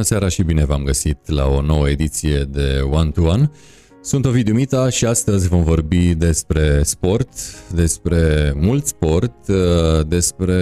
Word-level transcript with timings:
Bună 0.00 0.12
seara 0.12 0.28
și 0.28 0.42
bine 0.42 0.64
v-am 0.64 0.82
găsit 0.82 1.28
la 1.28 1.46
o 1.46 1.62
nouă 1.62 1.88
ediție 1.88 2.38
de 2.38 2.80
One 2.90 3.10
to 3.10 3.22
One. 3.22 3.50
Sunt 4.02 4.26
Ovidiu 4.26 4.54
Mita 4.54 4.88
și 4.88 5.04
astăzi 5.04 5.48
vom 5.48 5.62
vorbi 5.62 6.14
despre 6.14 6.82
sport, 6.82 7.28
despre 7.74 8.52
mult 8.56 8.86
sport, 8.86 9.48
uh, 9.48 10.06
despre 10.06 10.56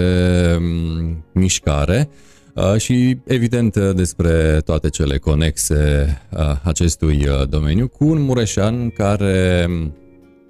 mm, 0.59 1.25
mișcare 1.33 2.09
uh, 2.55 2.75
și 2.77 3.17
evident 3.25 3.77
despre 3.77 4.61
toate 4.65 4.89
cele 4.89 5.17
conexe 5.17 6.21
uh, 6.31 6.39
acestui 6.63 7.27
domeniu 7.49 7.87
cu 7.87 8.05
un 8.05 8.21
mureșan 8.21 8.89
care 8.89 9.65
mm, 9.69 9.95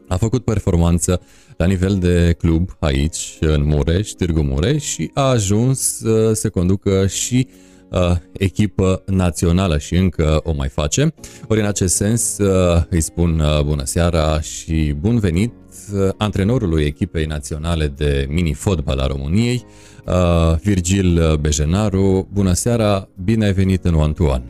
a 0.07 0.17
făcut 0.17 0.43
performanță 0.43 1.21
la 1.57 1.65
nivel 1.65 1.95
de 1.95 2.35
club 2.37 2.70
aici, 2.79 3.37
în 3.40 3.63
Mureș, 3.65 4.09
Târgu 4.09 4.41
Mureș 4.41 4.84
și 4.84 5.12
a 5.13 5.29
ajuns 5.29 6.01
să 6.34 6.49
conducă 6.49 7.07
și 7.07 7.48
uh, 7.49 7.67
uh, 7.91 8.16
echipă 8.31 9.03
națională 9.05 9.77
și 9.77 9.95
încă 9.95 10.41
o 10.43 10.53
mai 10.53 10.67
face. 10.67 11.13
Ori 11.48 11.59
în 11.59 11.66
acest 11.66 11.95
sens 11.95 12.38
uh, 12.38 12.84
îi 12.89 13.02
spun 13.02 13.39
uh, 13.39 13.63
bună 13.63 13.84
seara 13.85 14.41
și 14.41 14.95
bun 14.99 15.20
venit 15.20 15.53
uh, 15.93 16.09
antrenorului 16.17 16.84
echipei 16.84 17.25
naționale 17.25 17.88
de 17.88 18.27
mini-fotbal 18.29 18.99
a 18.99 19.07
României, 19.07 19.65
uh, 20.05 20.57
Virgil 20.62 21.38
Bejenaru. 21.41 22.27
Bună 22.34 22.53
seara, 22.53 23.09
bine 23.23 23.45
ai 23.45 23.53
venit 23.53 23.84
în 23.85 23.93
One 23.93 24.13
to 24.13 24.23
One. 24.23 24.43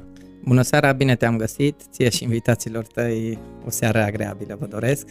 Bună 0.44 0.62
seara, 0.62 0.92
bine 0.92 1.16
te-am 1.16 1.38
găsit, 1.38 1.76
ție 1.92 2.10
și 2.10 2.24
invitațiilor 2.24 2.86
tăi 2.86 3.40
o 3.66 3.70
seară 3.70 4.04
agreabilă 4.04 4.58
vă 4.60 4.66
doresc 4.66 5.08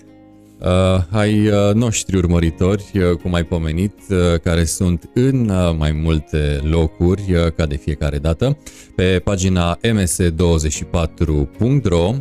uh, 0.58 0.66
ai 1.10 1.48
uh, 1.48 1.74
noștri 1.74 2.16
urmăritori, 2.16 2.84
uh, 2.94 3.10
cum 3.22 3.34
ai 3.34 3.44
pomenit, 3.44 3.94
uh, 4.10 4.16
care 4.42 4.64
sunt 4.64 5.10
în 5.14 5.48
uh, 5.48 5.74
mai 5.78 5.92
multe 5.92 6.60
locuri, 6.62 7.34
uh, 7.34 7.46
ca 7.56 7.66
de 7.66 7.76
fiecare 7.76 8.18
dată, 8.18 8.56
pe 8.94 9.20
pagina 9.24 9.78
ms24.ro, 9.82 12.14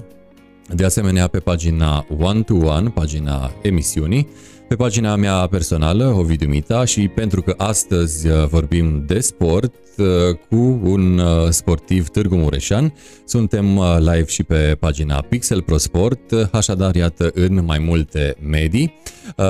de 0.73 0.85
asemenea 0.85 1.27
pe 1.27 1.39
pagina 1.39 2.05
One 2.19 2.41
to 2.41 2.55
One, 2.55 2.89
pagina 2.89 3.52
emisiunii, 3.61 4.27
pe 4.67 4.75
pagina 4.75 5.15
mea 5.15 5.47
personală, 5.47 6.13
Ovidiu 6.17 6.47
Mita, 6.47 6.85
și 6.85 7.07
pentru 7.07 7.41
că 7.41 7.53
astăzi 7.57 8.27
uh, 8.27 8.45
vorbim 8.47 9.03
de 9.05 9.19
sport 9.19 9.73
uh, 9.97 10.05
cu 10.49 10.79
un 10.83 11.17
uh, 11.17 11.49
sportiv 11.49 12.07
Târgu 12.07 12.35
Mureșan, 12.35 12.93
suntem 13.25 13.79
live 13.97 14.25
și 14.25 14.43
pe 14.43 14.77
pagina 14.79 15.21
Pixel 15.21 15.61
Pro 15.61 15.77
Sport, 15.77 16.49
așadar 16.51 16.95
iată 16.95 17.31
în 17.33 17.65
mai 17.65 17.79
multe 17.79 18.35
medii. 18.41 18.93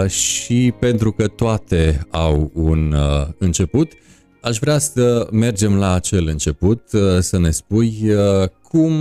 Și 0.08 0.74
pentru 0.80 1.12
că 1.12 1.28
toate 1.28 2.08
au 2.10 2.52
un 2.54 2.96
început, 3.38 3.92
aș 4.42 4.58
vrea 4.58 4.78
să 4.78 5.28
mergem 5.32 5.76
la 5.76 5.94
acel 5.94 6.28
început, 6.28 6.82
să 7.20 7.40
ne 7.40 7.52
spui 7.52 8.12
cum 8.62 8.94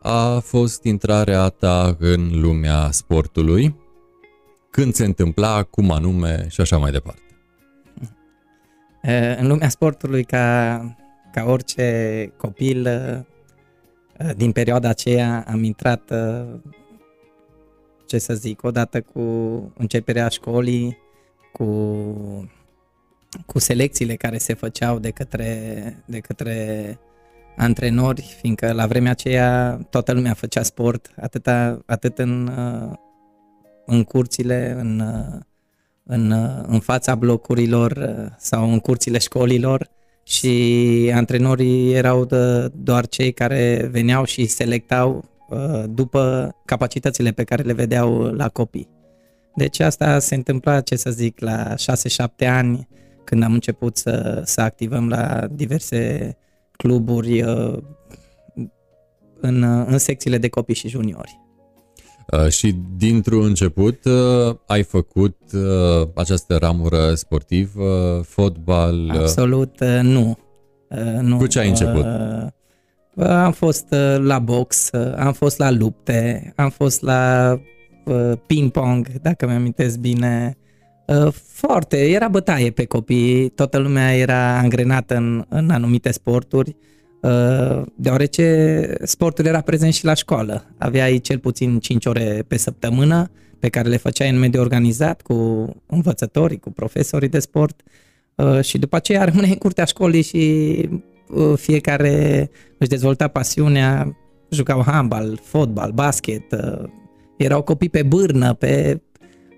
a 0.00 0.38
fost 0.38 0.84
intrarea 0.84 1.48
ta 1.48 1.96
în 1.98 2.30
lumea 2.40 2.88
sportului, 2.90 3.74
când 4.70 4.94
se 4.94 5.04
întâmpla, 5.04 5.62
cum 5.62 5.90
anume 5.90 6.46
și 6.48 6.60
așa 6.60 6.76
mai 6.76 6.90
departe. 6.90 7.20
În 9.38 9.46
lumea 9.46 9.68
sportului, 9.68 10.24
ca, 10.24 10.96
ca 11.32 11.44
orice 11.44 12.32
copil 12.36 12.88
din 14.36 14.52
perioada 14.52 14.88
aceea, 14.88 15.44
am 15.48 15.62
intrat, 15.62 16.12
ce 18.06 18.18
să 18.18 18.34
zic, 18.34 18.62
odată 18.62 19.00
cu 19.00 19.20
începerea 19.76 20.28
școlii, 20.28 20.98
cu, 21.52 21.64
cu 23.46 23.58
selecțiile 23.58 24.14
care 24.14 24.38
se 24.38 24.54
făceau 24.54 24.98
de 24.98 25.10
către, 25.10 26.02
de 26.06 26.18
către 26.18 26.98
antrenori, 27.56 28.36
fiindcă 28.40 28.72
la 28.72 28.86
vremea 28.86 29.10
aceea 29.10 29.80
toată 29.90 30.12
lumea 30.12 30.34
făcea 30.34 30.62
sport, 30.62 31.12
atât, 31.16 31.46
atât 31.86 32.18
în 32.18 32.50
în 33.90 34.04
curțile, 34.04 34.76
în, 34.78 35.02
în, 36.04 36.32
în 36.66 36.80
fața 36.80 37.14
blocurilor 37.14 38.08
sau 38.38 38.72
în 38.72 38.78
curțile 38.78 39.18
școlilor 39.18 39.88
și 40.22 41.12
antrenorii 41.14 41.92
erau 41.92 42.24
de, 42.24 42.68
doar 42.74 43.06
cei 43.06 43.32
care 43.32 43.88
veneau 43.90 44.24
și 44.24 44.46
selectau 44.46 45.24
uh, 45.48 45.84
după 45.88 46.54
capacitățile 46.64 47.30
pe 47.30 47.44
care 47.44 47.62
le 47.62 47.72
vedeau 47.72 48.22
la 48.22 48.48
copii. 48.48 48.88
Deci 49.54 49.80
asta 49.80 50.18
se 50.18 50.34
întâmpla, 50.34 50.80
ce 50.80 50.96
să 50.96 51.10
zic, 51.10 51.40
la 51.40 51.74
6-7 51.74 52.46
ani, 52.46 52.88
când 53.24 53.42
am 53.42 53.52
început 53.52 53.96
să, 53.96 54.42
să 54.44 54.60
activăm 54.60 55.08
la 55.08 55.46
diverse 55.50 56.36
cluburi 56.76 57.42
uh, 57.42 57.78
în, 59.40 59.62
în 59.62 59.98
secțiile 59.98 60.38
de 60.38 60.48
copii 60.48 60.74
și 60.74 60.88
juniori. 60.88 61.47
Uh, 62.32 62.48
și 62.48 62.74
dintr-un 62.96 63.44
început 63.44 64.04
uh, 64.04 64.56
ai 64.66 64.82
făcut 64.82 65.36
uh, 65.52 66.08
această 66.14 66.56
ramură 66.56 67.14
sportivă, 67.14 68.20
fotbal? 68.26 69.10
Absolut 69.10 69.84
nu. 70.02 70.38
nu. 71.20 71.36
Cu 71.36 71.46
ce 71.46 71.58
ai 71.58 71.68
început? 71.68 72.04
Am 73.16 73.52
fost 73.52 73.94
la 74.16 74.38
box, 74.38 74.90
am 75.16 75.32
fost 75.32 75.58
la 75.58 75.70
lupte, 75.70 76.52
am 76.56 76.70
fost 76.70 77.02
la 77.02 77.60
ping-pong, 78.46 79.08
dacă 79.22 79.46
mi 79.46 79.52
amintesc 79.52 79.98
bine. 79.98 80.56
Foarte, 81.32 82.08
era 82.08 82.28
bătaie 82.28 82.70
pe 82.70 82.84
copii, 82.84 83.48
toată 83.48 83.78
lumea 83.78 84.16
era 84.16 84.58
angrenată 84.58 85.16
în, 85.16 85.44
în 85.48 85.70
anumite 85.70 86.10
sporturi 86.12 86.70
Uh, 86.70 86.97
deoarece 87.94 88.94
sportul 89.02 89.44
era 89.44 89.60
prezent 89.60 89.94
și 89.94 90.04
la 90.04 90.14
școală. 90.14 90.64
Aveai 90.78 91.18
cel 91.18 91.38
puțin 91.38 91.78
5 91.78 92.06
ore 92.06 92.44
pe 92.48 92.56
săptămână 92.56 93.30
pe 93.58 93.68
care 93.68 93.88
le 93.88 93.96
făceai 93.96 94.30
în 94.30 94.38
mediul 94.38 94.62
organizat 94.62 95.22
cu 95.22 95.34
învățătorii, 95.86 96.58
cu 96.58 96.70
profesorii 96.70 97.28
de 97.28 97.38
sport 97.38 97.80
uh, 98.34 98.60
și 98.60 98.78
după 98.78 98.96
aceea 98.96 99.24
rămâneai 99.24 99.52
în 99.52 99.58
curtea 99.58 99.84
școlii 99.84 100.22
și 100.22 100.88
uh, 101.28 101.52
fiecare 101.56 102.50
își 102.78 102.88
dezvolta 102.88 103.28
pasiunea, 103.28 104.16
jucau 104.50 104.82
handbal, 104.82 105.40
fotbal, 105.42 105.90
basket, 105.90 106.44
erau 107.36 107.62
copii 107.62 107.88
pe 107.88 108.02
bârnă, 108.02 108.54
pe 108.54 109.00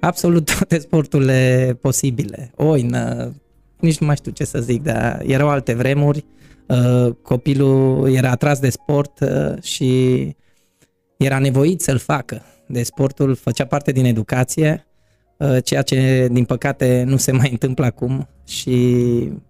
absolut 0.01 0.45
toate 0.57 0.79
sporturile 0.79 1.79
posibile, 1.81 2.51
oină, 2.57 3.35
nici 3.81 3.99
nu 3.99 4.07
mai 4.07 4.17
știu 4.17 4.31
ce 4.31 4.45
să 4.45 4.61
zic, 4.61 4.83
dar 4.83 5.23
erau 5.27 5.49
alte 5.49 5.75
vremuri 5.75 6.25
Uh, 6.25 6.40
copilul 7.23 8.09
era 8.15 8.31
atras 8.31 8.59
de 8.59 8.71
sport 8.71 9.21
uh, 9.21 9.63
și 9.63 10.19
era 11.17 11.39
nevoit 11.39 11.81
să-l 11.81 11.99
facă. 11.99 12.43
De 12.67 12.83
sportul 12.83 13.35
făcea 13.35 13.65
parte 13.65 13.93
din 13.93 14.05
educație, 14.05 14.87
uh, 15.37 15.57
ceea 15.65 15.83
ce 15.83 16.29
din 16.33 16.45
păcate 16.45 17.05
nu 17.07 17.17
se 17.17 17.33
mai 17.33 17.49
întâmplă 17.51 17.85
acum 17.85 18.29
și 18.47 18.99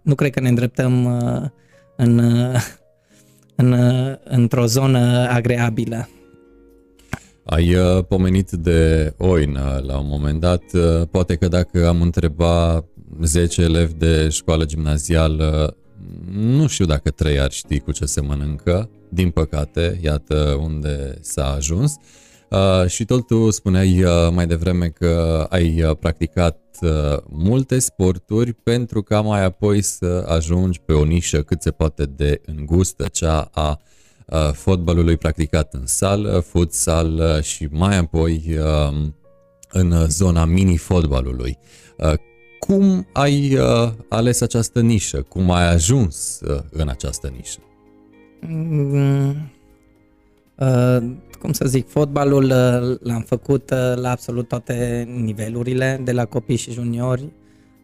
nu 0.03 0.15
cred 0.15 0.31
că 0.31 0.41
ne 0.41 0.49
îndreptăm 0.49 1.07
în, 1.97 2.19
în, 3.55 3.75
într-o 4.25 4.67
zonă 4.67 5.29
agreabilă. 5.31 6.09
Ai 7.45 7.77
pomenit 8.09 8.51
de 8.51 9.13
oină 9.17 9.83
la 9.87 9.99
un 9.99 10.07
moment 10.09 10.41
dat. 10.41 10.63
Poate 11.11 11.37
că 11.37 11.49
dacă 11.49 11.89
am 11.89 12.03
întrebat 12.03 12.85
10 13.23 13.63
elevi 13.63 13.95
de 13.95 14.29
școală 14.29 14.65
gimnazială 14.65 15.77
nu 16.31 16.67
știu 16.67 16.85
dacă 16.85 17.11
trei 17.11 17.41
ar 17.41 17.51
ști 17.51 17.79
cu 17.79 17.93
ce 17.93 18.05
se 18.05 18.21
mănâncă, 18.21 18.91
din 19.09 19.31
păcate, 19.31 19.99
iată 20.03 20.59
unde 20.63 21.19
s-a 21.21 21.53
ajuns. 21.53 21.95
Uh, 22.51 22.87
și 22.87 23.05
tot 23.05 23.27
tu 23.27 23.51
spuneai 23.51 24.03
uh, 24.03 24.11
mai 24.33 24.47
devreme 24.47 24.89
că 24.89 25.47
ai 25.49 25.83
uh, 25.83 25.97
practicat 25.97 26.59
uh, 26.81 27.19
multe 27.29 27.79
sporturi 27.79 28.53
pentru 28.53 29.03
ca 29.03 29.21
mai 29.21 29.45
apoi 29.45 29.83
să 29.83 30.25
ajungi 30.29 30.81
pe 30.81 30.93
o 30.93 31.05
nișă 31.05 31.43
cât 31.43 31.63
se 31.63 31.71
poate 31.71 32.05
de 32.05 32.41
îngustă, 32.45 33.09
cea 33.09 33.49
a 33.53 33.81
uh, 34.27 34.51
fotbalului 34.53 35.17
practicat 35.17 35.75
în 35.75 35.87
sală, 35.87 36.45
futsal 36.47 37.15
uh, 37.15 37.43
și 37.43 37.69
mai 37.71 37.97
apoi 37.97 38.59
uh, 38.59 39.07
în 39.73 40.09
zona 40.09 40.45
mini-fotbalului. 40.45 41.59
Uh, 41.97 42.13
cum 42.61 43.07
ai 43.13 43.57
uh, 43.57 43.93
ales 44.09 44.41
această 44.41 44.81
nișă? 44.81 45.23
Cum 45.29 45.51
ai 45.51 45.73
ajuns 45.73 46.41
uh, 46.41 46.63
în 46.71 46.89
această 46.89 47.33
nișă? 47.37 47.59
Mm, 48.41 49.51
uh, 50.55 51.03
cum 51.41 51.53
să 51.53 51.65
zic, 51.67 51.89
fotbalul 51.89 52.45
uh, 52.45 52.99
l-am 53.01 53.23
făcut 53.27 53.71
uh, 53.71 53.97
la 53.97 54.11
absolut 54.11 54.49
toate 54.49 55.09
nivelurile, 55.23 56.01
de 56.05 56.13
la 56.13 56.25
copii 56.25 56.57
și 56.57 56.73
juniori 56.73 57.33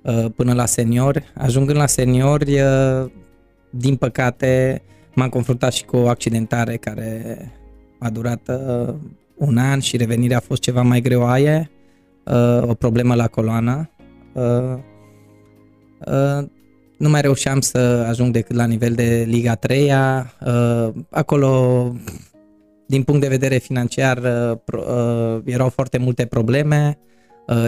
uh, 0.02 0.24
până 0.36 0.52
la 0.52 0.66
seniori. 0.66 1.24
Ajungând 1.34 1.78
la 1.78 1.86
seniori, 1.86 2.60
uh, 2.60 3.10
din 3.70 3.96
păcate, 3.96 4.82
m-am 5.14 5.28
confruntat 5.28 5.72
și 5.72 5.84
cu 5.84 5.96
o 5.96 6.08
accidentare 6.08 6.76
care 6.76 7.38
a 7.98 8.10
durat 8.10 8.48
uh, 8.48 8.94
un 9.36 9.58
an 9.58 9.80
și 9.80 9.96
revenirea 9.96 10.36
a 10.36 10.40
fost 10.46 10.60
ceva 10.60 10.82
mai 10.82 11.00
greoaie, 11.00 11.70
uh, 12.24 12.62
o 12.62 12.74
problemă 12.74 13.14
la 13.14 13.26
coloană 13.26 13.90
Uh, 14.36 14.78
uh, 16.06 16.46
nu 16.96 17.08
mai 17.08 17.20
reușeam 17.20 17.60
să 17.60 17.78
ajung 18.08 18.32
decât 18.32 18.56
la 18.56 18.66
nivel 18.66 18.94
de 18.94 19.24
Liga 19.28 19.54
3 19.54 19.90
uh, 19.90 20.92
acolo 21.10 21.92
din 22.86 23.02
punct 23.02 23.20
de 23.20 23.28
vedere 23.28 23.56
financiar 23.56 24.18
erau 25.44 25.68
foarte 25.68 25.98
multe 25.98 26.26
probleme. 26.26 26.98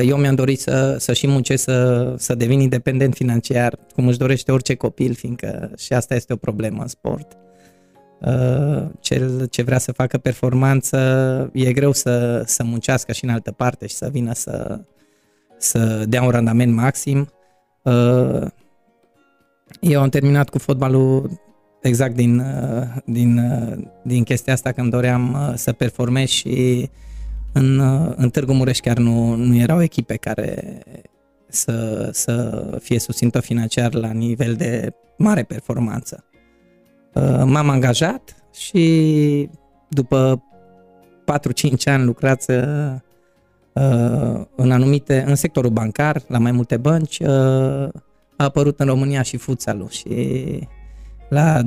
Eu 0.04 0.16
mi-am 0.16 0.34
dorit 0.34 0.60
să, 0.60 0.96
să 0.98 1.12
și 1.12 1.26
muncesc 1.26 1.62
să, 1.62 2.14
să 2.18 2.34
devin 2.34 2.60
independent 2.60 3.14
financiar, 3.14 3.78
cum 3.94 4.08
își 4.08 4.18
dorește 4.18 4.52
orice 4.52 4.74
copil, 4.74 5.14
fiindcă 5.14 5.70
și 5.76 5.92
asta 5.92 6.14
este 6.14 6.32
o 6.32 6.36
problemă 6.36 6.82
în 6.82 6.88
sport. 6.88 7.36
Cel 9.00 9.46
ce 9.46 9.62
vrea 9.62 9.78
să 9.78 9.92
facă 9.92 10.18
performanță 10.18 10.98
e 11.52 11.72
greu 11.72 11.92
să, 11.92 12.42
să 12.46 12.64
muncească 12.64 13.12
și 13.12 13.24
în 13.24 13.30
altă 13.30 13.52
parte 13.52 13.86
și 13.86 13.94
să 13.94 14.08
vină 14.12 14.34
să, 14.34 14.80
să 15.58 16.04
dea 16.08 16.22
un 16.22 16.30
randament 16.30 16.74
maxim. 16.74 17.28
Uh, 17.82 18.46
eu 19.80 20.00
am 20.00 20.08
terminat 20.08 20.48
cu 20.48 20.58
fotbalul 20.58 21.40
exact 21.82 22.14
din, 22.14 22.38
uh, 22.38 22.86
din, 23.04 23.38
uh, 23.38 23.78
din 24.02 24.22
chestia 24.22 24.52
asta 24.52 24.72
când 24.72 24.90
doream 24.90 25.52
să 25.54 25.72
performez 25.72 26.28
și 26.28 26.88
în, 27.52 27.80
în 28.16 28.30
Târgu 28.30 28.52
Mureș 28.52 28.78
chiar 28.78 28.98
nu, 28.98 29.34
nu 29.34 29.56
erau 29.56 29.82
echipe 29.82 30.16
care 30.16 30.78
să, 31.48 32.08
să 32.12 32.62
fie 32.82 32.98
susținută 32.98 33.40
financiar 33.40 33.94
la 33.94 34.10
nivel 34.10 34.54
de 34.54 34.92
mare 35.18 35.42
performanță. 35.42 36.24
M-am 37.44 37.68
angajat 37.68 38.36
și 38.52 39.48
după 39.88 40.42
4-5 41.24 41.84
ani 41.84 42.04
lucrați 42.04 42.50
Uh, 42.50 42.94
în 44.54 44.70
anumite, 44.70 45.24
în 45.26 45.34
sectorul 45.34 45.70
bancar, 45.70 46.22
la 46.26 46.38
mai 46.38 46.52
multe 46.52 46.76
bănci, 46.76 47.18
uh, 47.18 47.28
a 48.36 48.44
apărut 48.44 48.80
în 48.80 48.86
România 48.86 49.22
și 49.22 49.36
futsalul 49.36 49.88
și 49.88 50.68
la 51.28 51.62
23-24 51.62 51.66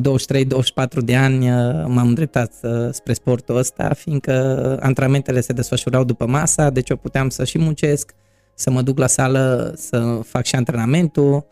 de 1.03 1.15
ani 1.15 1.51
uh, 1.51 1.85
m-am 1.87 2.07
îndreptat 2.07 2.53
spre 2.91 3.13
sportul 3.13 3.57
ăsta, 3.57 3.93
fiindcă 3.93 4.77
antrenamentele 4.81 5.41
se 5.41 5.53
desfășurau 5.53 6.03
după 6.03 6.25
masa, 6.25 6.69
deci 6.69 6.89
eu 6.89 6.97
puteam 6.97 7.29
să 7.29 7.43
și 7.43 7.57
muncesc, 7.57 8.11
să 8.55 8.71
mă 8.71 8.81
duc 8.81 8.97
la 8.97 9.07
sală 9.07 9.73
să 9.75 10.19
fac 10.23 10.45
și 10.45 10.55
antrenamentul. 10.55 11.45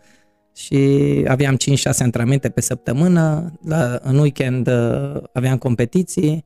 Și 0.56 1.24
aveam 1.28 1.58
5-6 1.58 1.58
antrenamente 2.00 2.50
pe 2.50 2.62
săptămână, 2.62 3.54
la, 3.66 4.00
în 4.04 4.18
weekend 4.18 4.70
aveam 5.34 5.58
competiții, 5.58 6.46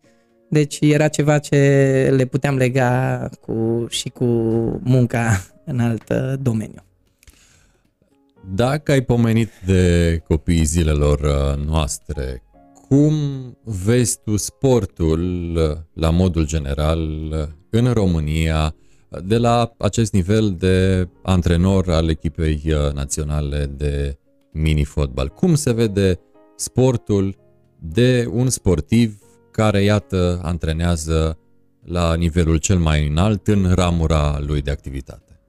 deci 0.53 0.77
era 0.81 1.07
ceva 1.07 1.39
ce 1.39 1.57
le 2.15 2.25
puteam 2.25 2.55
lega 2.57 3.29
cu, 3.41 3.85
și 3.89 4.09
cu 4.09 4.25
munca 4.83 5.43
în 5.65 5.79
alt 5.79 6.09
uh, 6.09 6.33
domeniu. 6.41 6.83
Dacă 8.53 8.91
ai 8.91 9.01
pomenit 9.01 9.49
de 9.65 10.21
copiii 10.27 10.63
zilelor 10.63 11.19
uh, 11.19 11.65
noastre, 11.65 12.43
cum 12.89 13.13
vezi 13.63 14.19
tu 14.23 14.37
sportul 14.37 15.55
uh, 15.55 15.77
la 15.93 16.09
modul 16.09 16.45
general 16.45 16.99
în 17.69 17.93
România 17.93 18.75
de 19.23 19.37
la 19.37 19.73
acest 19.77 20.13
nivel 20.13 20.55
de 20.59 21.07
antrenor 21.23 21.89
al 21.89 22.09
echipei 22.09 22.73
naționale 22.93 23.65
de 23.77 24.17
mini-fotbal? 24.51 25.27
Cum 25.27 25.55
se 25.55 25.73
vede 25.73 26.19
sportul 26.55 27.35
de 27.79 28.27
un 28.31 28.49
sportiv 28.49 29.22
care, 29.53 29.83
iată, 29.83 30.39
antrenează 30.43 31.37
la 31.83 32.15
nivelul 32.15 32.57
cel 32.57 32.77
mai 32.77 33.07
înalt 33.07 33.47
în 33.47 33.71
ramura 33.73 34.39
lui 34.39 34.61
de 34.61 34.71
activitate? 34.71 35.39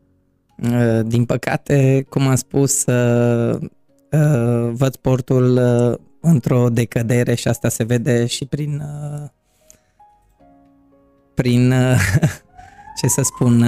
Uh, 0.62 1.00
din 1.06 1.24
păcate, 1.24 2.06
cum 2.08 2.26
am 2.26 2.34
spus, 2.34 2.84
uh, 2.86 3.58
uh, 4.10 4.70
văd 4.72 4.92
sportul 4.92 5.60
într-o 6.20 6.68
decădere 6.68 7.34
și 7.34 7.48
asta 7.48 7.68
se 7.68 7.84
vede 7.84 8.26
și 8.26 8.44
prin 8.44 8.82
prin 11.34 11.72
ce 13.00 13.08
să 13.08 13.22
spun 13.22 13.64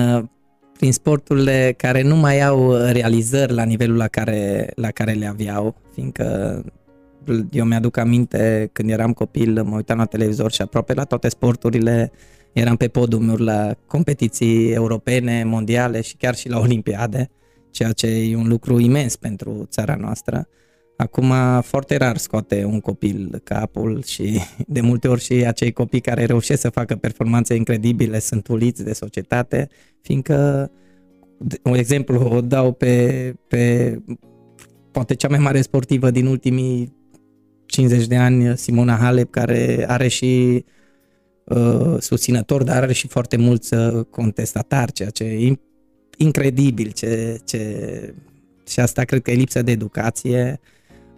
prin 0.76 0.92
sporturile 0.92 1.74
care 1.76 2.02
nu 2.02 2.16
mai 2.16 2.40
au 2.42 2.72
realizări 2.72 3.52
la 3.52 3.62
nivelul 3.62 3.96
la 3.96 4.08
care, 4.08 4.70
la 4.74 4.90
care 4.90 5.12
le 5.12 5.26
aveau, 5.26 5.74
fiindcă 5.92 6.62
eu 7.50 7.64
mi-aduc 7.64 7.96
aminte 7.96 8.68
când 8.72 8.90
eram 8.90 9.12
copil, 9.12 9.62
mă 9.62 9.76
uitam 9.76 9.98
la 9.98 10.04
televizor 10.04 10.52
și 10.52 10.62
aproape 10.62 10.94
la 10.94 11.04
toate 11.04 11.28
sporturile 11.28 12.12
eram 12.52 12.76
pe 12.76 12.88
podiumuri 12.88 13.42
la 13.42 13.74
competiții 13.86 14.70
europene, 14.70 15.44
mondiale 15.44 16.00
și 16.00 16.16
chiar 16.16 16.34
și 16.34 16.48
la 16.48 16.58
olimpiade, 16.58 17.30
ceea 17.70 17.92
ce 17.92 18.06
e 18.06 18.36
un 18.36 18.48
lucru 18.48 18.78
imens 18.78 19.16
pentru 19.16 19.66
țara 19.70 19.94
noastră. 19.94 20.48
Acum 20.96 21.32
foarte 21.60 21.96
rar 21.96 22.16
scoate 22.16 22.64
un 22.64 22.80
copil 22.80 23.40
capul 23.44 24.02
și 24.02 24.40
de 24.66 24.80
multe 24.80 25.08
ori 25.08 25.20
și 25.20 25.32
acei 25.32 25.72
copii 25.72 26.00
care 26.00 26.24
reușesc 26.24 26.60
să 26.60 26.68
facă 26.68 26.96
performanțe 26.96 27.54
incredibile 27.54 28.18
sunt 28.18 28.48
uliți 28.48 28.84
de 28.84 28.92
societate, 28.92 29.68
fiindcă 30.00 30.70
un 31.62 31.74
exemplu 31.74 32.20
o 32.20 32.40
dau 32.40 32.72
pe, 32.72 33.34
pe 33.48 33.96
poate 34.90 35.14
cea 35.14 35.28
mai 35.28 35.38
mare 35.38 35.60
sportivă 35.60 36.10
din 36.10 36.26
ultimii 36.26 36.92
50 37.66 38.06
de 38.06 38.16
ani 38.16 38.56
Simona 38.56 38.96
Halep, 38.96 39.30
care 39.30 39.84
are 39.88 40.08
și 40.08 40.64
uh, 41.44 41.96
susținători, 41.98 42.64
dar 42.64 42.82
are 42.82 42.92
și 42.92 43.08
foarte 43.08 43.36
mulți 43.36 43.74
uh, 43.74 44.04
contestatari, 44.10 44.92
ceea 44.92 45.10
ce 45.10 45.24
e 45.24 45.58
incredibil. 46.16 46.90
Ce, 46.90 47.40
ce... 47.44 48.14
Și 48.68 48.80
asta 48.80 49.02
cred 49.04 49.22
că 49.22 49.30
e 49.30 49.34
lipsă 49.34 49.62
de 49.62 49.70
educație, 49.70 50.60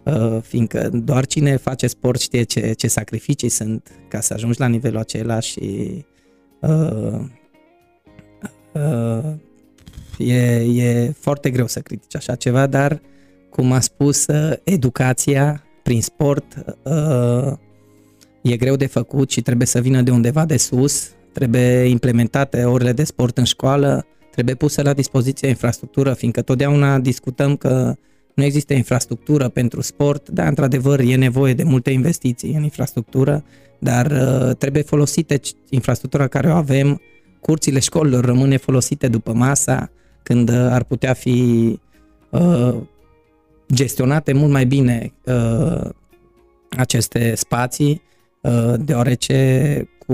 uh, 0.03 0.37
fiindcă 0.41 0.89
doar 0.93 1.25
cine 1.25 1.55
face 1.55 1.87
sport 1.87 2.19
știe 2.19 2.43
ce, 2.43 2.73
ce 2.73 2.87
sacrificii 2.87 3.49
sunt 3.49 3.91
ca 4.07 4.19
să 4.19 4.33
ajungi 4.33 4.59
la 4.59 4.67
nivelul 4.67 4.99
acela 4.99 5.39
și 5.39 6.05
uh, 6.61 7.19
uh, 8.73 9.33
e, 10.17 10.63
e 10.63 11.11
foarte 11.19 11.49
greu 11.49 11.67
să 11.67 11.79
critici 11.79 12.15
așa 12.15 12.35
ceva, 12.35 12.67
dar 12.67 13.01
cum 13.49 13.71
a 13.71 13.79
spus, 13.79 14.27
uh, 14.27 14.53
educația 14.63 15.63
prin 15.89 16.01
sport 16.01 16.45
uh, 16.83 17.53
e 18.41 18.57
greu 18.57 18.75
de 18.75 18.85
făcut 18.85 19.31
și 19.31 19.41
trebuie 19.41 19.67
să 19.67 19.79
vină 19.81 20.01
de 20.01 20.11
undeva 20.11 20.45
de 20.45 20.57
sus, 20.57 21.09
trebuie 21.33 21.83
implementate 21.83 22.63
orele 22.63 22.91
de 22.91 23.03
sport 23.03 23.37
în 23.37 23.43
școală, 23.43 24.05
trebuie 24.31 24.55
pusă 24.55 24.81
la 24.81 24.93
dispoziție 24.93 25.47
infrastructură, 25.47 26.13
fiindcă 26.13 26.41
totdeauna 26.41 26.99
discutăm 26.99 27.55
că 27.55 27.95
nu 28.33 28.43
există 28.43 28.73
infrastructură 28.73 29.47
pentru 29.47 29.81
sport, 29.81 30.29
da, 30.29 30.47
într-adevăr 30.47 30.99
e 30.99 31.15
nevoie 31.15 31.53
de 31.53 31.63
multe 31.63 31.91
investiții 31.91 32.53
în 32.53 32.63
infrastructură, 32.63 33.43
dar 33.79 34.11
uh, 34.11 34.55
trebuie 34.55 34.81
folosite 34.81 35.39
infrastructura 35.69 36.27
care 36.27 36.47
o 36.47 36.55
avem, 36.55 37.01
curțile 37.41 37.79
școlilor 37.79 38.25
rămâne 38.25 38.57
folosite 38.57 39.07
după 39.07 39.33
masa, 39.33 39.91
când 40.23 40.49
uh, 40.49 40.55
ar 40.55 40.83
putea 40.83 41.13
fi 41.13 41.79
uh, 42.29 42.75
gestionate 43.73 44.33
mult 44.33 44.51
mai 44.51 44.65
bine 44.65 45.13
uh, 45.25 45.89
aceste 46.69 47.35
spații, 47.35 48.01
uh, 48.41 48.73
deoarece 48.79 49.89
cu 50.07 50.13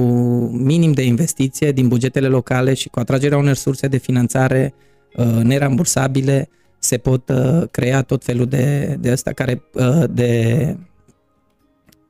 minim 0.51 0.91
de 0.91 1.03
investiție 1.03 1.71
din 1.71 1.87
bugetele 1.87 2.27
locale 2.27 2.73
și 2.73 2.89
cu 2.89 2.99
atragerea 2.99 3.37
unor 3.37 3.55
surse 3.55 3.87
de 3.87 3.97
finanțare 3.97 4.73
uh, 5.15 5.25
nerambursabile 5.25 6.49
se 6.79 6.97
pot 6.97 7.29
uh, 7.29 7.63
crea 7.71 8.01
tot 8.01 8.23
felul 8.23 8.45
de, 8.45 8.97
de 8.99 9.11
asta 9.11 9.31
care 9.31 9.63
uh, 9.73 10.03
de, 10.09 10.75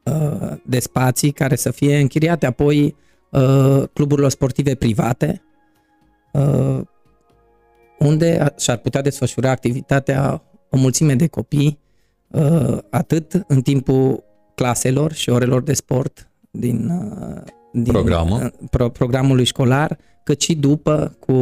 uh, 0.03 0.51
de 0.63 0.79
spații 0.79 1.31
care 1.31 1.55
să 1.55 1.71
fie 1.71 1.99
închiriate 1.99 2.45
apoi 2.45 2.95
uh, 3.29 3.83
cluburilor 3.93 4.29
sportive 4.29 4.75
private 4.75 5.41
uh, 6.31 6.81
unde 7.99 8.53
și-ar 8.57 8.77
putea 8.77 9.01
desfășura 9.01 9.49
activitatea 9.49 10.43
o 10.75 10.77
mulțime 10.77 11.15
de 11.15 11.27
copii, 11.27 11.79
uh, 12.27 12.77
atât 12.89 13.43
în 13.47 13.61
timpul 13.61 14.23
claselor 14.55 15.13
și 15.13 15.29
orelor 15.29 15.63
de 15.63 15.73
sport 15.73 16.29
din, 16.51 16.89
uh, 16.89 17.41
din 17.71 17.91
Programă. 17.91 18.35
Uh, 18.43 18.67
pro, 18.69 18.89
programului 18.89 19.43
școlar, 19.43 19.97
cât 20.23 20.41
și 20.41 20.55
după 20.55 21.15
cu 21.19 21.33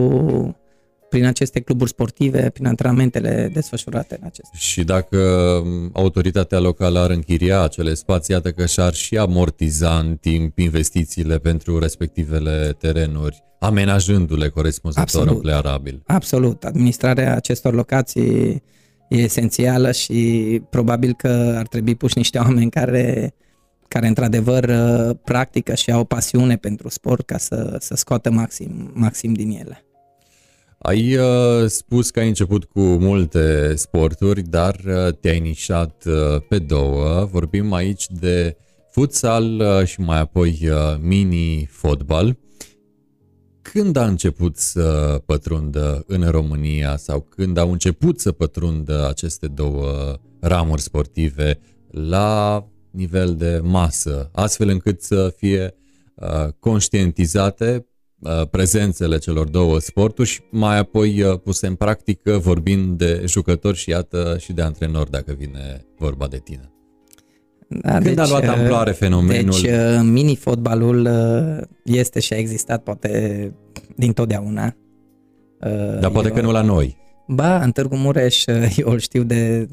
prin 1.09 1.25
aceste 1.25 1.59
cluburi 1.59 1.89
sportive, 1.89 2.49
prin 2.49 2.65
antrenamentele 2.65 3.49
desfășurate 3.53 4.17
în 4.19 4.25
acestea. 4.25 4.59
Și 4.59 4.83
dacă 4.83 5.17
um, 5.17 5.89
autoritatea 5.93 6.59
locală 6.59 6.99
ar 6.99 7.09
închiria 7.09 7.61
acele 7.61 7.93
spații, 7.93 8.33
iată 8.33 8.51
că 8.51 8.65
și-ar 8.65 8.93
și 8.93 9.17
amortiza 9.17 9.97
în 9.97 10.15
timp 10.15 10.57
investițiile 10.57 11.37
pentru 11.37 11.79
respectivele 11.79 12.75
terenuri, 12.79 13.43
amenajându-le 13.59 14.49
corespunzător 14.49 15.03
Absolut. 15.03 15.35
în 15.35 15.41
plearabil. 15.41 16.01
Absolut. 16.05 16.63
Administrarea 16.63 17.35
acestor 17.35 17.73
locații 17.73 18.63
e 19.13 19.21
esențială 19.21 19.91
și 19.91 20.61
probabil 20.69 21.13
că 21.13 21.53
ar 21.57 21.67
trebui 21.67 21.95
puși 21.95 22.17
niște 22.17 22.37
oameni 22.37 22.69
care, 22.69 23.33
care 23.87 24.07
într-adevăr 24.07 24.63
uh, 24.63 25.15
practică 25.23 25.75
și 25.75 25.91
au 25.91 25.99
o 25.99 26.03
pasiune 26.03 26.55
pentru 26.55 26.89
sport 26.89 27.25
ca 27.25 27.37
să, 27.37 27.75
să 27.79 27.95
scoată 27.95 28.31
maxim, 28.31 28.91
maxim 28.93 29.33
din 29.33 29.49
ele. 29.49 29.85
Ai 30.77 31.15
uh, 31.15 31.65
spus 31.67 32.09
că 32.09 32.19
ai 32.19 32.27
început 32.27 32.63
cu 32.63 32.79
multe 32.79 33.75
sporturi, 33.75 34.41
dar 34.41 34.79
uh, 34.85 35.13
te-ai 35.19 35.39
nișat 35.39 36.03
uh, 36.05 36.41
pe 36.49 36.59
două. 36.59 37.27
Vorbim 37.31 37.73
aici 37.73 38.05
de 38.09 38.57
futsal 38.91 39.59
uh, 39.59 39.85
și 39.85 40.01
mai 40.01 40.19
apoi 40.19 40.59
uh, 40.61 40.99
mini-fotbal. 41.01 42.37
Când 43.71 43.95
a 43.95 44.05
început 44.05 44.57
să 44.57 45.21
pătrundă 45.25 46.03
în 46.07 46.29
România 46.29 46.97
sau 46.97 47.21
când 47.21 47.57
au 47.57 47.71
început 47.71 48.19
să 48.19 48.31
pătrundă 48.31 49.07
aceste 49.07 49.47
două 49.47 50.19
ramuri 50.39 50.81
sportive 50.81 51.59
la 51.89 52.67
nivel 52.91 53.35
de 53.35 53.59
masă, 53.63 54.29
astfel 54.33 54.69
încât 54.69 55.01
să 55.01 55.33
fie 55.37 55.75
uh, 56.15 56.47
conștientizate 56.59 57.87
uh, 58.19 58.47
prezențele 58.51 59.17
celor 59.17 59.47
două 59.47 59.79
sporturi 59.79 60.29
și 60.29 60.41
mai 60.51 60.77
apoi 60.77 61.21
uh, 61.21 61.39
puse 61.39 61.67
în 61.67 61.75
practică 61.75 62.37
vorbind 62.37 62.97
de 62.97 63.23
jucători 63.27 63.77
și 63.77 63.89
iată 63.89 64.37
și 64.39 64.53
de 64.53 64.61
antrenori 64.61 65.11
dacă 65.11 65.33
vine 65.33 65.85
vorba 65.97 66.27
de 66.27 66.37
tine. 66.37 66.72
Da, 67.81 67.91
Când 67.91 68.03
deci, 68.03 68.17
a 68.17 68.27
luat 68.27 68.47
amploare 68.47 68.91
fenomenul? 68.91 69.59
Deci 69.61 69.71
mini-fotbalul 70.01 71.09
este 71.83 72.19
și 72.19 72.33
a 72.33 72.37
existat 72.37 72.83
poate 72.83 73.53
din 73.95 74.13
totdeauna. 74.13 74.75
Dar 75.99 76.11
poate 76.11 76.27
eu, 76.27 76.33
că 76.33 76.41
nu 76.41 76.51
la 76.51 76.61
noi. 76.61 76.97
Ba, 77.27 77.63
în 77.63 77.71
Târgu 77.71 77.95
Mureș 77.95 78.45
eu 78.75 78.89
îl 78.89 78.99
știu 78.99 79.23
de 79.23 79.67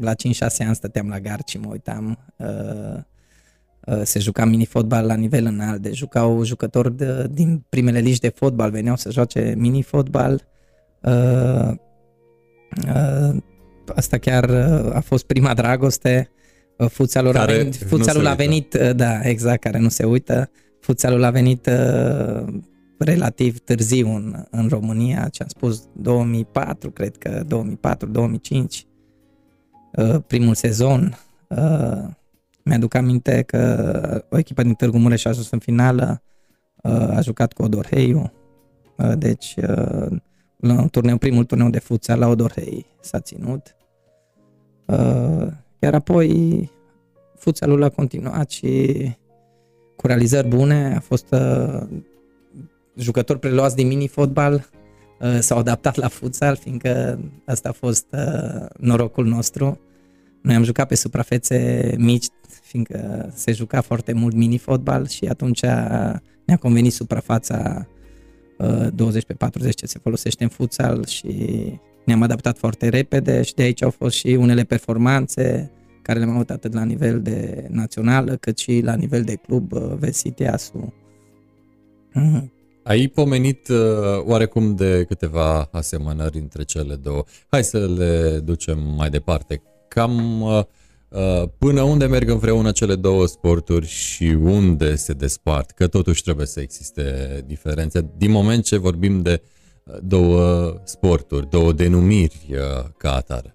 la 0.00 0.12
5-6 0.12 0.16
ani 0.58 0.74
stăteam 0.74 1.08
la 1.08 1.20
gard 1.20 1.46
și 1.46 1.58
mă 1.58 1.68
uitam. 1.70 2.18
Uh, 2.36 3.00
uh, 3.86 4.00
se 4.02 4.18
juca 4.18 4.44
mini-fotbal 4.44 5.06
la 5.06 5.14
nivel 5.14 5.44
înalt, 5.44 5.82
deci 5.82 5.96
jucau 5.96 6.44
jucători 6.44 6.96
de, 6.96 7.26
din 7.30 7.64
primele 7.68 7.98
ligi 7.98 8.20
de 8.20 8.28
fotbal, 8.28 8.70
veneau 8.70 8.96
să 8.96 9.10
joace 9.10 9.54
mini-fotbal. 9.56 10.42
Uh, 11.02 11.70
uh, 12.86 13.36
asta 13.94 14.18
chiar 14.18 14.48
uh, 14.48 14.94
a 14.94 15.00
fost 15.00 15.26
prima 15.26 15.54
dragoste. 15.54 16.30
Uh, 16.78 16.88
futsalul 16.88 17.32
care 17.32 17.52
a 17.52 17.56
venit, 17.56 17.74
futsalul 17.74 18.26
a 18.26 18.34
venit 18.34 18.74
uh, 18.74 18.94
da, 18.94 19.20
exact, 19.22 19.60
care 19.60 19.78
nu 19.78 19.88
se 19.88 20.04
uită. 20.04 20.50
Futsalul 20.80 21.22
a 21.22 21.30
venit 21.30 21.66
uh, 21.66 22.54
relativ 22.98 23.58
târziu 23.58 24.14
în, 24.14 24.44
în 24.50 24.68
România, 24.68 25.28
ce 25.28 25.42
am 25.42 25.48
spus 25.48 25.88
2004, 25.92 26.90
cred 26.90 27.16
că 27.16 27.44
2004-2005 27.44 28.86
Uh, 29.96 30.16
primul 30.26 30.54
sezon. 30.54 31.18
Uh, 31.48 32.08
mi-aduc 32.62 32.94
aminte 32.94 33.42
că 33.42 34.24
o 34.30 34.38
echipă 34.38 34.62
din 34.62 34.74
Târgu 34.74 34.98
Mureș 34.98 35.24
a 35.24 35.28
ajuns 35.28 35.50
în 35.50 35.58
finală, 35.58 36.22
uh, 36.82 36.92
a 36.92 37.20
jucat 37.20 37.52
cu 37.52 37.62
Odorheiu, 37.62 38.32
deci 39.18 39.54
la 40.56 40.72
un 40.72 40.88
turneu, 40.88 41.16
primul 41.16 41.44
turneu 41.44 41.68
de 41.70 41.78
futsal 41.78 42.18
la 42.18 42.26
Odorhei 42.26 42.86
s-a 43.00 43.20
ținut. 43.20 43.76
Iar 45.78 45.94
apoi 45.94 46.70
futsalul 47.38 47.82
a 47.82 47.88
continuat 47.88 48.50
și 48.50 48.92
cu 49.96 50.06
realizări 50.06 50.48
bune, 50.48 50.94
a 50.96 51.00
fost 51.00 51.34
jucători 52.96 53.38
preluați 53.38 53.76
din 53.76 53.86
mini-fotbal, 53.86 54.68
s-au 55.38 55.58
adaptat 55.58 55.94
la 55.94 56.08
futsal, 56.08 56.56
fiindcă 56.56 57.20
asta 57.44 57.68
a 57.68 57.72
fost 57.72 58.16
norocul 58.78 59.26
nostru. 59.26 59.80
Noi 60.42 60.54
am 60.54 60.62
jucat 60.62 60.88
pe 60.88 60.94
suprafețe 60.94 61.94
mici, 61.98 62.26
fiindcă 62.62 63.30
se 63.34 63.52
juca 63.52 63.80
foarte 63.80 64.12
mult 64.12 64.34
mini-fotbal 64.34 65.06
și 65.06 65.24
atunci 65.24 65.60
ne-a 66.44 66.56
convenit 66.60 66.92
suprafața 66.92 67.86
20 68.94 69.22
uh, 69.22 69.26
pe 69.28 69.34
40 69.34 69.74
ce 69.74 69.86
se 69.86 69.98
folosește 69.98 70.42
în 70.42 70.48
futsal 70.48 71.04
și 71.04 71.30
ne-am 72.06 72.22
adaptat 72.22 72.58
foarte 72.58 72.88
repede 72.88 73.42
și 73.42 73.54
de 73.54 73.62
aici 73.62 73.82
au 73.82 73.90
fost 73.90 74.16
și 74.16 74.26
unele 74.26 74.62
performanțe 74.62 75.70
care 76.02 76.18
le-am 76.18 76.30
avut 76.30 76.50
atât 76.50 76.72
la 76.72 76.84
nivel 76.84 77.22
de 77.22 77.66
național 77.70 78.36
cât 78.40 78.58
și 78.58 78.80
la 78.84 78.94
nivel 78.94 79.22
de 79.22 79.34
club 79.34 79.72
uh, 79.72 79.92
Vesiteasu. 79.98 80.94
Mm. 82.12 82.52
Ai 82.82 83.06
pomenit 83.06 83.68
uh, 83.68 83.76
oarecum 84.24 84.74
de 84.74 85.04
câteva 85.08 85.68
asemănări 85.72 86.38
între 86.38 86.62
cele 86.62 86.94
două. 86.94 87.24
Hai 87.48 87.64
să 87.64 87.86
le 87.96 88.40
ducem 88.44 88.78
mai 88.96 89.10
departe 89.10 89.62
cam 89.88 90.40
uh, 90.40 90.62
uh, 91.08 91.48
până 91.58 91.82
unde 91.82 92.06
merg 92.06 92.28
împreună 92.28 92.70
cele 92.70 92.94
două 92.94 93.26
sporturi 93.26 93.86
și 93.86 94.24
unde 94.42 94.94
se 94.94 95.12
despart, 95.12 95.70
că 95.70 95.86
totuși 95.86 96.22
trebuie 96.22 96.46
să 96.46 96.60
existe 96.60 97.42
diferențe. 97.46 98.10
Din 98.16 98.30
moment 98.30 98.64
ce 98.64 98.76
vorbim 98.76 99.22
de 99.22 99.42
uh, 99.42 99.55
două 100.02 100.74
sporturi, 100.84 101.50
două 101.50 101.72
denumiri 101.72 102.46
ca 102.96 103.14
atare. 103.14 103.54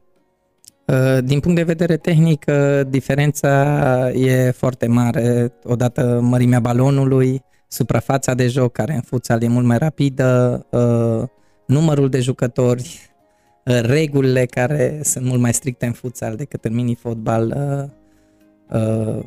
Din 1.23 1.39
punct 1.39 1.57
de 1.57 1.63
vedere 1.63 1.97
tehnic, 1.97 2.45
diferența 2.89 4.11
e 4.11 4.51
foarte 4.51 4.88
mare. 4.88 5.53
Odată 5.63 6.19
mărimea 6.21 6.59
balonului, 6.59 7.41
suprafața 7.67 8.33
de 8.33 8.47
joc, 8.47 8.71
care 8.71 8.93
în 8.93 9.01
futsal 9.01 9.43
e 9.43 9.47
mult 9.47 9.65
mai 9.65 9.77
rapidă, 9.77 10.65
numărul 11.65 12.09
de 12.09 12.19
jucători, 12.19 13.11
Uh, 13.65 13.81
regulile 13.81 14.45
care 14.45 15.00
sunt 15.03 15.25
mult 15.25 15.39
mai 15.39 15.53
stricte 15.53 15.85
în 15.85 15.91
futsal 15.91 16.35
decât 16.35 16.65
în 16.65 16.73
mini-fotbal. 16.73 17.55
Uh, 18.69 18.79
uh, 18.81 19.23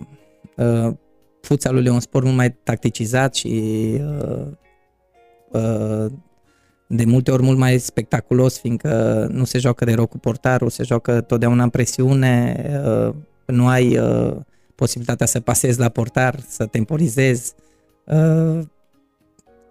uh, 0.57 0.95
futsalul 1.41 1.87
e 1.87 1.91
un 1.91 2.01
sport 2.01 2.25
mult 2.25 2.37
mai 2.37 2.51
tacticizat 2.53 3.35
și 3.35 3.51
uh, 4.01 4.47
uh, 5.51 6.07
de 6.87 7.05
multe 7.05 7.31
ori 7.31 7.43
mult 7.43 7.59
mai 7.59 7.79
spectaculos, 7.79 8.59
fiindcă 8.59 9.27
nu 9.31 9.45
se 9.45 9.59
joacă 9.59 9.85
de 9.85 9.93
rău 9.93 10.07
cu 10.07 10.19
portarul, 10.19 10.71
se 10.71 10.83
joacă 10.83 11.21
totdeauna 11.21 11.63
în 11.63 11.69
presiune, 11.69 12.65
uh, 12.87 13.15
nu 13.47 13.67
ai 13.69 13.99
uh, 13.99 14.37
posibilitatea 14.75 15.27
să 15.27 15.41
pasezi 15.41 15.79
la 15.79 15.89
portar, 15.89 16.41
să 16.49 16.67
temporizezi. 16.67 17.53
Uh, 18.05 18.59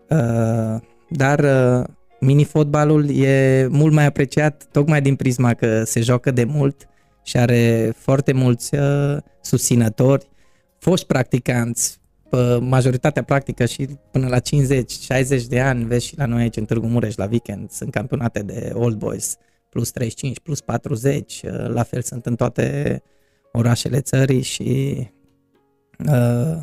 uh, 0.09 0.81
dar 1.09 1.39
uh, 1.39 1.85
mini-fotbalul 2.19 3.17
e 3.17 3.67
mult 3.69 3.93
mai 3.93 4.05
apreciat 4.05 4.67
tocmai 4.71 5.01
din 5.01 5.15
prisma 5.15 5.53
că 5.53 5.83
se 5.83 6.01
joacă 6.01 6.31
de 6.31 6.43
mult 6.43 6.87
și 7.23 7.37
are 7.37 7.93
foarte 7.97 8.33
mulți 8.33 8.75
uh, 8.75 9.17
susținători, 9.41 10.29
foști 10.79 11.05
practicanți, 11.05 11.99
majoritatea 12.61 13.23
practică 13.23 13.65
și 13.65 13.87
până 14.11 14.27
la 14.27 14.39
50-60 14.39 14.41
de 15.49 15.59
ani, 15.59 15.85
vezi 15.85 16.05
și 16.05 16.17
la 16.17 16.25
noi 16.25 16.41
aici 16.41 16.55
în 16.55 16.65
Târgu 16.65 16.87
Mureș 16.87 17.15
la 17.15 17.27
weekend, 17.29 17.69
sunt 17.69 17.91
campionate 17.91 18.39
de 18.39 18.71
Old 18.73 18.97
Boys, 18.97 19.37
plus 19.69 19.91
35, 19.91 20.39
plus 20.39 20.61
40, 20.61 21.41
uh, 21.45 21.67
la 21.67 21.83
fel 21.83 22.01
sunt 22.01 22.25
în 22.25 22.35
toate 22.35 23.01
orașele 23.51 24.01
țării 24.01 24.41
și 24.41 24.97
uh, 26.09 26.57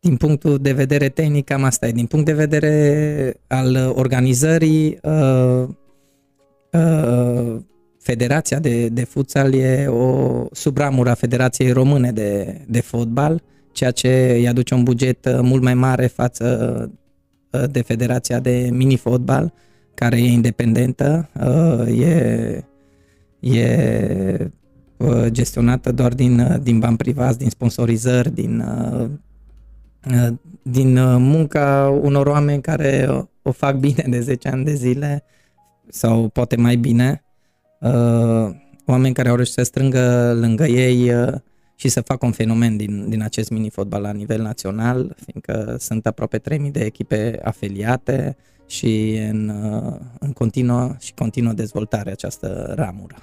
din 0.00 0.16
punctul 0.16 0.58
de 0.58 0.72
vedere 0.72 1.08
tehnic, 1.08 1.44
cam 1.44 1.64
asta 1.64 1.86
e. 1.86 1.92
Din 1.92 2.06
punct 2.06 2.26
de 2.26 2.32
vedere 2.32 3.34
al 3.46 3.92
organizării, 3.94 4.98
uh, 5.02 5.68
uh, 6.72 7.60
Federația 8.02 8.58
de, 8.58 8.88
de 8.88 9.04
futsal 9.04 9.54
e 9.54 9.86
o 9.86 10.44
subramură 10.52 11.10
a 11.10 11.14
Federației 11.14 11.70
Române 11.70 12.12
de, 12.12 12.60
de 12.68 12.80
fotbal, 12.80 13.42
ceea 13.72 13.90
ce 13.90 14.32
îi 14.36 14.48
aduce 14.48 14.74
un 14.74 14.82
buget 14.82 15.24
uh, 15.24 15.38
mult 15.42 15.62
mai 15.62 15.74
mare 15.74 16.06
față 16.06 16.90
uh, 17.50 17.64
de 17.70 17.82
Federația 17.82 18.40
de 18.40 18.68
mini-fotbal, 18.72 19.52
care 19.94 20.16
e 20.16 20.26
independentă, 20.26 21.28
uh, 21.40 22.00
e, 22.00 22.64
e 23.40 24.50
gestionată 25.26 25.92
doar 25.92 26.14
din, 26.14 26.60
din 26.62 26.78
bani 26.78 26.96
privați, 26.96 27.38
din 27.38 27.50
sponsorizări, 27.50 28.34
din 28.34 28.64
Uh, 30.10 30.28
din 30.62 30.96
uh, 30.96 31.16
munca 31.18 31.98
unor 32.02 32.26
oameni 32.26 32.62
care 32.62 33.08
o 33.42 33.52
fac 33.52 33.76
bine 33.76 34.04
de 34.08 34.20
10 34.20 34.48
ani 34.48 34.64
de 34.64 34.74
zile 34.74 35.24
sau 35.88 36.28
poate 36.28 36.56
mai 36.56 36.76
bine, 36.76 37.24
uh, 37.80 38.54
oameni 38.86 39.14
care 39.14 39.28
au 39.28 39.34
reușit 39.34 39.54
să 39.54 39.62
strângă 39.62 40.32
lângă 40.40 40.64
ei 40.64 41.12
și 41.82 41.88
să 41.88 42.00
facă 42.00 42.26
un 42.26 42.32
fenomen 42.32 42.76
din, 42.76 43.08
din 43.08 43.22
acest 43.22 43.50
mini-fotbal 43.50 44.02
la 44.02 44.12
nivel 44.12 44.42
național, 44.42 45.16
fiindcă 45.24 45.76
sunt 45.78 46.06
aproape 46.06 46.38
3000 46.38 46.70
de 46.70 46.80
echipe 46.80 47.40
afiliate 47.42 48.36
și 48.66 49.18
în, 49.30 49.52
în 50.18 50.32
continuă 50.32 50.96
și 51.00 51.14
continuă 51.14 51.52
dezvoltare 51.52 52.10
această 52.10 52.72
ramură. 52.76 53.16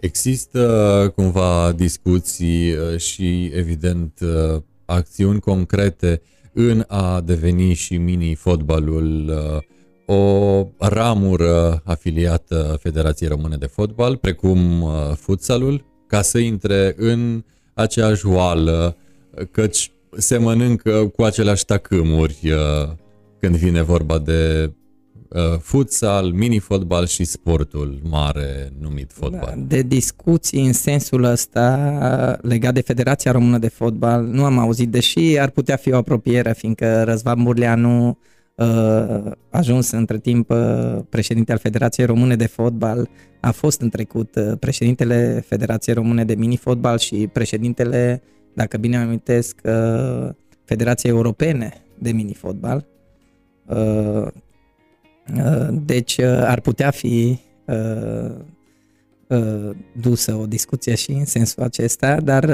Există 0.00 1.12
cumva 1.14 1.72
discuții 1.72 2.74
și 2.96 3.44
evident 3.54 4.20
acțiuni 4.84 5.40
concrete 5.40 6.22
în 6.52 6.84
a 6.86 7.20
deveni 7.20 7.74
și 7.74 7.96
mini-fotbalul 7.96 9.28
uh, 10.06 10.16
o 10.16 10.66
ramură 10.78 11.82
afiliată 11.84 12.78
Federației 12.82 13.28
Române 13.28 13.56
de 13.56 13.66
Fotbal, 13.66 14.16
precum 14.16 14.82
uh, 14.82 14.90
futsalul, 15.16 15.84
ca 16.06 16.22
să 16.22 16.38
intre 16.38 16.94
în 16.96 17.44
aceeași 17.78 18.26
oală, 18.26 18.96
căci 19.50 19.90
se 20.16 20.36
mănâncă 20.36 21.12
cu 21.16 21.22
aceleași 21.22 21.64
tacâmuri 21.64 22.38
uh, 22.44 22.88
când 23.40 23.56
vine 23.56 23.82
vorba 23.82 24.18
de 24.18 24.72
uh, 25.28 25.58
futsal, 25.60 26.30
mini-fotbal 26.30 27.06
și 27.06 27.24
sportul 27.24 28.00
mare 28.02 28.72
numit 28.80 29.10
fotbal. 29.12 29.54
Da, 29.56 29.62
de 29.66 29.82
discuții 29.82 30.66
în 30.66 30.72
sensul 30.72 31.22
ăsta 31.22 32.38
legat 32.42 32.74
de 32.74 32.80
Federația 32.80 33.32
Română 33.32 33.58
de 33.58 33.68
Fotbal 33.68 34.24
nu 34.24 34.44
am 34.44 34.58
auzit, 34.58 34.88
deși 34.88 35.38
ar 35.38 35.50
putea 35.50 35.76
fi 35.76 35.92
o 35.92 35.96
apropiere, 35.96 36.52
fiindcă 36.52 37.02
Răzvan 37.02 37.42
Burleanu 37.42 38.06
a 38.08 38.16
ajuns 39.50 39.90
între 39.90 40.18
timp 40.18 40.52
președinte 41.08 41.52
al 41.52 41.58
Federației 41.58 42.06
Române 42.06 42.36
de 42.36 42.46
Fotbal, 42.46 43.08
a 43.40 43.50
fost 43.50 43.80
în 43.80 43.88
trecut 43.88 44.56
președintele 44.58 45.44
Federației 45.46 45.94
Române 45.94 46.24
de 46.24 46.34
Mini-Fotbal 46.34 46.98
și 46.98 47.28
președintele, 47.32 48.22
dacă 48.54 48.76
bine 48.76 48.96
îmi 48.96 49.04
amintesc, 49.04 49.60
Federației 50.64 51.12
Europene 51.12 51.72
de 51.98 52.10
Mini-Fotbal. 52.10 52.86
Deci 55.70 56.20
ar 56.20 56.60
putea 56.60 56.90
fi 56.90 57.38
dusă 60.00 60.34
o 60.34 60.46
discuție 60.46 60.94
și 60.94 61.10
în 61.10 61.24
sensul 61.24 61.62
acesta, 61.62 62.20
dar 62.20 62.46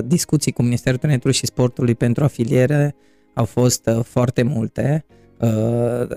discuții 0.00 0.52
cu 0.52 0.62
Ministerul 0.62 0.98
Tineretului 0.98 1.36
și 1.36 1.46
Sportului 1.46 1.94
pentru 1.94 2.24
afiliere 2.24 2.94
au 3.34 3.44
fost 3.44 3.90
foarte 4.02 4.42
multe. 4.42 5.04
Uh, 5.42 6.16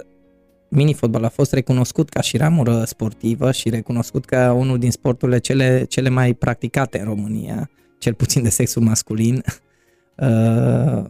mini-fotbal 0.67 1.24
a 1.24 1.29
fost 1.29 1.53
recunoscut 1.53 2.10
ca 2.10 2.22
și 2.22 2.38
ramură 2.38 2.84
sportivă 2.84 3.51
și 3.51 3.70
recunoscut 3.70 4.25
ca 4.25 4.53
unul 4.53 4.79
din 4.79 4.91
sporturile 4.91 5.38
cele, 5.38 5.84
cele 5.84 6.10
mai 6.10 6.34
practicate 6.34 7.00
în 7.00 7.05
România, 7.05 7.70
cel 7.98 8.13
puțin 8.13 8.44
de 8.44 8.50
sexul 8.50 8.82
masculin. 8.82 9.44
Uh, 10.17 11.03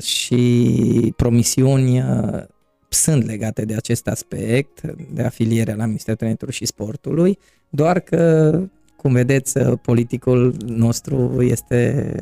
și 0.00 1.12
promisiuni 1.16 1.98
uh, 1.98 2.42
sunt 2.88 3.26
legate 3.26 3.64
de 3.64 3.74
acest 3.74 4.06
aspect, 4.06 4.80
de 5.12 5.22
afiliere 5.22 5.74
la 5.74 5.84
Ministerul 5.84 6.16
Tineretului 6.16 6.54
și 6.54 6.66
Sportului, 6.66 7.38
doar 7.68 8.00
că, 8.00 8.52
cum 8.96 9.12
vedeți, 9.12 9.58
politicul 9.58 10.54
nostru 10.66 11.42
este 11.42 12.14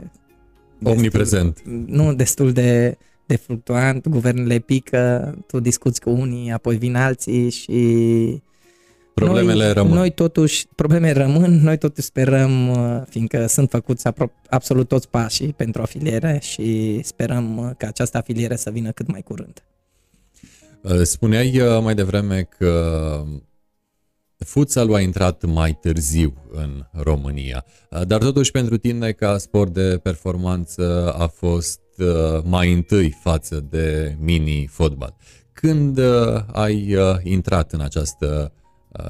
omniprezent. 0.82 1.62
Destul, 1.62 1.84
nu 1.86 2.14
destul 2.14 2.52
de 2.52 2.98
de 3.28 3.36
fluctuant, 3.36 4.08
guvernele 4.08 4.58
pică, 4.58 5.34
tu 5.46 5.60
discuți 5.60 6.00
cu 6.00 6.10
unii, 6.10 6.50
apoi 6.52 6.76
vin 6.76 6.96
alții 6.96 7.50
și 7.50 8.42
Problemele 9.14 9.64
noi, 9.64 9.72
rămân. 9.72 9.92
Noi 9.92 10.10
totuși, 10.10 10.66
probleme 10.74 11.12
rămân, 11.12 11.60
noi 11.62 11.78
totuși 11.78 12.06
sperăm, 12.06 12.68
uh, 12.68 13.02
fiindcă 13.08 13.46
sunt 13.46 13.70
făcuți 13.70 14.08
absolut 14.48 14.88
toți 14.88 15.08
pașii 15.08 15.52
pentru 15.52 15.82
afiliere 15.82 16.38
și 16.42 17.00
sperăm 17.02 17.56
uh, 17.56 17.70
ca 17.76 17.86
această 17.86 18.16
afiliere 18.16 18.56
să 18.56 18.70
vină 18.70 18.90
cât 18.90 19.06
mai 19.06 19.22
curând. 19.22 19.64
Uh, 20.82 21.00
spuneai 21.02 21.62
mai 21.82 21.94
devreme 21.94 22.48
că 22.58 23.22
Futsalul 24.36 24.94
a 24.94 25.00
intrat 25.00 25.44
mai 25.44 25.78
târziu 25.80 26.34
în 26.52 26.84
România, 26.92 27.64
dar 28.06 28.20
totuși 28.20 28.50
pentru 28.50 28.76
tine 28.76 29.12
ca 29.12 29.38
sport 29.38 29.72
de 29.72 29.98
performanță 30.02 31.14
a 31.18 31.26
fost 31.26 31.80
uh, 31.80 31.87
mai 32.44 32.72
întâi 32.72 33.10
față 33.10 33.66
de 33.70 34.16
mini-fotbal. 34.20 35.16
Când 35.52 35.98
uh, 35.98 36.42
ai 36.52 36.94
uh, 36.94 37.16
intrat 37.22 37.72
în 37.72 37.80
această 37.80 38.52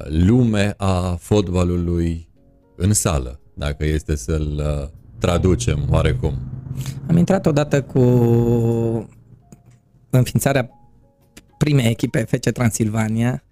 lume 0.07 0.73
a 0.77 1.15
fotbalului 1.19 2.29
în 2.75 2.93
sală, 2.93 3.39
dacă 3.53 3.85
este 3.85 4.15
să-l 4.15 4.61
traducem 5.19 5.87
oarecum? 5.89 6.37
Am 7.07 7.17
intrat 7.17 7.45
odată 7.45 7.81
cu 7.81 7.99
înființarea 10.09 10.69
primei 11.57 11.89
echipe 11.89 12.23
FC 12.23 12.49
Transilvania, 12.49 13.43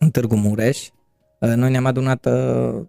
în 0.00 0.10
Târgu 0.10 0.36
Mureș. 0.36 0.88
Uh, 1.40 1.52
noi 1.54 1.70
ne-am 1.70 1.86
adunat 1.86 2.26
uh, 2.26 2.82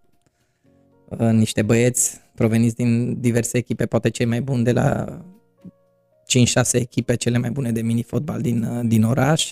uh, 1.05 1.17
niște 1.17 1.61
băieți 1.61 2.21
proveniți 2.41 2.75
din 2.75 3.19
diverse 3.19 3.57
echipe, 3.57 3.85
poate 3.85 4.09
cei 4.09 4.25
mai 4.25 4.41
buni 4.41 4.63
de 4.63 4.71
la 4.71 5.05
5-6 6.59 6.71
echipe 6.71 7.15
cele 7.15 7.37
mai 7.37 7.51
bune 7.51 7.71
de 7.71 7.81
mini-fotbal 7.81 8.41
din, 8.41 8.87
din 8.87 9.03
oraș 9.03 9.51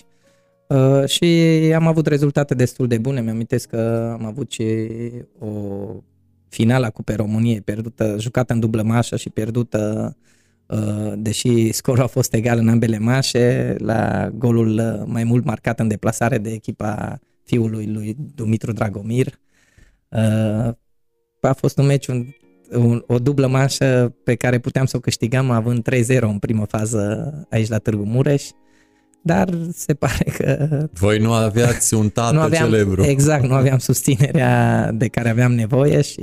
uh, 0.66 1.04
și 1.06 1.24
am 1.74 1.86
avut 1.86 2.06
rezultate 2.06 2.54
destul 2.54 2.86
de 2.86 2.98
bune. 2.98 3.20
Mi-am 3.20 3.46
că 3.68 4.10
am 4.18 4.26
avut 4.26 4.50
și 4.52 4.64
o 5.38 5.48
finală 6.48 6.86
a 6.86 6.90
Cupei 6.90 7.16
României 7.16 7.60
pierdută, 7.60 8.16
jucată 8.18 8.52
în 8.52 8.60
dublă 8.60 8.82
mașă 8.82 9.16
și 9.16 9.30
pierdută 9.30 10.16
uh, 10.66 11.12
deși 11.16 11.72
scorul 11.72 12.02
a 12.02 12.06
fost 12.06 12.34
egal 12.34 12.58
în 12.58 12.68
ambele 12.68 12.98
mașe, 12.98 13.74
la 13.78 14.30
golul 14.34 15.04
mai 15.06 15.24
mult 15.24 15.44
marcat 15.44 15.80
în 15.80 15.88
deplasare 15.88 16.38
de 16.38 16.50
echipa 16.50 17.18
fiului 17.44 17.86
lui 17.86 18.16
Dumitru 18.34 18.72
Dragomir. 18.72 19.26
Uh, 20.08 20.72
a 21.40 21.52
fost 21.52 21.78
un 21.78 21.86
meci, 21.86 22.06
un, 22.06 22.26
un, 22.72 23.02
o 23.06 23.18
dublă 23.18 23.46
manșă 23.46 24.14
pe 24.24 24.34
care 24.34 24.58
puteam 24.58 24.86
să 24.86 24.96
o 24.96 25.00
câștigăm 25.00 25.50
având 25.50 25.88
3-0 25.90 26.20
în 26.20 26.38
primă 26.38 26.64
fază 26.64 27.32
aici 27.50 27.68
la 27.68 27.78
Târgu 27.78 28.04
Mureș, 28.04 28.44
dar 29.22 29.48
se 29.72 29.94
pare 29.94 30.30
că... 30.36 30.68
Voi 30.92 31.18
nu 31.18 31.32
aveați 31.32 31.94
un 31.94 32.08
tată 32.08 32.34
nu 32.34 32.40
aveam, 32.40 32.70
celebru. 32.70 33.04
Exact, 33.04 33.44
nu 33.44 33.54
aveam 33.54 33.78
susținerea 33.78 34.90
de 34.92 35.08
care 35.08 35.28
aveam 35.28 35.52
nevoie 35.52 36.00
și 36.00 36.22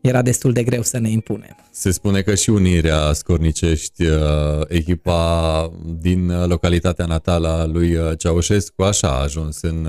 era 0.00 0.22
destul 0.22 0.52
de 0.52 0.62
greu 0.62 0.82
să 0.82 0.98
ne 0.98 1.10
impunem. 1.10 1.56
Se 1.70 1.90
spune 1.90 2.20
că 2.20 2.34
și 2.34 2.50
Unirea 2.50 3.12
Scornicești, 3.12 4.06
uh, 4.06 4.16
echipa 4.68 5.70
din 6.00 6.28
uh, 6.28 6.46
localitatea 6.46 7.04
natală 7.04 7.48
a 7.48 7.66
lui 7.66 7.94
uh, 7.94 8.18
Ceaușescu, 8.18 8.82
așa 8.82 9.08
a 9.08 9.22
ajuns 9.22 9.60
în 9.62 9.88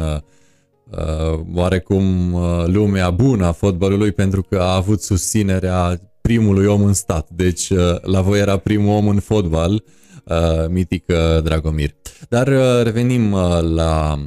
oarecum 1.54 2.36
lumea 2.66 3.10
bună 3.10 3.46
a 3.46 3.52
fotbalului 3.52 4.12
pentru 4.12 4.42
că 4.42 4.60
a 4.60 4.76
avut 4.76 5.02
susținerea 5.02 6.02
primului 6.22 6.66
om 6.66 6.84
în 6.84 6.94
stat. 6.94 7.30
Deci 7.30 7.74
la 8.02 8.22
voi 8.22 8.40
era 8.40 8.58
primul 8.58 8.96
om 8.96 9.08
în 9.08 9.20
fotbal, 9.20 9.84
mitic 10.70 11.06
Dragomir. 11.44 11.96
Dar 12.30 12.48
revenim 12.84 13.36
la 13.62 14.18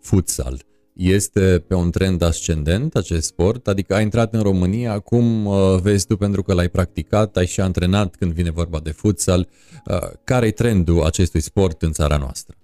futsal 0.00 0.60
este 1.00 1.64
pe 1.68 1.74
un 1.74 1.90
trend 1.90 2.22
ascendent 2.22 2.94
acest 2.94 3.26
sport, 3.26 3.68
adică 3.68 3.94
a 3.94 4.00
intrat 4.00 4.34
în 4.34 4.42
România, 4.42 4.92
acum 4.92 5.46
uh, 5.46 5.78
vezi 5.82 6.06
tu 6.06 6.16
pentru 6.16 6.42
că 6.42 6.54
l-ai 6.54 6.68
practicat, 6.68 7.36
ai 7.36 7.46
și 7.46 7.60
antrenat 7.60 8.14
când 8.14 8.32
vine 8.32 8.50
vorba 8.50 8.80
de 8.80 8.90
futsal, 8.90 9.48
uh, 9.86 9.98
care 10.24 10.46
e 10.46 10.50
trendul 10.50 11.02
acestui 11.02 11.40
sport 11.40 11.82
în 11.82 11.92
țara 11.92 12.16
noastră? 12.16 12.54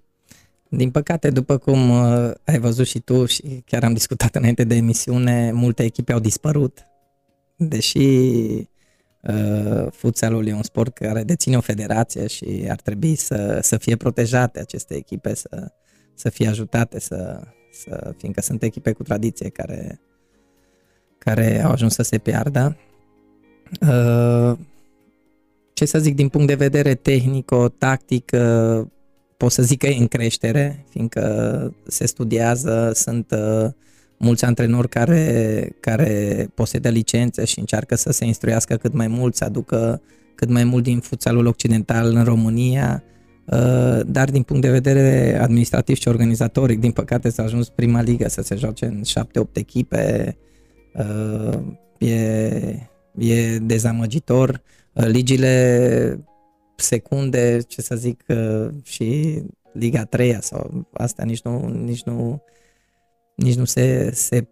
Din 0.69 0.91
păcate, 0.91 1.29
după 1.29 1.57
cum 1.57 1.89
uh, 1.89 2.31
ai 2.45 2.59
văzut 2.59 2.87
și 2.87 2.99
tu 2.99 3.25
și 3.25 3.63
chiar 3.65 3.83
am 3.83 3.93
discutat 3.93 4.35
înainte 4.35 4.63
de 4.63 4.75
emisiune, 4.75 5.51
multe 5.51 5.83
echipe 5.83 6.13
au 6.13 6.19
dispărut, 6.19 6.87
deși 7.55 7.97
uh, 9.21 9.87
futsalul 9.91 10.47
e 10.47 10.53
un 10.53 10.63
sport 10.63 10.93
care 10.93 11.23
deține 11.23 11.57
o 11.57 11.61
federație 11.61 12.27
și 12.27 12.65
ar 12.69 12.81
trebui 12.81 13.15
să, 13.15 13.59
să 13.61 13.77
fie 13.77 13.95
protejate 13.95 14.59
aceste 14.59 14.95
echipe, 14.95 15.35
să, 15.35 15.71
să 16.13 16.29
fie 16.29 16.47
ajutate 16.47 16.99
să, 16.99 17.41
să, 17.71 18.13
fiindcă 18.17 18.41
sunt 18.41 18.63
echipe 18.63 18.91
cu 18.91 19.03
tradiție 19.03 19.49
care, 19.49 19.99
care 21.17 21.63
au 21.63 21.71
ajuns 21.71 21.93
să 21.93 22.01
se 22.01 22.17
piardă. 22.17 22.77
Uh, 23.81 24.57
ce 25.73 25.85
să 25.85 25.99
zic, 25.99 26.15
din 26.15 26.29
punct 26.29 26.47
de 26.47 26.55
vedere 26.55 26.95
tehnico-tactic, 26.95 28.31
pot 29.37 29.51
să 29.51 29.63
zic 29.63 29.79
că 29.79 29.87
e 29.87 29.97
în 29.97 30.07
creștere, 30.07 30.85
fiindcă 30.89 31.73
se 31.87 32.05
studiază, 32.05 32.91
sunt 32.95 33.31
uh, 33.31 33.69
mulți 34.17 34.45
antrenori 34.45 34.89
care, 34.89 35.75
care 35.79 36.49
posedă 36.53 36.89
licențe 36.89 37.45
și 37.45 37.59
încearcă 37.59 37.95
să 37.95 38.11
se 38.11 38.25
instruiască 38.25 38.75
cât 38.75 38.93
mai 38.93 39.07
mult, 39.07 39.35
să 39.35 39.43
aducă 39.43 40.01
cât 40.35 40.49
mai 40.49 40.63
mult 40.63 40.83
din 40.83 40.99
futsalul 40.99 41.45
occidental 41.45 42.15
în 42.15 42.23
România, 42.23 43.03
Uh, 43.51 43.99
dar 44.07 44.29
din 44.29 44.43
punct 44.43 44.61
de 44.61 44.71
vedere 44.71 45.37
administrativ 45.41 45.95
și 45.95 46.07
organizatoric, 46.07 46.79
din 46.79 46.91
păcate 46.91 47.29
s-a 47.29 47.43
ajuns 47.43 47.69
prima 47.69 48.01
ligă 48.01 48.29
să 48.29 48.41
se 48.41 48.55
joace 48.55 48.85
în 48.85 49.01
7-8 49.03 49.51
echipe, 49.53 50.37
uh, 50.93 51.59
e, 51.97 52.15
e 53.17 53.57
dezamăgitor. 53.57 54.61
Uh, 54.93 55.05
ligile 55.05 56.25
secunde, 56.79 57.59
ce 57.67 57.81
să 57.81 57.95
zic, 57.95 58.25
și 58.83 59.41
Liga 59.73 60.05
3 60.05 60.37
sau 60.41 60.87
astea 60.93 61.25
nici 61.25 61.41
nu, 61.41 61.67
nici 61.67 62.03
nu, 62.03 62.43
nici 63.35 63.55
nu 63.55 63.65
se, 63.65 64.11
se 64.13 64.47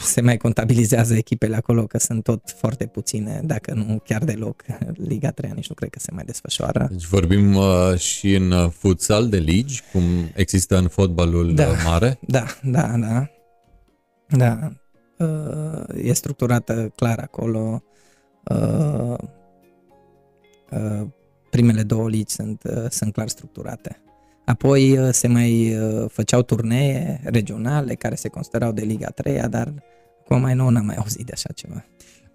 se 0.00 0.20
mai 0.20 0.36
contabilizează 0.36 1.14
echipele 1.14 1.56
acolo, 1.56 1.86
că 1.86 1.98
sunt 1.98 2.22
tot 2.22 2.54
foarte 2.56 2.86
puține, 2.86 3.40
dacă 3.44 3.74
nu 3.74 4.00
chiar 4.04 4.24
deloc. 4.24 4.62
Liga 5.08 5.30
3 5.30 5.50
nici 5.54 5.68
nu 5.68 5.74
cred 5.74 5.90
că 5.90 5.98
se 5.98 6.10
mai 6.12 6.24
desfășoară. 6.24 6.88
Deci 6.90 7.06
vorbim 7.06 7.54
uh, 7.54 7.96
și 7.96 8.34
în 8.34 8.50
uh, 8.50 8.70
futsal 8.70 9.28
de 9.28 9.36
ligi, 9.36 9.82
cum 9.92 10.02
există 10.34 10.76
în 10.76 10.88
fotbalul 10.88 11.54
da, 11.54 11.68
uh, 11.68 11.82
mare? 11.84 12.18
Da, 12.26 12.44
da, 12.62 12.94
da. 12.98 13.30
Da. 14.36 14.72
Uh, 15.18 16.04
e 16.04 16.12
structurată 16.12 16.92
clar 16.96 17.18
acolo. 17.18 17.82
Uh, 18.44 18.56
uh, 18.56 19.18
primele 21.50 21.82
două 21.82 22.08
ligi 22.08 22.32
sunt, 22.32 22.62
sunt 22.88 23.12
clar 23.12 23.28
structurate. 23.28 24.02
Apoi 24.44 24.98
se 25.10 25.28
mai 25.28 25.76
făceau 26.08 26.42
turnee 26.42 27.20
regionale 27.24 27.94
care 27.94 28.14
se 28.14 28.28
considerau 28.28 28.72
de 28.72 28.82
Liga 28.82 29.08
3, 29.08 29.40
dar 29.50 29.72
acum 30.20 30.40
mai 30.40 30.54
nou 30.54 30.68
n-am 30.68 30.84
mai 30.84 30.96
auzit 30.96 31.26
de 31.26 31.32
așa 31.34 31.48
ceva. 31.54 31.84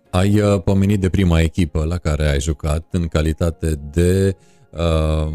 Ai 0.09 0.61
pomenit 0.63 0.99
de 0.99 1.09
prima 1.09 1.41
echipă 1.41 1.83
la 1.83 1.97
care 1.97 2.29
ai 2.29 2.39
jucat 2.39 2.85
în 2.91 3.07
calitate 3.07 3.79
de 3.91 4.35
uh, 4.71 5.33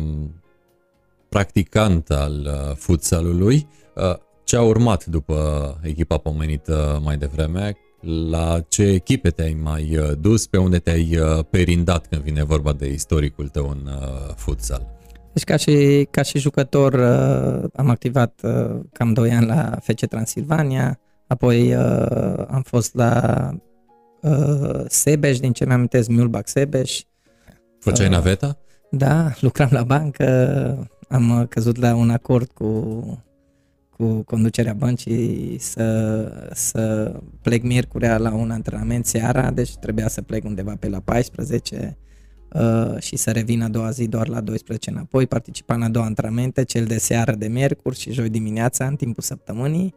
practicant 1.33 2.11
al 2.11 2.35
uh, 2.47 2.77
futsalului. 2.77 3.69
Uh, 3.95 4.15
ce 4.45 4.57
a 4.57 4.63
urmat 4.63 5.05
după 5.05 5.37
echipa 5.83 6.19
pomenită 6.19 7.01
mai 7.05 7.17
devreme? 7.17 7.77
La 8.05 8.61
ce 8.69 8.83
echipe 8.83 9.31
te-ai 9.31 9.57
mai 9.63 9.97
uh, 9.97 10.11
dus? 10.21 10.47
Pe 10.47 10.57
unde 10.57 10.79
te-ai 10.79 11.19
uh, 11.19 11.45
perindat 11.51 12.07
când 12.07 12.23
vine 12.23 12.45
vorba 12.45 12.73
de 12.73 12.93
istoricul 12.93 13.49
tău 13.49 13.69
în 13.69 13.87
uh, 13.87 14.35
futsal? 14.37 14.87
Deci 15.33 15.45
ca 15.45 15.57
și, 15.57 16.07
ca 16.11 16.23
și 16.23 16.39
jucător 16.39 17.01
am 17.75 17.89
activat 17.89 18.41
cam 18.93 19.13
2 19.13 19.31
ani 19.31 19.47
la 19.47 19.79
FC 19.81 20.07
Transilvania, 20.07 21.01
apoi 21.27 21.75
am 22.49 22.63
fost 22.65 22.95
la 22.95 23.51
Sebeș, 24.87 25.39
din 25.39 25.53
ce 25.53 25.65
mi-am 25.65 25.77
amintesc, 25.77 26.09
Mulbach 26.09 26.47
Sebeș. 26.47 27.01
Făceai 27.79 28.09
naveta? 28.09 28.59
Da, 28.91 29.33
lucram 29.41 29.69
la 29.71 29.83
bancă, 29.83 30.89
am 31.09 31.47
căzut 31.49 31.77
la 31.77 31.95
un 31.95 32.11
acord 32.11 32.51
cu 32.51 32.65
cu 34.03 34.23
conducerea 34.23 34.73
băncii 34.73 35.57
să, 35.59 36.49
să 36.53 37.13
plec 37.43 37.63
miercurea 37.63 38.19
la 38.19 38.35
un 38.35 38.51
antrenament 38.51 39.07
seara, 39.07 39.51
deci 39.51 39.77
trebuia 39.77 40.09
să 40.09 40.23
plec 40.23 40.45
undeva 40.45 40.77
pe 40.79 40.89
la 40.89 41.01
14 41.01 41.99
uh, 42.53 42.99
și 42.99 43.17
să 43.17 43.31
revin 43.31 43.63
a 43.63 43.69
doua 43.69 43.91
zi 43.91 44.07
doar 44.07 44.29
la 44.29 44.41
12 44.41 44.91
înapoi. 44.91 45.27
Participam 45.27 45.81
la 45.81 45.89
două 45.89 46.05
antrenamente, 46.05 46.65
cel 46.65 46.85
de 46.85 46.99
seară 46.99 47.35
de 47.35 47.49
miercuri 47.49 47.99
și 47.99 48.13
joi 48.13 48.29
dimineața 48.29 48.87
în 48.87 48.97
timpul 48.97 49.23
săptămânii, 49.23 49.95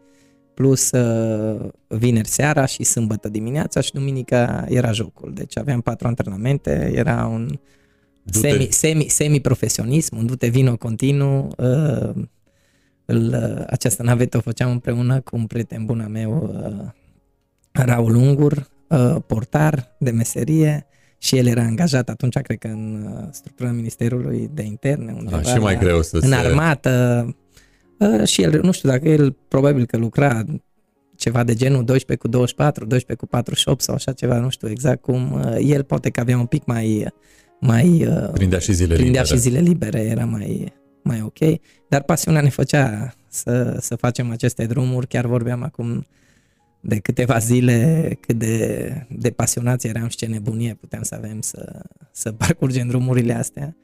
plus 0.54 0.92
uh, 0.92 1.70
vineri 1.88 2.28
seara 2.28 2.66
și 2.66 2.84
sâmbătă 2.84 3.30
dimineața 3.30 3.82
și 3.82 3.92
duminica 3.92 4.66
era 4.68 4.92
jocul. 4.92 5.32
Deci 5.34 5.58
aveam 5.58 5.82
patru 5.82 6.08
antrenamente, 6.08 6.92
era 6.96 7.26
un 7.26 7.60
semi, 8.26 8.68
semi, 8.72 9.08
semi-profesionism, 9.10 10.18
un 10.18 10.26
dute 10.26 10.48
vino 10.48 10.78
continuu, 10.78 11.48
uh, 11.58 12.24
îl, 13.06 13.36
această 13.70 14.04
navetă 14.04 14.38
o 14.38 14.42
făceam 14.42 14.72
împreună 14.72 15.22
cu 15.22 15.36
un 15.36 15.46
prieten 15.46 15.86
bun 15.86 16.00
al 16.00 16.10
meu, 16.10 16.50
uh, 16.54 16.92
Raul 17.72 18.16
Ungur, 18.16 18.68
uh, 18.88 19.16
portar 19.28 19.96
de 20.00 20.12
meserie 20.12 20.86
și 21.18 21.38
el 21.38 21.48
era 21.48 21.62
angajat 21.62 22.10
atunci, 22.10 22.38
cred 22.38 22.58
că 22.58 22.68
în 22.68 23.08
uh, 23.08 23.28
structura 23.32 23.72
Ministerului 23.72 24.50
de 24.54 24.62
Interne, 24.62 25.14
undeva 25.18 25.38
A, 25.38 25.42
și 25.42 25.58
mai 25.58 25.78
greu 25.78 26.02
să 26.02 26.18
în 26.22 26.28
se... 26.28 26.36
armată. 26.36 27.36
Și 28.26 28.42
el, 28.42 28.60
nu 28.64 28.72
știu 28.72 28.90
dacă 28.90 29.10
el 29.10 29.36
probabil 29.48 29.86
că 29.86 29.98
lucra 29.98 30.44
ceva 31.16 31.44
de 31.44 31.54
genul 31.54 31.84
12 31.84 32.28
cu 32.28 32.32
24, 32.32 32.86
12 32.86 33.26
cu 33.26 33.32
48 33.32 33.82
sau 33.82 33.96
așa 33.96 34.12
ceva, 34.12 34.40
nu 34.40 34.50
știu 34.50 34.70
exact 34.70 35.02
cum. 35.02 35.42
El 35.60 35.84
poate 35.84 36.10
că 36.10 36.20
avea 36.20 36.38
un 36.38 36.46
pic 36.46 36.66
mai... 36.66 37.08
mai 37.60 38.08
prindea 38.34 38.60
și 38.60 38.74
zile 38.74 38.94
prindea 38.96 39.22
libere. 39.22 39.40
și 39.40 39.42
zile 39.42 39.60
libere, 39.60 40.00
era 40.00 40.26
mai, 40.26 40.74
mai 41.04 41.22
ok, 41.22 41.40
dar 41.96 42.04
pasiunea 42.04 42.42
ne 42.42 42.50
făcea 42.50 43.14
să, 43.28 43.78
să 43.82 43.96
facem 43.96 44.32
aceste 44.32 44.66
drumuri, 44.66 45.08
chiar 45.08 45.26
vorbeam 45.26 45.64
acum 45.64 46.06
de 46.80 47.00
câteva 47.00 47.38
zile 47.38 48.10
cât 48.20 48.38
de, 48.38 49.06
de 49.10 49.30
pasionați 49.30 49.88
eram 49.88 50.08
și 50.08 50.16
ce 50.16 50.26
nebunie 50.26 50.78
puteam 50.80 51.04
să 51.04 51.16
avem 51.16 51.42
să, 51.42 51.82
să 52.12 52.32
parcurgem 52.32 52.88
drumurile 52.88 53.34
astea. 53.34 53.76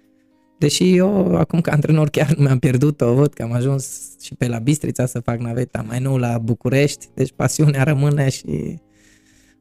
Deși 0.57 0.95
eu, 0.95 1.35
acum 1.35 1.61
ca 1.61 1.71
antrenor, 1.71 2.09
chiar 2.09 2.35
mi-am 2.37 2.59
pierdut-o, 2.59 3.13
văd 3.13 3.33
că 3.33 3.43
am 3.43 3.51
ajuns 3.51 3.99
și 4.21 4.35
pe 4.35 4.47
la 4.47 4.59
Bistrița 4.59 5.05
să 5.05 5.19
fac 5.19 5.39
naveta, 5.39 5.85
mai 5.87 5.99
nou 5.99 6.17
la 6.17 6.37
București, 6.37 7.07
deci 7.13 7.31
pasiunea 7.35 7.83
rămâne 7.83 8.29
și 8.29 8.79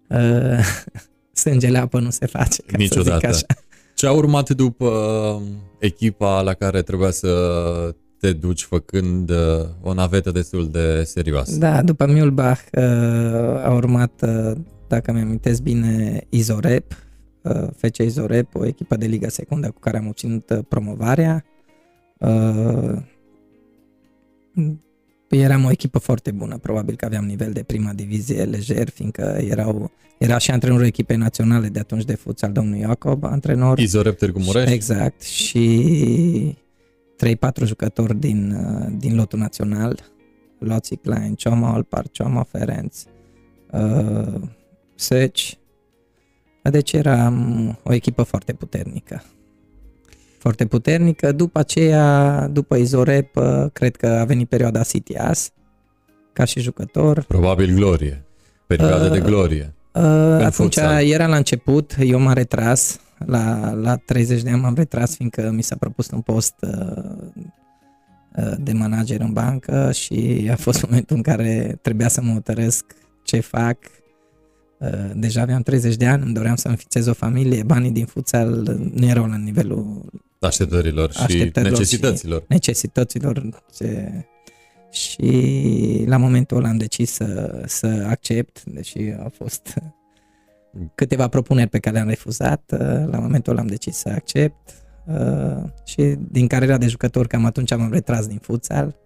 uh, 0.08 0.58
sângele 1.42 1.78
apă 1.78 2.00
nu 2.00 2.10
se 2.10 2.26
face, 2.26 2.62
ca 2.62 2.76
Niciodată. 2.76 3.32
să 3.32 3.38
zic 3.38 3.48
așa. 3.48 3.62
Ce 3.94 4.06
a 4.06 4.12
urmat 4.12 4.50
după 4.50 4.86
uh, 4.86 5.42
echipa 5.78 6.42
la 6.42 6.54
care 6.54 6.82
trebuia 6.82 7.10
să 7.10 7.28
te 8.20 8.32
duci 8.32 8.62
făcând 8.62 9.30
uh, 9.30 9.36
o 9.82 9.94
navetă 9.94 10.30
destul 10.30 10.70
de 10.70 11.02
serioasă? 11.04 11.58
Da, 11.58 11.82
după 11.82 12.06
Mulbach 12.06 12.60
uh, 12.72 12.82
a 13.64 13.72
urmat, 13.74 14.24
dacă 14.88 15.12
mi 15.12 15.20
amintesc 15.20 15.62
bine, 15.62 16.20
Izorep, 16.28 16.92
FC 17.76 17.96
Izorep, 17.96 18.54
o 18.54 18.66
echipă 18.66 18.96
de 18.96 19.06
Liga 19.06 19.28
Secundă 19.28 19.70
cu 19.70 19.80
care 19.80 19.98
am 19.98 20.06
obținut 20.06 20.64
promovarea. 20.68 21.44
Eram 25.28 25.64
o 25.64 25.70
echipă 25.70 25.98
foarte 25.98 26.30
bună, 26.30 26.58
probabil 26.58 26.96
că 26.96 27.04
aveam 27.04 27.24
nivel 27.24 27.52
de 27.52 27.62
prima 27.62 27.92
divizie 27.92 28.42
lejer, 28.42 28.88
fiindcă 28.88 29.38
erau, 29.48 29.90
era 30.18 30.38
și 30.38 30.50
antrenorul 30.50 30.84
echipei 30.84 31.16
naționale 31.16 31.68
de 31.68 31.78
atunci 31.78 32.04
de 32.04 32.14
futsal, 32.14 32.52
domnul 32.52 32.78
Iacob, 32.78 33.24
antrenor. 33.24 33.78
Izorep 33.78 34.18
Târgu 34.18 34.38
Mureș. 34.38 34.70
Exact, 34.70 35.22
și 35.22 36.56
3-4 37.26 37.64
jucători 37.64 38.16
din, 38.16 38.56
din 38.98 39.16
lotul 39.16 39.38
național, 39.38 39.98
Loții 40.58 40.96
Klein, 40.96 41.34
Cioma 41.34 41.74
Olpar, 41.74 42.08
Cioma 42.10 42.42
Ferenc, 42.42 42.92
uh, 43.70 44.40
Seci. 44.94 45.58
Deci 46.62 46.92
eram 46.92 47.78
o 47.82 47.92
echipă 47.92 48.22
foarte 48.22 48.52
puternică 48.52 49.22
foarte 50.40 50.66
puternică. 50.66 51.32
După 51.32 51.58
aceea, 51.58 52.46
după 52.52 52.76
Izorep, 52.76 53.36
uh, 53.36 53.64
cred 53.72 53.96
că 53.96 54.06
a 54.06 54.24
venit 54.24 54.48
perioada 54.48 54.82
Sitias 54.82 55.50
ca 56.32 56.44
și 56.44 56.60
jucător. 56.60 57.24
Probabil 57.28 57.74
glorie. 57.74 58.24
Perioada 58.66 59.04
uh, 59.04 59.10
de 59.10 59.20
glorie. 59.20 59.74
Uh, 59.92 60.02
atunci 60.02 60.52
futsal. 60.52 61.06
era 61.06 61.26
la 61.26 61.36
început, 61.36 61.96
eu 61.98 62.18
m-am 62.18 62.34
retras, 62.34 63.00
la, 63.26 63.72
la 63.72 63.96
30 63.96 64.42
de 64.42 64.50
ani 64.50 64.60
m-am 64.60 64.74
retras 64.74 65.14
fiindcă 65.14 65.50
mi 65.50 65.62
s-a 65.62 65.76
propus 65.76 66.10
un 66.10 66.20
post 66.20 66.54
uh, 66.60 67.14
uh, 68.36 68.52
de 68.58 68.72
manager 68.72 69.20
în 69.20 69.32
bancă 69.32 69.92
și 69.92 70.48
a 70.52 70.56
fost 70.56 70.82
momentul 70.86 71.16
în 71.16 71.22
care 71.22 71.78
trebuia 71.82 72.08
să 72.08 72.22
mă 72.22 72.32
hotărăsc 72.32 72.84
ce 73.24 73.40
fac. 73.40 73.78
Uh, 74.78 75.10
deja 75.14 75.40
aveam 75.40 75.62
30 75.62 75.96
de 75.96 76.06
ani, 76.06 76.22
îmi 76.22 76.34
doream 76.34 76.56
să 76.56 76.68
înfițez 76.68 77.06
o 77.06 77.12
familie, 77.12 77.62
banii 77.62 77.90
din 77.90 78.04
futsal 78.04 78.78
nu 78.94 79.06
erau 79.06 79.26
la 79.26 79.36
nivelul 79.36 80.10
așteptărilor 80.40 81.12
și 81.12 81.20
așteptărilor 81.20 81.78
necesităților. 81.78 82.40
Și 82.40 82.46
necesităților 82.48 83.62
ce... 83.76 84.12
și 84.90 86.04
la 86.06 86.16
momentul 86.16 86.56
ăla 86.56 86.68
am 86.68 86.76
decis 86.76 87.10
să, 87.10 87.62
să 87.66 88.06
accept, 88.08 88.64
deși 88.64 88.98
au 89.22 89.32
fost 89.36 89.80
câteva 90.94 91.28
propuneri 91.28 91.68
pe 91.68 91.78
care 91.78 91.94
le-am 91.94 92.08
refuzat, 92.08 92.62
la 93.10 93.18
momentul 93.18 93.52
ăla 93.52 93.60
am 93.60 93.66
decis 93.66 93.96
să 93.96 94.08
accept 94.08 94.74
și 95.84 96.16
din 96.30 96.46
cariera 96.46 96.78
de 96.78 96.86
jucător 96.86 97.26
cam 97.26 97.44
atunci 97.44 97.72
am 97.72 97.90
retras 97.92 98.26
din 98.26 98.38
futsal. 98.38 98.96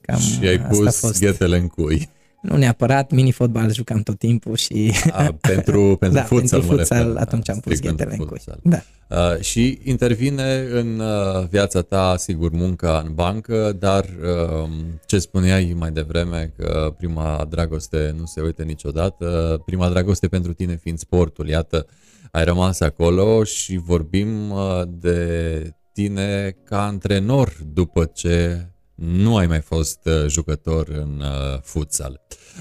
Cam 0.00 0.18
și 0.18 0.46
ai 0.46 0.60
pus 0.60 0.98
fost... 0.98 1.20
ghetele 1.20 1.56
în 1.56 1.66
cui. 1.66 2.08
Nu 2.44 2.56
neapărat, 2.56 3.10
mini-fotbal 3.10 3.72
jucam 3.72 4.00
tot 4.00 4.18
timpul 4.18 4.56
și... 4.56 4.92
A, 5.10 5.36
pentru, 5.40 5.96
pentru 6.00 6.18
da, 6.18 6.24
futsal, 6.24 6.60
pentru 6.60 6.76
futsal 6.76 7.16
atunci 7.16 7.50
am 7.50 7.58
pus 7.58 7.80
ghetele 7.80 8.16
în 8.18 8.26
cui. 8.26 8.40
Da. 8.62 8.82
Uh, 9.08 9.40
și 9.40 9.78
intervine 9.82 10.66
în 10.70 10.98
uh, 10.98 11.46
viața 11.50 11.80
ta, 11.80 12.14
sigur, 12.18 12.50
munca 12.50 13.02
în 13.06 13.14
bancă, 13.14 13.76
dar 13.78 14.04
uh, 14.04 14.70
ce 15.06 15.18
spuneai 15.18 15.74
mai 15.78 15.90
devreme, 15.90 16.52
că 16.56 16.94
prima 16.96 17.46
dragoste 17.50 18.14
nu 18.18 18.24
se 18.24 18.40
uită 18.40 18.62
niciodată, 18.62 19.62
prima 19.66 19.88
dragoste 19.88 20.28
pentru 20.28 20.52
tine 20.52 20.76
fiind 20.76 20.98
sportul, 20.98 21.48
iată, 21.48 21.86
ai 22.30 22.44
rămas 22.44 22.80
acolo 22.80 23.44
și 23.44 23.76
vorbim 23.76 24.50
uh, 24.50 24.82
de 24.86 25.74
tine 25.92 26.56
ca 26.64 26.84
antrenor 26.86 27.52
după 27.72 28.04
ce 28.04 28.66
nu 28.94 29.36
ai 29.36 29.46
mai 29.46 29.60
fost 29.60 29.98
uh, 30.04 30.26
jucător 30.28 30.88
în 30.88 31.20
uh, 31.20 31.60
futsal. 31.62 32.20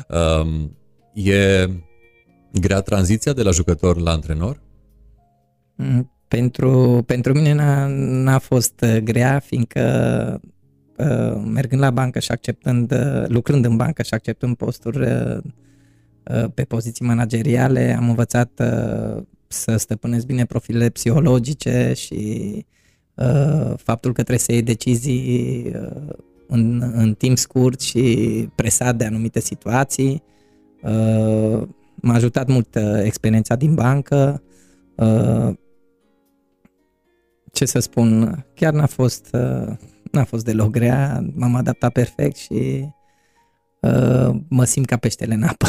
Uh, 0.10 0.70
e 1.14 1.68
grea 2.52 2.82
tranziția 2.82 3.34
de 3.34 3.44
la 3.44 3.52
jucător 3.52 4.00
la 4.00 4.12
antrenor? 4.12 4.62
Mm, 5.76 6.12
pentru, 6.28 7.04
pentru 7.06 7.34
mine 7.34 7.54
n-a, 7.54 7.88
n-a 7.98 8.38
fost 8.38 8.82
uh, 8.82 8.98
grea, 8.98 9.40
fiindcă 9.40 10.42
uh, 10.98 11.42
mergând 11.46 11.82
la 11.82 11.92
bancă 11.92 12.20
și 12.20 12.32
acceptând, 12.32 12.92
uh, 12.92 13.24
lucrând 13.28 13.66
în 13.66 13.76
bancă 13.76 14.04
și 14.04 14.14
acceptând 14.14 14.56
posturi 14.56 15.02
uh, 15.02 15.38
uh, 16.34 16.46
pe 16.54 16.64
poziții 16.64 17.06
manageriale, 17.06 17.96
am 17.98 18.10
învățat 18.10 18.52
uh, 18.60 19.24
să 19.48 19.78
stăpânesc 19.78 20.26
bine 20.26 20.46
profilele 20.46 20.90
psihologice 20.90 21.94
și 21.96 22.52
uh, 22.56 22.64
faptul 23.76 24.14
că 24.14 24.24
trebuie 24.24 24.38
să 24.38 24.52
iei 24.52 24.62
decizii 24.62 25.72
uh, 25.76 26.14
în, 26.48 26.92
în 26.96 27.14
timp 27.14 27.38
scurt 27.38 27.82
și 27.82 28.50
presat 28.56 28.96
de 28.96 29.06
anumite 29.06 29.40
situații. 29.40 30.24
Uh, 30.82 31.62
m-a 31.96 32.14
ajutat 32.14 32.48
mult 32.48 32.76
uh, 32.76 33.02
experiența 33.04 33.56
din 33.56 33.74
bancă. 33.74 34.44
Uh, 34.96 35.54
ce 37.52 37.66
să 37.66 37.80
spun, 37.80 38.38
chiar 38.56 38.74
n-a 38.74 38.86
fost, 38.86 39.36
n-a 40.12 40.24
fost 40.24 40.44
deloc 40.44 40.70
grea, 40.70 41.26
m-am 41.34 41.56
adaptat 41.56 41.92
perfect 41.92 42.36
și 42.36 42.90
uh, 43.82 44.30
mă 44.48 44.64
simt 44.64 44.86
ca 44.86 44.98
peștele 44.98 45.34
în 45.34 45.44
apă. 45.44 45.68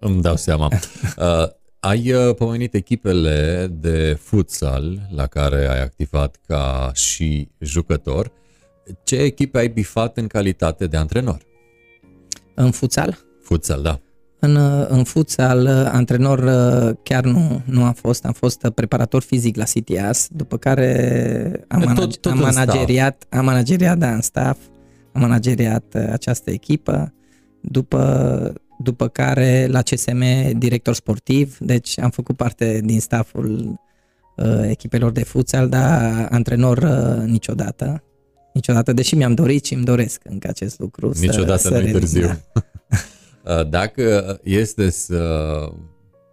Îmi 0.00 0.22
dau 0.22 0.36
seama. 0.36 0.68
Uh, 1.82 1.88
ai 1.88 2.12
uh, 2.12 2.34
pomenit 2.34 2.74
echipele 2.74 3.66
de 3.80 4.18
futsal 4.20 5.08
la 5.14 5.26
care 5.26 5.68
ai 5.68 5.82
activat 5.82 6.36
ca 6.46 6.90
și 6.94 7.48
jucător. 7.58 8.32
Ce 9.04 9.16
echipe 9.16 9.58
ai 9.58 9.68
bifat 9.68 10.16
în 10.16 10.26
calitate 10.26 10.86
de 10.86 10.96
antrenor? 10.96 11.42
În 12.54 12.70
futsal? 12.70 13.18
Futsal, 13.42 13.82
da. 13.82 14.00
În, 14.38 14.54
uh, 14.56 14.86
în 14.88 15.04
futsal, 15.04 15.64
uh, 15.64 15.90
antrenor 15.92 16.40
chiar 17.02 17.24
nu, 17.24 17.62
nu 17.64 17.84
am 17.84 17.92
fost, 17.92 18.24
am 18.24 18.32
fost 18.32 18.68
preparator 18.74 19.22
fizic 19.22 19.56
la 19.56 19.64
CTS, 19.64 20.28
după 20.30 20.56
care 20.56 21.64
am, 21.68 21.78
manage, 21.78 22.00
tot, 22.00 22.16
tot 22.16 22.32
am 22.32 22.38
manageriat, 22.38 23.26
am 23.30 23.44
manageriat, 23.44 23.98
da, 23.98 24.12
în 24.12 24.20
staff, 24.20 24.58
am 25.12 25.20
manageriat 25.20 25.94
această 25.94 26.50
echipă, 26.50 27.14
după 27.60 28.52
după 28.82 29.08
care 29.08 29.66
la 29.66 29.82
CSM 29.82 30.22
director 30.58 30.94
sportiv, 30.94 31.56
deci 31.58 31.98
am 31.98 32.10
făcut 32.10 32.36
parte 32.36 32.80
din 32.84 33.00
stafful 33.00 33.80
uh, 34.36 34.68
echipelor 34.68 35.10
de 35.10 35.24
futsal, 35.24 35.68
dar 35.68 36.26
antrenor 36.30 36.78
uh, 36.78 37.24
niciodată. 37.26 38.02
Niciodată, 38.54 38.92
deși 38.92 39.14
mi-am 39.14 39.34
dorit 39.34 39.64
și 39.64 39.74
îmi 39.74 39.84
doresc 39.84 40.20
încă 40.24 40.48
acest 40.48 40.78
lucru. 40.78 41.12
Niciodată 41.20 41.68
să, 41.68 41.78
nu-i 41.78 41.92
târziu. 41.92 42.26
Da. 42.26 42.40
Uh, 43.44 43.68
dacă 43.68 44.38
este 44.42 44.90
să 44.90 45.54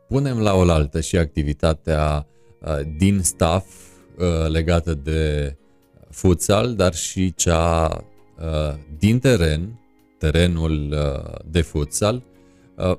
punem 0.08 0.40
la 0.40 0.54
oaltă 0.56 1.02
și 1.02 1.18
activitatea 1.18 2.28
uh, 2.62 2.80
din 2.98 3.20
staff 3.22 3.66
uh, 4.18 4.50
legată 4.52 4.94
de 4.94 5.56
futsal, 6.10 6.76
dar 6.76 6.94
și 6.94 7.34
cea 7.34 8.02
din 8.98 9.20
teren, 9.20 9.80
terenul 10.18 10.96
de 11.46 11.62
futsal, 11.62 12.24
Uh, 12.78 12.98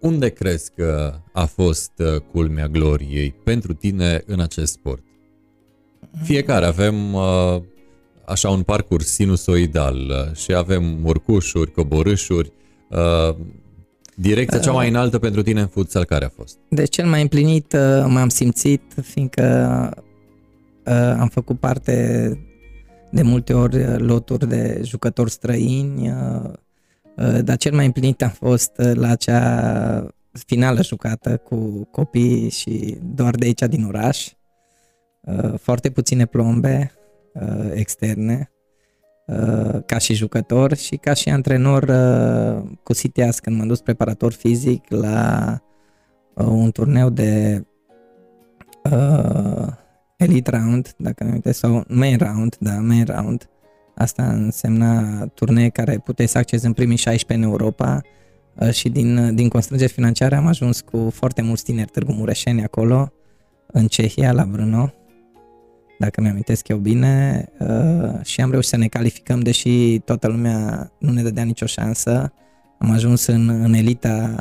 unde 0.00 0.28
crezi 0.28 0.70
că 0.76 1.14
a 1.32 1.44
fost 1.44 1.92
uh, 1.96 2.20
culmea 2.32 2.66
gloriei 2.66 3.34
pentru 3.44 3.72
tine 3.72 4.22
în 4.26 4.40
acest 4.40 4.72
sport? 4.72 5.02
Fiecare 6.22 6.66
avem 6.66 7.14
uh, 7.14 7.60
așa 8.26 8.50
un 8.50 8.62
parcurs 8.62 9.06
sinusoidal 9.06 10.30
și 10.34 10.54
avem 10.54 11.04
urcușuri, 11.04 11.70
coborâșuri. 11.70 12.52
Direcția 14.14 14.58
cea 14.58 14.72
mai 14.72 14.88
înaltă 14.88 15.18
pentru 15.18 15.42
tine 15.42 15.60
în 15.60 15.66
futsal 15.66 16.04
care 16.04 16.24
a 16.24 16.28
fost? 16.28 16.58
De 16.68 16.84
cel 16.84 17.06
mai 17.06 17.22
împlinit 17.22 17.72
m-am 18.06 18.28
simțit, 18.28 18.82
fiindcă 19.02 19.44
am 21.18 21.28
făcut 21.28 21.58
parte 21.58 22.30
de 23.10 23.22
multe 23.22 23.52
ori 23.52 24.02
loturi 24.02 24.48
de 24.48 24.80
jucători 24.84 25.30
străini, 25.30 26.10
Uh, 26.10 26.52
dar 27.18 27.56
cel 27.56 27.74
mai 27.74 27.84
împlinit 27.84 28.22
am 28.22 28.28
fost 28.28 28.72
uh, 28.78 28.94
la 28.94 29.08
acea 29.08 30.14
finală 30.46 30.82
jucată 30.82 31.36
cu 31.36 31.88
copii 31.90 32.48
și 32.48 32.98
doar 33.14 33.34
de 33.34 33.44
aici 33.44 33.60
din 33.60 33.84
oraș. 33.84 34.28
Uh, 35.20 35.54
foarte 35.58 35.90
puține 35.90 36.26
plombe 36.26 36.92
externe 37.74 38.50
ca 39.86 39.98
și 39.98 40.14
jucător 40.14 40.76
și 40.76 40.96
ca 40.96 41.12
și 41.12 41.28
antrenor 41.28 41.84
cu 42.82 42.94
Citias 42.94 43.38
când 43.38 43.56
m-am 43.56 43.66
dus 43.66 43.80
preparator 43.80 44.32
fizic 44.32 44.84
la 44.88 45.60
un 46.34 46.70
turneu 46.70 47.10
de 47.10 47.62
Elite 50.16 50.50
Round, 50.50 50.94
dacă 50.96 51.24
nu 51.24 51.32
uite, 51.32 51.52
sau 51.52 51.84
Main 51.88 52.18
Round, 52.18 52.56
da, 52.60 52.80
Main 52.80 53.04
Round, 53.04 53.48
Asta 53.98 54.22
însemna 54.32 55.24
turnee 55.26 55.68
care 55.68 55.98
puteai 56.04 56.28
să 56.28 56.38
accezi 56.38 56.66
în 56.66 56.72
primii 56.72 56.96
16 56.96 57.46
în 57.46 57.52
Europa 57.52 58.00
uh, 58.54 58.70
și 58.70 58.88
din, 58.88 59.34
din 59.34 59.48
constrângeri 59.48 59.92
financiare 59.92 60.36
am 60.36 60.46
ajuns 60.46 60.80
cu 60.80 61.10
foarte 61.12 61.42
mulți 61.42 61.64
tineri 61.64 61.90
Târgu 61.90 62.12
Mureșeni 62.12 62.62
acolo, 62.62 63.12
în 63.66 63.86
Cehia, 63.86 64.32
la 64.32 64.44
Brno, 64.44 64.92
dacă 65.98 66.20
mi-amintesc 66.20 66.68
eu 66.68 66.76
bine, 66.76 67.44
uh, 67.58 68.24
și 68.24 68.40
am 68.40 68.50
reușit 68.50 68.70
să 68.70 68.76
ne 68.76 68.86
calificăm, 68.86 69.40
deși 69.40 69.98
toată 69.98 70.28
lumea 70.28 70.90
nu 70.98 71.12
ne 71.12 71.22
dădea 71.22 71.44
nicio 71.44 71.66
șansă. 71.66 72.32
Am 72.78 72.90
ajuns 72.90 73.26
în, 73.26 73.48
în 73.48 73.72
elita 73.72 74.34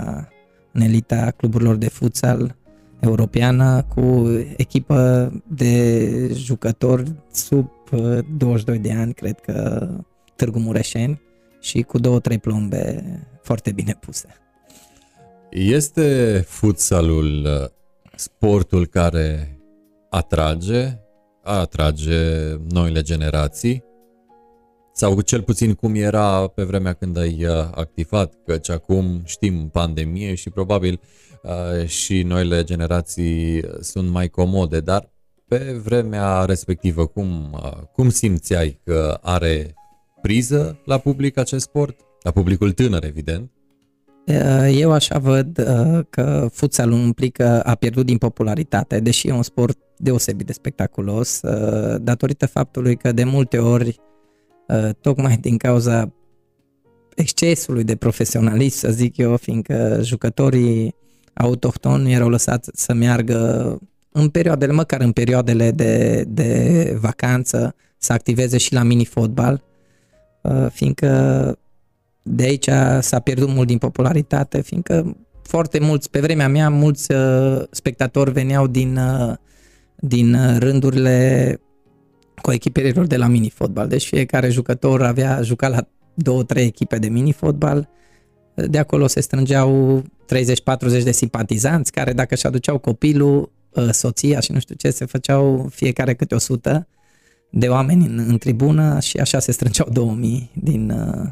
în 0.71 0.81
elita 0.81 1.31
cluburilor 1.31 1.75
de 1.75 1.89
futsal 1.89 2.56
europeană 2.99 3.85
cu 3.95 4.27
echipă 4.57 5.31
de 5.47 6.31
jucători 6.33 7.11
sub 7.31 7.69
22 8.37 8.79
de 8.79 8.91
ani, 8.91 9.13
cred 9.13 9.39
că 9.39 9.87
Târgu 10.35 10.59
Mureșeni 10.59 11.21
și 11.61 11.81
cu 11.81 11.97
două, 11.99 12.19
trei 12.19 12.37
plombe 12.37 13.03
foarte 13.41 13.71
bine 13.71 13.97
puse. 13.99 14.27
Este 15.49 16.39
futsalul 16.47 17.45
uh, 17.45 17.69
sportul 18.15 18.85
care 18.85 19.59
atrage, 20.09 20.99
atrage 21.43 22.53
noile 22.69 23.01
generații? 23.01 23.83
Sau 24.99 25.21
cel 25.21 25.41
puțin 25.41 25.73
cum 25.73 25.95
era 25.95 26.47
pe 26.47 26.63
vremea 26.63 26.93
când 26.93 27.17
ai 27.17 27.45
uh, 27.45 27.51
activat, 27.71 28.33
căci 28.45 28.69
acum 28.69 29.21
știm 29.25 29.69
pandemie 29.69 30.35
și 30.35 30.49
probabil 30.49 30.99
uh, 31.43 31.87
și 31.87 32.23
noile 32.23 32.63
generații 32.63 33.63
sunt 33.79 34.09
mai 34.09 34.27
comode, 34.27 34.79
dar 34.79 35.13
pe 35.47 35.79
vremea 35.83 36.45
respectivă, 36.45 37.05
cum, 37.05 37.59
uh, 37.63 37.71
cum 37.93 38.09
simțeai 38.09 38.79
că 38.83 39.17
are 39.21 39.73
priză 40.21 40.79
la 40.85 40.97
public 40.97 41.37
acest 41.37 41.63
sport? 41.63 41.99
La 42.21 42.31
publicul 42.31 42.71
tânăr, 42.71 43.03
evident. 43.03 43.51
Uh, 44.25 44.75
eu 44.79 44.91
așa 44.91 45.19
văd 45.19 45.57
uh, 45.57 46.05
că 46.09 46.47
futsalul 46.51 46.97
implică 46.97 47.61
a 47.61 47.75
pierdut 47.75 48.05
din 48.05 48.17
popularitate, 48.17 48.99
deși 48.99 49.27
e 49.27 49.33
un 49.33 49.43
sport 49.43 49.77
deosebit 49.97 50.45
de 50.45 50.53
spectaculos, 50.53 51.41
datorită 51.97 52.45
faptului 52.45 52.95
că 52.95 53.11
de 53.11 53.23
multe 53.23 53.57
ori, 53.57 53.99
tocmai 55.01 55.37
din 55.37 55.57
cauza 55.57 56.13
excesului 57.15 57.83
de 57.83 57.95
profesionalism, 57.95 58.77
să 58.77 58.91
zic 58.91 59.17
eu, 59.17 59.37
fiindcă 59.37 59.99
jucătorii 60.01 60.95
autohtoni 61.33 62.13
erau 62.13 62.29
lăsați 62.29 62.69
să 62.73 62.93
meargă 62.93 63.79
în 64.11 64.29
perioadele, 64.29 64.71
măcar 64.71 65.01
în 65.01 65.11
perioadele 65.11 65.71
de, 65.71 66.23
de 66.27 66.97
vacanță, 67.01 67.75
să 67.97 68.13
activeze 68.13 68.57
și 68.57 68.73
la 68.73 68.83
mini-fotbal, 68.83 69.63
uh, 70.41 70.67
fiindcă 70.71 71.59
de 72.23 72.43
aici 72.43 72.69
s-a 72.99 73.19
pierdut 73.19 73.49
mult 73.49 73.67
din 73.67 73.77
popularitate, 73.77 74.61
fiindcă 74.61 75.17
foarte 75.41 75.79
mulți, 75.79 76.09
pe 76.09 76.19
vremea 76.19 76.47
mea, 76.47 76.69
mulți 76.69 77.11
uh, 77.11 77.61
spectatori 77.71 78.31
veneau 78.31 78.67
din, 78.67 78.97
uh, 78.97 79.35
din 79.95 80.57
rândurile 80.59 81.59
cu 82.41 82.51
echipelor 82.51 83.05
de 83.07 83.17
la 83.17 83.27
mini-fotbal. 83.27 83.87
Deci 83.87 84.07
fiecare 84.07 84.49
jucător 84.49 85.03
avea 85.03 85.41
jucat 85.41 85.71
la 85.71 85.87
două, 86.13 86.43
trei 86.43 86.65
echipe 86.65 86.97
de 86.97 87.07
mini-fotbal. 87.07 87.89
De 88.53 88.77
acolo 88.77 89.07
se 89.07 89.21
strângeau 89.21 90.01
30-40 90.01 91.03
de 91.03 91.11
simpatizanți 91.11 91.91
care 91.91 92.13
dacă 92.13 92.35
și 92.35 92.45
aduceau 92.45 92.77
copilul 92.77 93.51
Uh, 93.77 93.89
soția 93.91 94.39
și 94.39 94.51
nu 94.51 94.59
știu 94.59 94.75
ce, 94.75 94.89
se 94.89 95.05
făceau 95.05 95.67
fiecare 95.71 96.13
câte 96.13 96.35
o 96.35 96.37
sută 96.37 96.87
de 97.51 97.67
oameni 97.67 98.05
în, 98.05 98.25
în 98.27 98.37
tribună 98.37 98.99
și 98.99 99.17
așa 99.17 99.39
se 99.39 99.51
strângeau 99.51 99.89
2000 99.91 100.51
din, 100.53 100.89
uh, 100.89 101.29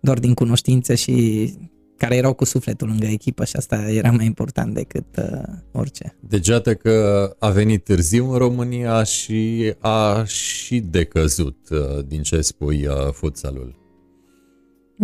doar 0.00 0.18
din 0.18 0.34
cunoștințe 0.34 0.94
și 0.94 1.54
care 1.96 2.16
erau 2.16 2.32
cu 2.32 2.44
sufletul 2.44 2.88
lângă 2.88 3.06
echipă 3.06 3.44
și 3.44 3.56
asta 3.56 3.90
era 3.90 4.10
mai 4.10 4.24
important 4.24 4.74
decât 4.74 5.04
uh, 5.18 5.40
orice. 5.72 6.16
Deci 6.20 6.48
iată 6.48 6.74
că 6.74 7.36
a 7.38 7.48
venit 7.48 7.84
târziu 7.84 8.30
în 8.32 8.38
România 8.38 9.02
și 9.02 9.72
a 9.78 10.24
și 10.24 10.80
decăzut 10.80 11.56
uh, 11.70 12.04
din 12.06 12.22
ce 12.22 12.40
spui 12.40 12.86
uh, 12.86 13.12
futsalul. 13.12 13.84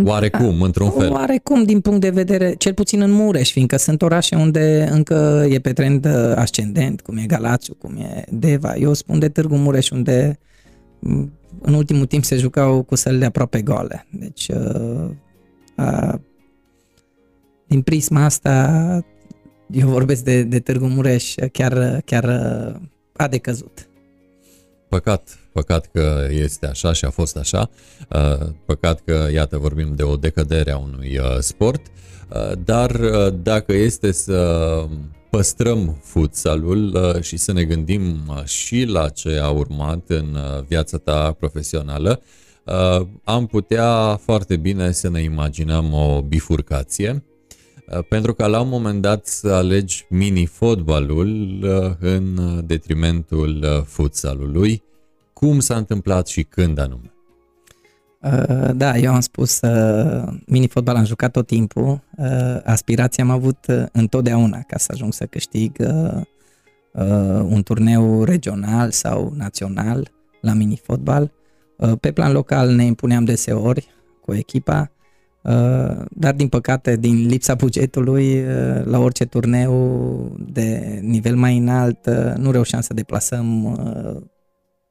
Oarecum, 0.05 0.59
da. 0.59 0.65
într-un 0.65 0.91
fel. 0.91 1.11
Oarecum, 1.11 1.65
din 1.65 1.81
punct 1.81 2.01
de 2.01 2.11
vedere, 2.11 2.55
cel 2.59 2.75
puțin 2.75 3.01
în 3.01 3.11
Mureș, 3.11 3.51
fiindcă 3.53 3.77
sunt 3.77 4.03
orașe 4.03 4.37
unde 4.37 4.89
încă 4.91 5.47
e 5.49 5.59
pe 5.59 5.73
trend 5.73 6.05
uh, 6.05 6.33
ascendent, 6.35 7.01
cum 7.01 7.17
e 7.17 7.25
Galațiu, 7.27 7.75
cum 7.75 7.97
e 7.97 8.25
Deva. 8.31 8.75
Eu 8.77 8.93
spun 8.93 9.19
de 9.19 9.29
Târgu 9.29 9.57
Mureș, 9.57 9.91
unde 9.91 10.39
mm, 10.99 11.33
în 11.61 11.75
ultimul 11.75 12.07
timp 12.07 12.25
se 12.25 12.37
jucau 12.37 12.83
cu 12.83 12.95
sălile 12.95 13.25
aproape 13.25 13.63
goale. 13.63 14.07
Deci, 14.11 14.49
uh, 14.49 15.11
a, 15.77 16.21
din 17.73 17.83
prisma 17.83 18.25
asta, 18.25 19.05
eu 19.71 19.89
vorbesc 19.89 20.25
de, 20.25 20.43
de 20.43 20.61
Târgu 20.61 20.87
Mureș, 20.87 21.35
chiar, 21.53 22.01
chiar 22.05 22.25
uh, 22.25 22.81
a 23.17 23.29
decăzut. 23.29 23.89
Păcat, 24.89 25.39
păcat 25.53 25.89
că 25.93 26.27
este 26.31 26.67
așa 26.67 26.93
și 26.93 27.05
a 27.05 27.11
fost 27.11 27.37
așa, 27.37 27.71
uh, 28.09 28.49
păcat 28.65 29.01
că, 29.05 29.29
iată, 29.33 29.59
vorbim 29.59 29.95
de 29.95 30.03
o 30.03 30.17
decădere 30.17 30.71
a 30.71 30.77
unui 30.77 31.19
uh, 31.19 31.39
sport, 31.39 31.81
uh, 31.87 32.53
dar 32.65 32.91
dacă 33.43 33.73
este 33.73 34.13
să 34.13 34.85
păstrăm 35.31 35.99
futsalul 36.03 37.19
și 37.21 37.37
să 37.37 37.53
ne 37.53 37.65
gândim 37.65 38.33
și 38.45 38.85
la 38.85 39.09
ce 39.09 39.39
a 39.43 39.49
urmat 39.49 40.05
în 40.07 40.37
viața 40.69 40.99
ta 40.99 41.37
profesională, 41.39 42.23
am 43.25 43.47
putea 43.47 44.17
foarte 44.17 44.57
bine 44.57 44.93
să 44.93 45.09
ne 45.09 45.23
imaginăm 45.23 45.93
o 45.93 46.23
bifurcație 46.23 47.23
pentru 48.09 48.35
că 48.35 48.47
la 48.47 48.61
un 48.61 48.69
moment 48.69 49.03
dat 49.03 49.27
să 49.27 49.49
alegi 49.49 50.07
mini-fotbalul 50.09 51.59
în 52.01 52.61
detrimentul 52.67 53.85
futsalului. 53.87 54.83
Cum 55.33 55.61
s-a 55.61 55.77
întâmplat 55.77 56.27
și 56.27 56.43
când 56.43 56.79
anume? 56.79 57.13
Uh, 58.23 58.71
da, 58.75 58.97
eu 58.97 59.15
am 59.15 59.21
spus, 59.21 59.61
uh, 59.61 60.33
mini-fotbal 60.47 60.97
am 60.97 61.05
jucat 61.05 61.31
tot 61.31 61.47
timpul, 61.47 62.01
uh, 62.17 62.61
aspirația 62.65 63.25
am 63.25 63.31
avut 63.31 63.67
uh, 63.69 63.85
întotdeauna 63.93 64.61
ca 64.67 64.79
să 64.79 64.91
ajung 64.95 65.13
să 65.13 65.27
câștig 65.27 65.77
uh, 65.79 66.21
uh, 66.93 67.41
un 67.49 67.63
turneu 67.63 68.25
regional 68.25 68.91
sau 68.91 69.33
național 69.37 70.11
la 70.41 70.53
mini-fotbal. 70.53 71.33
Uh, 71.77 71.93
pe 72.01 72.13
plan 72.13 72.33
local 72.33 72.75
ne 72.75 72.85
impuneam 72.85 73.25
deseori 73.25 73.89
cu 74.21 74.35
echipa, 74.35 74.81
uh, 74.81 75.02
dar 76.11 76.35
din 76.37 76.49
păcate, 76.49 76.97
din 76.97 77.27
lipsa 77.27 77.55
bugetului, 77.55 78.41
uh, 78.41 78.85
la 78.85 78.99
orice 78.99 79.25
turneu 79.25 80.37
de 80.53 80.99
nivel 81.03 81.37
mai 81.37 81.57
înalt, 81.57 82.07
uh, 82.07 82.35
nu 82.37 82.51
reușeam 82.51 82.81
să 82.81 82.95
deplasăm 82.95 83.65
uh, 83.65 84.23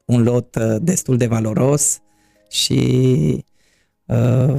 un 0.04 0.22
lot 0.22 0.54
uh, 0.54 0.76
destul 0.80 1.16
de 1.16 1.26
valoros 1.26 2.00
și 2.50 3.44
uh, 4.06 4.56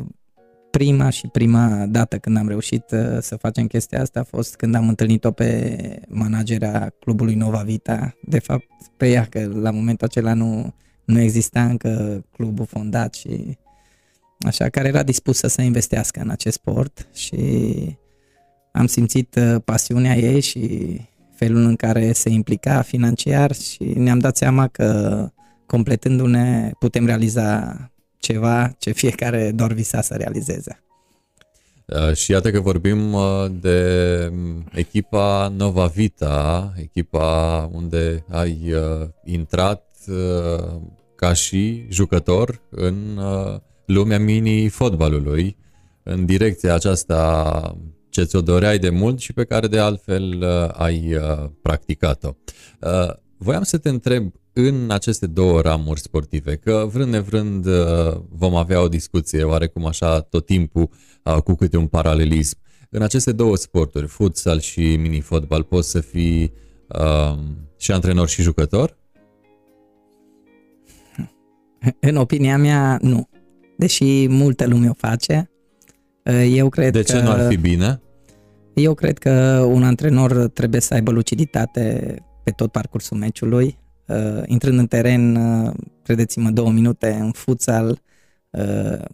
prima 0.72 1.10
și 1.10 1.28
prima 1.28 1.86
dată 1.90 2.18
când 2.18 2.38
am 2.38 2.48
reușit 2.48 2.92
uh, 2.92 3.18
să 3.20 3.36
facem 3.36 3.68
chestia 3.68 4.02
asta 4.02 4.20
a 4.20 4.24
fost 4.24 4.56
când 4.56 4.76
am 4.76 4.88
întâlnit-o 4.88 5.32
pe 5.32 5.78
managera 6.08 6.90
clubului 7.00 7.36
Nova 7.36 7.62
Vita, 7.62 8.14
de 8.22 8.40
fapt 8.40 8.68
pe 8.98 9.10
ea, 9.10 9.26
că 9.26 9.52
la 9.54 9.72
momentul 9.72 10.08
acela 10.08 10.34
nu, 10.34 10.74
nu 11.06 11.20
exista 11.20 11.64
încă 11.64 12.24
clubul 12.32 12.66
fondat 12.66 13.14
și 13.14 13.58
așa, 14.46 14.70
care 14.70 14.88
era 14.88 15.04
dispusă 15.04 15.48
să 15.48 15.62
investească 15.62 16.20
în 16.20 16.30
acest 16.30 16.56
sport 16.56 17.08
și 17.14 17.38
am 18.72 18.86
simțit 18.86 19.36
uh, 19.36 19.56
pasiunea 19.66 20.16
ei 20.16 20.40
și 20.42 20.96
felul 21.36 21.62
în 21.66 21.76
care 21.76 22.12
se 22.12 22.30
implica 22.30 22.82
financiar 22.82 23.54
și 23.56 23.84
ne-am 23.84 24.20
dat 24.20 24.38
seama 24.38 24.68
că 24.68 25.30
completându-ne, 25.66 26.72
putem 26.80 27.06
realiza 27.06 27.78
ceva 28.18 28.76
ce 28.78 28.92
fiecare 29.02 29.52
doar 29.52 29.74
visa 29.74 30.02
să 30.02 30.14
realizeze. 30.14 30.84
Uh, 31.86 32.16
și 32.16 32.32
iată 32.32 32.52
că 32.52 32.60
vorbim 32.60 33.14
uh, 33.14 33.46
de 33.62 34.32
echipa 34.72 35.54
Nova 35.58 35.86
Vita, 35.86 36.74
echipa 36.78 37.70
unde 37.74 38.26
ai 38.30 38.74
uh, 38.74 39.08
intrat 39.24 39.88
ca 41.16 41.34
și 41.34 41.86
jucător 41.90 42.62
în 42.70 43.20
lumea 43.86 44.20
mini-fotbalului, 44.20 45.58
în 46.04 46.26
direcția 46.26 46.74
aceasta 46.74 47.78
ce 48.10 48.24
ți-o 48.24 48.42
doreai 48.42 48.80
de 48.80 48.90
mult 48.90 49.20
și 49.20 49.34
pe 49.34 49.44
care 49.44 49.68
de 49.68 49.80
altfel 49.80 50.44
ai 50.74 51.16
practicat-o. 51.62 52.30
Voiam 53.38 53.64
să 53.64 53.78
te 53.78 53.90
întreb 53.90 54.34
în 54.54 54.92
aceste 54.92 55.28
două 55.28 55.62
ramuri 55.62 56.00
sportive, 56.00 56.56
că 56.56 56.88
vrând 56.92 57.12
nevrând 57.12 57.66
uh, 57.66 58.22
vom 58.30 58.56
avea 58.56 58.82
o 58.82 58.88
discuție 58.88 59.44
oarecum 59.44 59.86
așa 59.86 60.20
tot 60.20 60.46
timpul 60.46 60.90
uh, 61.24 61.36
cu 61.36 61.54
câte 61.54 61.78
un 61.78 61.88
paralelism. 61.88 62.58
În 62.90 63.02
aceste 63.02 63.32
două 63.32 63.56
sporturi, 63.56 64.08
futsal 64.08 64.60
și 64.60 64.96
mini-fotbal, 64.96 65.64
poți 65.64 65.90
să 65.90 66.00
fii 66.00 66.54
uh, 66.88 67.38
și 67.78 67.92
antrenor 67.92 68.28
și 68.28 68.42
jucător? 68.42 68.98
În 72.00 72.16
opinia 72.16 72.58
mea, 72.58 72.98
nu. 73.02 73.30
Deși 73.78 74.28
multă 74.28 74.68
lume 74.68 74.90
o 74.90 74.94
face, 74.94 75.50
uh, 76.24 76.52
eu 76.56 76.70
cred 76.70 76.92
De 76.92 77.02
ce 77.02 77.14
că... 77.14 77.22
nu 77.22 77.30
ar 77.30 77.48
fi 77.48 77.58
bine? 77.58 78.02
Eu 78.74 78.94
cred 78.94 79.18
că 79.18 79.66
un 79.68 79.84
antrenor 79.84 80.48
trebuie 80.48 80.82
să 80.82 80.94
aibă 80.94 81.12
luciditate 81.12 82.16
pe 82.44 82.52
tot 82.52 82.72
parcursul 82.72 83.18
meciului, 83.18 83.80
uh, 84.08 84.44
intrând 84.46 84.80
în 84.80 84.88
teren, 84.88 85.36
uh, 85.36 85.74
credeți-mă, 86.04 86.50
două 86.50 86.72
minute 86.72 87.18
în 87.20 87.32
futsal, 87.32 88.02
uh, 88.50 89.06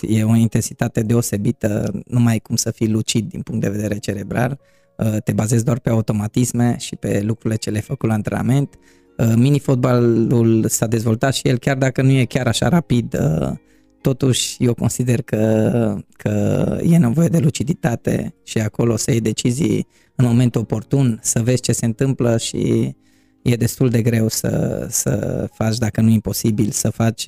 e 0.00 0.24
o 0.24 0.34
intensitate 0.34 1.02
deosebită, 1.02 2.00
nu 2.06 2.20
mai 2.20 2.32
ai 2.32 2.38
cum 2.38 2.56
să 2.56 2.70
fii 2.70 2.88
lucid 2.88 3.28
din 3.28 3.40
punct 3.42 3.60
de 3.60 3.68
vedere 3.68 3.98
cerebral, 3.98 4.60
uh, 4.96 5.16
te 5.24 5.32
bazezi 5.32 5.64
doar 5.64 5.78
pe 5.78 5.90
automatisme 5.90 6.76
și 6.78 6.96
pe 6.96 7.20
lucrurile 7.22 7.58
ce 7.58 7.70
le-ai 7.70 7.82
făcut 7.82 8.08
la 8.08 8.14
antrenament. 8.14 8.78
Uh, 9.20 9.32
mini-fotbalul 9.36 10.68
s-a 10.68 10.86
dezvoltat 10.86 11.34
și 11.34 11.48
el, 11.48 11.58
chiar 11.58 11.76
dacă 11.76 12.02
nu 12.02 12.10
e 12.10 12.24
chiar 12.24 12.46
așa 12.46 12.68
rapid, 12.68 13.18
uh, 13.20 13.52
totuși 14.00 14.56
eu 14.58 14.74
consider 14.74 15.22
că, 15.22 15.96
că 16.16 16.78
e 16.82 16.96
nevoie 16.96 17.28
de 17.28 17.38
luciditate 17.38 18.34
și 18.44 18.58
acolo 18.58 18.96
să 18.96 19.10
iei 19.10 19.20
decizii 19.20 19.86
în 20.14 20.24
momentul 20.24 20.60
oportun, 20.60 21.18
să 21.22 21.42
vezi 21.42 21.60
ce 21.60 21.72
se 21.72 21.84
întâmplă 21.84 22.36
și 22.36 22.94
e 23.42 23.54
destul 23.56 23.88
de 23.88 24.02
greu 24.02 24.28
să, 24.28 24.86
să 24.90 25.46
faci, 25.52 25.78
dacă 25.78 26.00
nu 26.00 26.08
imposibil, 26.08 26.70
să 26.70 26.90
faci 26.90 27.26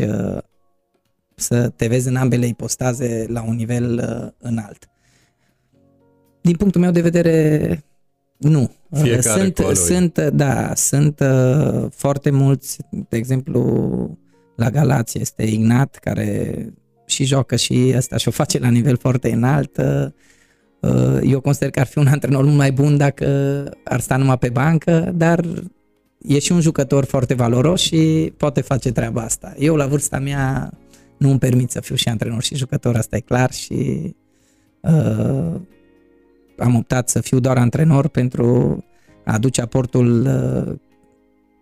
să 1.35 1.69
te 1.69 1.87
vezi 1.87 2.09
în 2.09 2.17
ambele 2.17 2.47
ipostaze 2.47 3.27
la 3.29 3.43
un 3.43 3.55
nivel 3.55 3.99
înalt. 4.39 4.89
Din 6.43 6.57
punctul 6.57 6.81
meu 6.81 6.91
de 6.91 7.01
vedere, 7.01 7.85
nu. 8.37 8.71
Fiecare 8.93 9.53
sunt, 9.55 9.77
sunt, 9.77 10.19
da, 10.19 10.73
sunt 10.75 11.21
uh, 11.21 11.87
foarte 11.91 12.31
mulți, 12.31 12.79
de 13.09 13.17
exemplu, 13.17 14.19
la 14.57 14.71
Galați 14.71 15.19
este 15.19 15.43
Ignat, 15.43 15.97
care 15.97 16.67
și 17.07 17.25
joacă 17.25 17.57
și 17.57 17.93
asta 17.97 18.17
și 18.17 18.29
o 18.29 18.31
face 18.31 18.59
la 18.59 18.69
nivel 18.69 18.97
foarte 18.97 19.33
înalt. 19.33 19.77
Uh, 20.81 21.19
eu 21.23 21.41
consider 21.41 21.71
că 21.71 21.81
ar 21.81 21.87
fi 21.87 21.99
un 21.99 22.07
antrenor 22.07 22.45
mult 22.45 22.57
mai 22.57 22.73
bun 22.73 22.97
dacă 22.97 23.27
ar 23.85 24.01
sta 24.01 24.17
numai 24.17 24.39
pe 24.39 24.49
bancă, 24.49 25.13
dar 25.15 25.45
e 26.19 26.39
și 26.39 26.53
un 26.53 26.61
jucător 26.61 27.05
foarte 27.05 27.35
valoros 27.35 27.81
și 27.81 28.33
poate 28.37 28.61
face 28.61 28.93
treaba 28.93 29.23
asta. 29.23 29.55
Eu 29.59 29.77
la 29.77 29.87
vârsta 29.87 30.19
mea 30.19 30.73
nu 31.19 31.31
îmi 31.31 31.39
permit 31.39 31.71
să 31.71 31.81
fiu 31.81 31.95
și 31.95 32.09
antrenor 32.09 32.43
și 32.43 32.57
jucător, 32.57 32.97
asta 32.97 33.17
e 33.17 33.21
clar 33.21 33.53
și 33.53 34.15
uh, 34.81 35.61
am 36.63 36.75
optat 36.75 37.09
să 37.09 37.21
fiu 37.21 37.39
doar 37.39 37.57
antrenor 37.57 38.09
pentru 38.09 38.77
a 39.25 39.33
aduce 39.33 39.61
aportul 39.61 40.27
uh, 40.27 40.79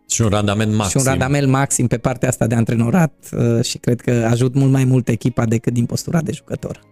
și 0.09 0.23
un 0.23 0.29
randament 0.29 0.75
maxim. 0.75 1.01
Și 1.01 1.07
un 1.07 1.13
randament 1.13 1.49
maxim 1.49 1.87
pe 1.87 1.99
partea 1.99 2.29
asta 2.29 2.47
de 2.47 2.55
antrenorat 2.55 3.13
uh, 3.33 3.65
și 3.65 3.79
cred 3.79 4.01
că 4.01 4.11
ajut 4.11 4.55
mult 4.55 4.71
mai 4.71 4.85
mult 4.85 5.09
echipa 5.09 5.45
decât 5.45 5.73
din 5.73 5.87
postura 5.87 6.21
de 6.21 6.33
jucător. 6.33 6.89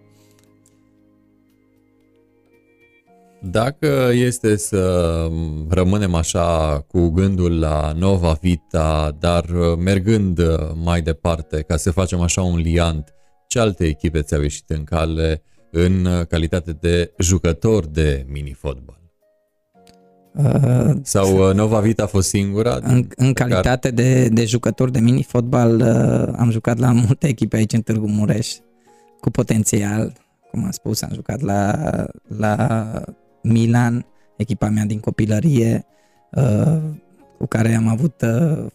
Dacă 3.41 4.09
este 4.13 4.57
să 4.57 5.27
rămânem 5.69 6.13
așa 6.13 6.79
cu 6.87 7.09
gândul 7.09 7.59
la 7.59 7.93
Nova 7.97 8.37
Vita, 8.41 9.15
dar 9.19 9.45
mergând 9.77 10.39
mai 10.83 11.01
departe, 11.01 11.61
ca 11.61 11.77
să 11.77 11.91
facem 11.91 12.21
așa 12.21 12.41
un 12.41 12.57
liant, 12.57 13.13
ce 13.47 13.59
alte 13.59 13.85
echipe 13.85 14.21
ți-au 14.21 14.41
ieșit 14.41 14.69
în 14.69 14.83
cale 14.83 15.41
în 15.71 16.07
calitate 16.29 16.71
de 16.71 17.13
jucător 17.17 17.85
de 17.85 18.25
mini-fotbal? 18.29 18.99
Uh, 20.33 20.95
Sau 21.01 21.47
uh, 21.49 21.55
Nova 21.55 21.79
Vita 21.79 22.03
a 22.03 22.07
fost 22.07 22.29
singura? 22.29 22.79
În, 22.81 23.07
în 23.15 23.33
calitate 23.33 23.89
care... 23.89 24.03
de, 24.03 24.29
de 24.29 24.45
jucător 24.45 24.89
de 24.89 24.99
mini-fotbal 24.99 25.75
uh, 25.75 26.33
am 26.37 26.51
jucat 26.51 26.77
la 26.77 26.91
multe 26.91 27.27
echipe 27.27 27.55
aici 27.55 27.73
în 27.73 27.81
Târgu 27.81 28.07
Mureș 28.07 28.55
cu 29.19 29.29
potențial, 29.29 30.13
cum 30.51 30.63
am 30.63 30.71
spus, 30.71 31.01
am 31.01 31.11
jucat 31.13 31.41
la, 31.41 31.75
la 32.37 33.03
Milan, 33.41 34.05
echipa 34.37 34.69
mea 34.69 34.85
din 34.85 34.99
copilărie, 34.99 35.85
cu 37.37 37.45
care 37.45 37.75
am 37.75 37.87
avut 37.87 38.23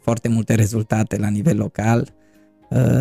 foarte 0.01 0.29
multe 0.29 0.55
rezultate 0.55 1.19
la 1.19 1.29
nivel 1.29 1.57
local, 1.57 2.09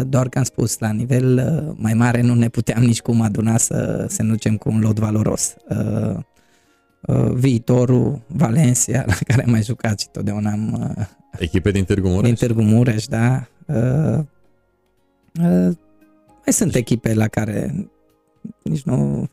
doar 0.07 0.29
că 0.29 0.37
am 0.37 0.43
spus, 0.43 0.79
la 0.79 0.91
nivel 0.91 1.53
mai 1.77 1.93
mare 1.93 2.21
nu 2.21 2.33
ne 2.33 2.49
puteam 2.49 2.83
nici 2.83 3.01
cum 3.01 3.21
aduna 3.21 3.57
să 3.57 4.05
se 4.09 4.23
ducem 4.23 4.57
cu 4.57 4.69
un 4.69 4.79
lot 4.79 4.99
valoros. 4.99 5.55
Uh, 7.07 7.31
viitorul, 7.33 8.21
Valencia, 8.27 9.03
la 9.07 9.13
care 9.27 9.43
am 9.43 9.49
mai 9.49 9.63
jucat 9.63 9.99
și 9.99 10.09
totdeauna 10.09 10.51
am... 10.51 10.93
Uh, 10.97 11.05
Echipe 11.39 11.71
din 11.71 11.83
Târgu 11.83 12.07
Mureș? 12.07 12.29
Din 12.29 12.35
Târgu 12.35 12.61
Mureș, 12.61 13.05
da. 13.05 13.47
Uh, 13.65 14.19
uh, 15.39 15.75
mai 16.43 16.53
sunt 16.53 16.75
echipe 16.75 17.13
la 17.13 17.27
care 17.27 17.89
nici 18.63 18.83
nu... 18.83 19.27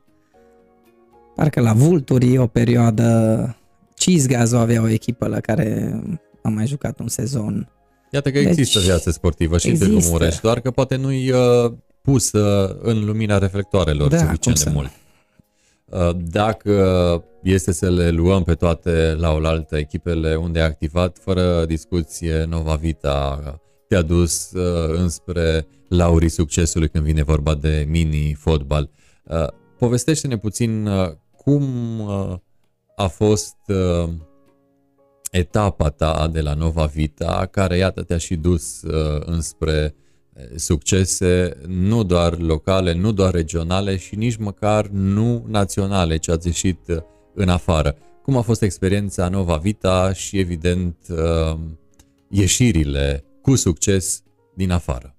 Parcă 1.35 1.61
la 1.61 1.73
Vulturi 1.73 2.39
o 2.39 2.47
perioadă, 2.47 3.57
Cizgazo 3.95 4.59
avea 4.59 4.83
o 4.83 4.89
echipă 4.89 5.27
la 5.27 5.41
care 5.41 6.01
am 6.43 6.53
mai 6.53 6.67
jucat 6.67 6.99
un 7.01 7.09
sezon. 7.09 7.69
Iată 8.11 8.31
că 8.31 8.39
deci, 8.39 8.49
există 8.49 8.79
viață 8.79 9.11
sportivă 9.11 9.59
și 9.59 9.69
există. 9.69 9.89
în 9.89 9.99
Târgu 9.99 10.11
Mureș, 10.11 10.39
doar 10.39 10.61
că 10.61 10.71
poate 10.71 10.97
nu-i 10.97 11.31
uh, 11.31 11.73
pusă 12.03 12.77
în 12.83 13.05
lumina 13.05 13.39
reflectoarelor 13.39 14.09
da, 14.09 14.19
suficient 14.19 14.63
de 14.63 14.71
mult. 14.71 14.91
Dacă 16.17 17.25
este 17.43 17.73
să 17.73 17.91
le 17.91 18.11
luăm 18.11 18.43
pe 18.43 18.55
toate 18.55 19.17
la 19.19 19.33
oaltă 19.33 19.77
echipele 19.77 20.35
unde 20.35 20.61
ai 20.61 20.67
activat, 20.67 21.19
fără 21.21 21.65
discuție, 21.65 22.45
Nova 22.45 22.75
Vita 22.75 23.61
te-a 23.89 24.03
dus 24.03 24.51
înspre 24.97 25.67
laurii 25.89 26.29
succesului 26.29 26.89
când 26.89 27.05
vine 27.05 27.23
vorba 27.23 27.55
de 27.55 27.87
mini-fotbal. 27.89 28.91
Povestește-ne 29.79 30.39
puțin 30.39 30.89
cum 31.37 31.63
a 32.97 33.07
fost 33.07 33.57
etapa 35.31 35.91
ta 35.91 36.29
de 36.29 36.41
la 36.41 36.55
Nova 36.55 36.85
Vita, 36.85 37.49
care 37.51 37.77
iată 37.77 38.03
te-a 38.03 38.19
și 38.19 38.37
dus 38.37 38.83
uh, 38.83 39.23
înspre 39.25 39.95
uh, 40.33 40.43
succese 40.57 41.57
nu 41.67 42.03
doar 42.03 42.39
locale, 42.39 42.93
nu 42.93 43.13
doar 43.13 43.33
regionale 43.33 43.97
și 43.97 44.17
nici 44.17 44.37
măcar 44.37 44.87
nu 44.87 45.45
naționale, 45.49 46.17
ci 46.17 46.29
ați 46.29 46.47
ieșit 46.47 46.79
uh, 46.89 46.97
în 47.35 47.49
afară. 47.49 47.97
Cum 48.23 48.37
a 48.37 48.41
fost 48.41 48.63
experiența 48.63 49.29
Nova 49.29 49.57
Vita 49.57 50.13
și 50.13 50.39
evident 50.39 50.97
uh, 51.09 51.59
ieșirile 52.29 53.25
cu 53.43 53.55
succes 53.57 54.23
din 54.55 54.71
afară? 54.71 55.15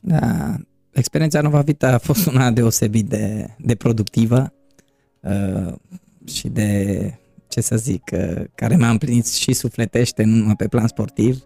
Da, 0.00 0.54
experiența 0.92 1.40
Nova 1.40 1.60
Vita 1.60 1.92
a 1.92 1.98
fost 1.98 2.26
una 2.26 2.50
deosebit 2.50 3.08
de, 3.08 3.54
de 3.58 3.74
productivă 3.74 4.52
uh, 5.20 5.72
și 6.24 6.48
de 6.48 7.12
ce 7.56 7.62
să 7.62 7.76
zic, 7.76 8.10
uh, 8.12 8.44
care 8.54 8.76
m-a 8.76 8.90
împlinit 8.90 9.26
și 9.26 9.52
sufletește, 9.52 10.22
nu 10.22 10.36
numai 10.36 10.56
pe 10.56 10.68
plan 10.68 10.86
sportiv, 10.86 11.44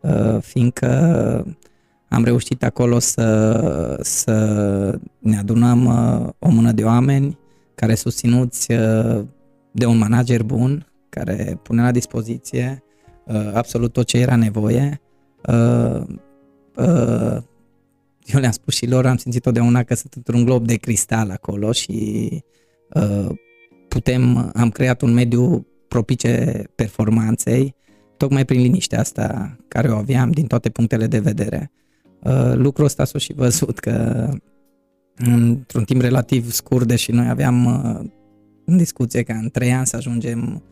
uh, 0.00 0.38
fiindcă 0.40 1.56
am 2.08 2.24
reușit 2.24 2.64
acolo 2.64 2.98
să, 2.98 3.98
să 4.02 4.98
ne 5.18 5.38
adunăm 5.38 5.84
uh, 5.84 6.28
o 6.38 6.50
mână 6.50 6.72
de 6.72 6.84
oameni 6.84 7.38
care 7.74 7.94
susținuți 7.94 8.66
de 9.70 9.86
un 9.86 9.98
manager 9.98 10.42
bun, 10.42 10.86
care 11.08 11.60
pune 11.62 11.82
la 11.82 11.90
dispoziție 11.90 12.82
absolut 13.52 13.92
tot 13.92 14.06
ce 14.06 14.18
era 14.18 14.36
nevoie. 14.36 15.00
Eu 18.24 18.40
le-am 18.40 18.50
spus 18.50 18.74
și 18.74 18.86
lor, 18.86 19.06
am 19.06 19.16
simțit 19.16 19.42
totdeauna 19.42 19.82
că 19.82 19.94
sunt 19.94 20.14
într-un 20.14 20.44
glob 20.44 20.66
de 20.66 20.76
cristal 20.76 21.30
acolo 21.30 21.72
și 21.72 22.28
putem, 23.88 24.50
am 24.54 24.70
creat 24.70 25.02
un 25.02 25.12
mediu 25.12 25.66
propice 25.88 26.64
performanței, 26.74 27.74
tocmai 28.16 28.44
prin 28.44 28.60
liniștea 28.60 29.00
asta 29.00 29.56
care 29.68 29.88
o 29.88 29.96
aveam 29.96 30.30
din 30.30 30.46
toate 30.46 30.68
punctele 30.68 31.06
de 31.06 31.18
vedere. 31.18 31.70
Uh, 32.22 32.52
lucrul 32.54 32.84
ăsta 32.84 33.04
s-a 33.04 33.18
și 33.18 33.32
văzut 33.32 33.78
că 33.78 34.28
într-un 35.14 35.84
timp 35.84 36.00
relativ 36.00 36.50
scurt, 36.50 36.86
deși 36.86 37.10
noi 37.10 37.28
aveam 37.28 37.64
uh, 37.64 38.10
în 38.64 38.76
discuție 38.76 39.22
ca 39.22 39.34
în 39.34 39.48
trei 39.50 39.72
ani 39.72 39.86
să 39.86 39.96
ajungem 39.96 40.62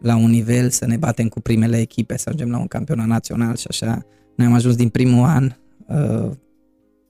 la 0.00 0.16
un 0.16 0.30
nivel, 0.30 0.70
să 0.70 0.86
ne 0.86 0.96
batem 0.96 1.28
cu 1.28 1.40
primele 1.40 1.80
echipe, 1.80 2.16
să 2.16 2.24
ajungem 2.26 2.50
la 2.50 2.58
un 2.58 2.66
campionat 2.66 3.06
național 3.06 3.56
și 3.56 3.66
așa. 3.68 4.06
Noi 4.36 4.46
am 4.46 4.52
ajuns 4.52 4.76
din 4.76 4.88
primul 4.88 5.24
an 5.24 5.52
uh, 5.86 6.30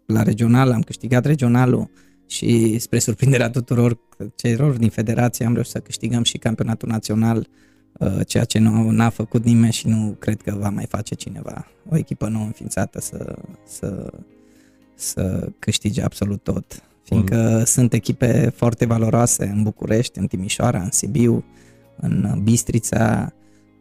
la 0.06 0.22
regional, 0.22 0.70
am 0.70 0.80
câștigat 0.80 1.24
regionalul, 1.24 1.90
și 2.26 2.78
spre 2.78 2.98
surprinderea 2.98 3.50
tuturor 3.50 3.98
celor 4.34 4.76
din 4.76 4.88
federație 4.88 5.46
am 5.46 5.52
reușit 5.52 5.72
să 5.72 5.78
câștigăm 5.78 6.22
și 6.22 6.38
campionatul 6.38 6.88
național, 6.88 7.48
uh, 7.98 8.20
ceea 8.26 8.44
ce 8.44 8.58
nu 8.58 8.90
n-a 8.90 9.08
făcut 9.08 9.44
nimeni 9.44 9.72
și 9.72 9.88
nu 9.88 10.16
cred 10.18 10.42
că 10.42 10.54
va 10.58 10.68
mai 10.68 10.86
face 10.88 11.14
cineva. 11.14 11.66
O 11.88 11.96
echipă 11.96 12.28
nouă 12.28 12.44
înființată 12.44 13.00
să, 13.00 13.36
să, 13.66 14.12
să 14.94 15.48
câștige 15.58 16.02
absolut 16.02 16.42
tot. 16.42 16.82
Fiindcă 17.04 17.56
mm. 17.58 17.64
sunt 17.64 17.92
echipe 17.92 18.52
foarte 18.56 18.86
valoroase 18.86 19.44
în 19.44 19.62
București, 19.62 20.18
în 20.18 20.26
Timișoara, 20.26 20.82
în 20.82 20.90
Sibiu, 20.90 21.44
în 21.96 22.40
Bistrița, 22.42 23.32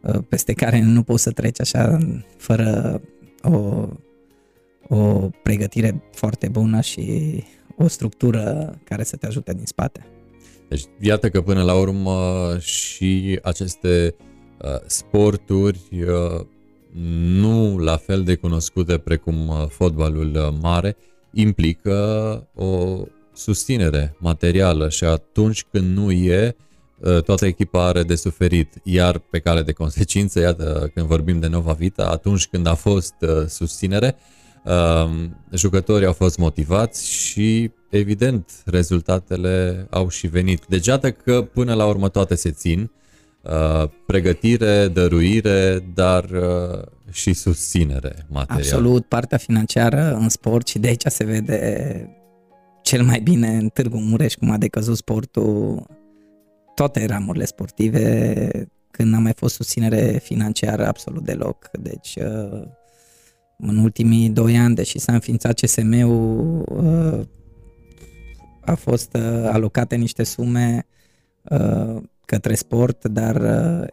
uh, 0.02 0.18
peste 0.28 0.52
care 0.52 0.82
nu 0.82 1.02
poți 1.02 1.22
să 1.22 1.30
treci 1.30 1.60
așa 1.60 1.98
fără 2.36 3.00
o, 3.42 3.88
o 4.88 5.30
pregătire 5.42 6.02
foarte 6.12 6.48
bună 6.48 6.80
și 6.80 7.42
o 7.76 7.86
structură 7.86 8.74
care 8.84 9.04
să 9.04 9.16
te 9.16 9.26
ajute 9.26 9.52
din 9.54 9.66
spate. 9.66 10.06
Deci 10.68 10.84
iată 11.00 11.30
că 11.30 11.40
până 11.40 11.62
la 11.62 11.74
urmă 11.74 12.18
și 12.60 13.38
aceste 13.42 14.14
uh, 14.62 14.80
sporturi 14.86 15.80
uh, 15.92 16.46
nu 17.40 17.78
la 17.78 17.96
fel 17.96 18.22
de 18.22 18.34
cunoscute 18.34 18.98
precum 18.98 19.48
uh, 19.48 19.66
fotbalul 19.68 20.34
uh, 20.34 20.58
mare 20.60 20.96
implică 21.32 22.48
o 22.54 23.00
susținere 23.32 24.16
materială 24.18 24.88
și 24.88 25.04
atunci 25.04 25.64
când 25.70 25.96
nu 25.96 26.10
e, 26.10 26.56
uh, 26.98 27.22
toată 27.22 27.46
echipa 27.46 27.86
are 27.86 28.02
de 28.02 28.14
suferit. 28.14 28.74
Iar 28.82 29.18
pe 29.18 29.38
cale 29.38 29.62
de 29.62 29.72
consecință, 29.72 30.40
iată, 30.40 30.90
când 30.94 31.06
vorbim 31.06 31.40
de 31.40 31.46
Nova 31.46 31.72
Vita, 31.72 32.06
atunci 32.06 32.46
când 32.46 32.66
a 32.66 32.74
fost 32.74 33.14
uh, 33.20 33.28
susținere, 34.64 34.72
Um, 35.10 35.36
jucătorii 35.52 36.06
au 36.06 36.12
fost 36.12 36.38
motivați 36.38 37.10
și, 37.10 37.70
evident, 37.90 38.50
rezultatele 38.64 39.86
au 39.90 40.08
și 40.08 40.26
venit. 40.26 40.66
Deci, 40.66 40.86
iată 40.86 41.10
că 41.12 41.42
până 41.42 41.74
la 41.74 41.86
urmă 41.86 42.08
toate 42.08 42.34
se 42.34 42.50
țin. 42.50 42.90
Uh, 43.42 43.88
pregătire, 44.06 44.88
dăruire, 44.88 45.84
dar 45.94 46.24
uh, 46.24 46.82
și 47.10 47.32
susținere 47.32 48.26
materială. 48.28 48.60
Absolut, 48.60 49.04
partea 49.04 49.38
financiară 49.38 50.14
în 50.20 50.28
sport 50.28 50.66
și 50.66 50.78
de 50.78 50.88
aici 50.88 51.04
se 51.06 51.24
vede 51.24 52.08
cel 52.82 53.02
mai 53.02 53.20
bine 53.20 53.48
în 53.48 53.68
Târgu 53.68 53.98
Mureș 53.98 54.34
cum 54.34 54.50
a 54.50 54.56
decăzut 54.56 54.96
sportul 54.96 55.86
toate 56.74 57.06
ramurile 57.06 57.44
sportive 57.44 58.68
când 58.90 59.12
n-a 59.12 59.18
mai 59.18 59.32
fost 59.36 59.54
susținere 59.54 60.20
financiară 60.22 60.86
absolut 60.86 61.24
deloc. 61.24 61.70
Deci 61.72 62.16
uh, 62.16 62.62
în 63.68 63.78
ultimii 63.78 64.30
doi 64.30 64.56
ani, 64.56 64.74
deși 64.74 64.98
s-a 64.98 65.12
înființat 65.12 65.60
CSM-ul, 65.60 66.64
uh, 66.68 67.26
a 68.60 68.74
fost 68.74 69.14
uh, 69.14 69.22
alocate 69.52 69.96
niște 69.96 70.22
sume 70.22 70.86
uh, 71.42 71.96
către 72.24 72.54
sport, 72.54 73.08
dar 73.08 73.42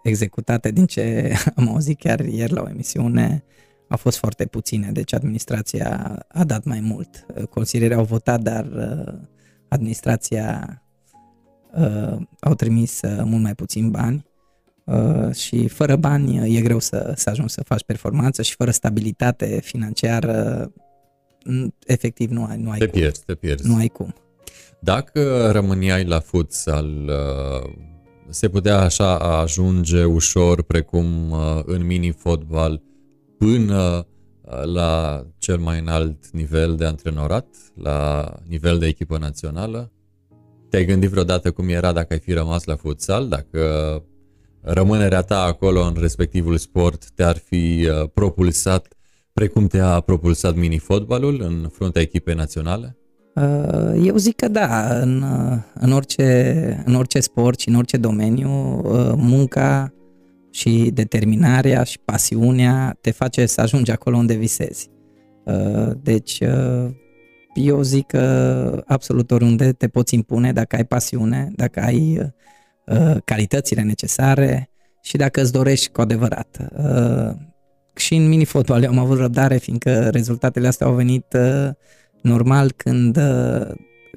executate 0.03 0.71
din 0.71 0.85
ce 0.85 1.33
am 1.55 1.69
auzit 1.69 1.99
chiar 1.99 2.19
ieri 2.19 2.53
la 2.53 2.61
o 2.61 2.69
emisiune, 2.69 3.43
a 3.87 3.95
fost 3.95 4.17
foarte 4.17 4.45
puține, 4.45 4.89
deci 4.91 5.13
administrația 5.13 6.19
a 6.27 6.43
dat 6.43 6.63
mai 6.63 6.79
mult. 6.79 7.25
Consilierii 7.49 7.95
au 7.95 8.03
votat, 8.03 8.41
dar 8.41 8.67
administrația 9.67 10.81
au 12.39 12.53
trimis 12.53 12.99
mult 13.23 13.41
mai 13.41 13.55
puțin 13.55 13.91
bani 13.91 14.25
Uh, 14.25 14.30
și 15.33 15.67
fără 15.67 15.95
bani 15.95 16.55
e 16.57 16.61
greu 16.61 16.79
să, 16.79 17.13
să 17.15 17.29
ajungi 17.29 17.53
să 17.53 17.63
faci 17.63 17.83
performanță 17.83 18.41
și 18.41 18.55
fără 18.55 18.71
stabilitate 18.71 19.59
financiară 19.63 20.71
efectiv 21.85 22.29
nu 22.29 22.43
ai, 22.43 22.57
nu 22.57 22.69
ai 22.69 22.77
te 22.77 22.87
cum. 22.87 22.99
pierzi, 22.99 23.23
te 23.25 23.35
pierzi. 23.35 23.67
Nu 23.67 23.75
ai 23.75 23.87
cum. 23.87 24.13
Dacă 24.79 25.51
rămâneai 25.51 26.05
la 26.05 26.19
futsal, 26.19 27.09
uh, 27.09 27.71
se 28.29 28.49
putea 28.49 28.79
așa 28.79 29.17
ajunge 29.17 30.03
ușor 30.03 30.63
precum 30.63 31.31
uh, 31.31 31.61
în 31.65 31.85
mini-fotbal 31.85 32.81
până 33.37 34.05
la 34.73 35.23
cel 35.37 35.57
mai 35.57 35.79
înalt 35.79 36.29
nivel 36.31 36.75
de 36.75 36.85
antrenorat, 36.85 37.47
la 37.75 38.29
nivel 38.47 38.77
de 38.77 38.85
echipă 38.85 39.17
națională? 39.17 39.91
Te-ai 40.69 40.85
gândit 40.85 41.09
vreodată 41.09 41.51
cum 41.51 41.69
era 41.69 41.91
dacă 41.91 42.13
ai 42.13 42.19
fi 42.19 42.33
rămas 42.33 42.63
la 42.63 42.75
futsal, 42.75 43.27
dacă 43.27 44.03
rămânerea 44.61 45.21
ta 45.21 45.41
acolo 45.43 45.81
în 45.81 45.95
respectivul 45.99 46.57
sport 46.57 47.09
te-ar 47.15 47.37
fi 47.37 47.87
uh, 47.89 48.09
propulsat 48.13 48.87
precum 49.33 49.67
te-a 49.67 49.99
propulsat 49.99 50.55
mini-fotbalul 50.55 51.41
în 51.41 51.67
fruntea 51.71 52.01
echipei 52.01 52.35
naționale? 52.35 52.97
Uh, 53.35 54.05
eu 54.05 54.15
zic 54.15 54.35
că 54.35 54.47
da, 54.47 54.99
în, 54.99 55.21
uh, 55.21 55.57
în, 55.73 55.91
orice, 55.91 56.83
în 56.85 56.95
orice 56.95 57.19
sport 57.19 57.59
și 57.59 57.69
în 57.69 57.75
orice 57.75 57.97
domeniu, 57.97 58.49
munca 59.15 59.93
și 60.51 60.91
determinarea 60.93 61.83
și 61.83 61.99
pasiunea 62.05 62.97
te 63.01 63.11
face 63.11 63.45
să 63.45 63.61
ajungi 63.61 63.91
acolo 63.91 64.17
unde 64.17 64.33
visezi. 64.33 64.89
Deci, 66.01 66.39
eu 67.53 67.81
zic 67.81 68.07
că 68.07 68.83
absolut 68.85 69.31
oriunde 69.31 69.71
te 69.71 69.87
poți 69.87 70.15
impune 70.15 70.53
dacă 70.53 70.75
ai 70.75 70.85
pasiune, 70.85 71.51
dacă 71.55 71.79
ai 71.79 72.19
Uh, 72.19 72.27
calitățile 73.25 73.81
necesare 73.81 74.69
și 75.01 75.17
dacă 75.17 75.41
îți 75.41 75.51
dorești 75.51 75.89
cu 75.89 76.01
adevărat. 76.01 76.57
Uh, 76.77 77.35
și 77.95 78.15
în 78.15 78.27
mini-fotbal 78.27 78.85
am 78.85 78.97
avut 78.97 79.17
răbdare, 79.17 79.57
fiindcă 79.57 80.09
rezultatele 80.09 80.67
astea 80.67 80.87
au 80.87 80.93
venit 80.93 81.25
uh, 81.33 81.69
normal 82.21 82.71
când, 82.71 83.19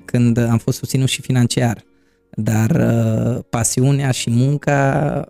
când 0.04 0.38
am 0.38 0.58
fost 0.58 0.78
susținut 0.78 1.08
și 1.08 1.22
financiar. 1.22 1.84
Dar 2.36 2.84
pasiunea 3.50 4.10
și 4.10 4.30
munca 4.30 5.20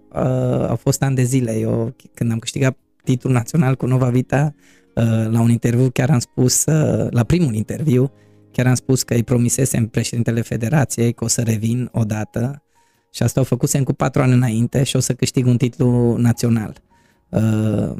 au 0.68 0.76
fost 0.76 1.02
ani 1.02 1.14
de 1.14 1.22
zile. 1.22 1.58
Eu, 1.58 1.96
când 2.14 2.30
am 2.30 2.38
câștigat 2.38 2.76
titlul 3.04 3.32
național 3.32 3.76
cu 3.76 3.86
Nova 3.86 4.08
Vita, 4.08 4.54
la 5.30 5.40
un 5.40 5.50
interviu 5.50 5.90
chiar 5.90 6.10
am 6.10 6.18
spus, 6.18 6.64
la 7.10 7.24
primul 7.26 7.54
interviu, 7.54 8.12
chiar 8.52 8.66
am 8.66 8.74
spus 8.74 9.02
că 9.02 9.14
îi 9.14 9.24
promisesem 9.24 9.86
președintele 9.86 10.40
federației 10.40 11.12
că 11.12 11.24
o 11.24 11.28
să 11.28 11.42
revin 11.42 11.88
odată 11.92 12.63
și 13.14 13.22
asta 13.22 13.40
o 13.40 13.44
făcusem 13.44 13.82
cu 13.82 13.92
patru 13.92 14.22
ani 14.22 14.32
înainte 14.32 14.82
și 14.82 14.96
o 14.96 14.98
să 14.98 15.14
câștig 15.14 15.46
un 15.46 15.56
titlu 15.56 16.16
național. 16.16 16.82
Uh, 17.28 17.92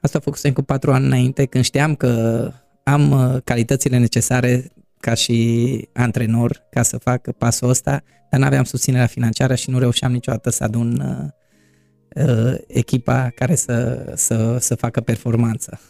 asta 0.00 0.18
o 0.18 0.20
făcusem 0.20 0.52
cu 0.52 0.62
patru 0.62 0.92
ani 0.92 1.04
înainte 1.04 1.44
când 1.44 1.64
știam 1.64 1.94
că 1.94 2.52
am 2.82 3.10
uh, 3.10 3.40
calitățile 3.44 3.98
necesare 3.98 4.72
ca 5.00 5.14
și 5.14 5.88
antrenor 5.92 6.62
ca 6.70 6.82
să 6.82 6.98
fac 6.98 7.30
pasul 7.32 7.68
ăsta, 7.68 8.02
dar 8.30 8.40
nu 8.40 8.46
aveam 8.46 8.64
susținerea 8.64 9.06
financiară 9.06 9.54
și 9.54 9.70
nu 9.70 9.78
reușeam 9.78 10.12
niciodată 10.12 10.50
să 10.50 10.64
adun 10.64 11.00
uh, 11.00 12.26
uh, 12.26 12.54
echipa 12.66 13.30
care 13.34 13.54
să, 13.54 14.06
să, 14.16 14.56
să 14.60 14.74
facă 14.74 15.00
performanță. 15.00 15.80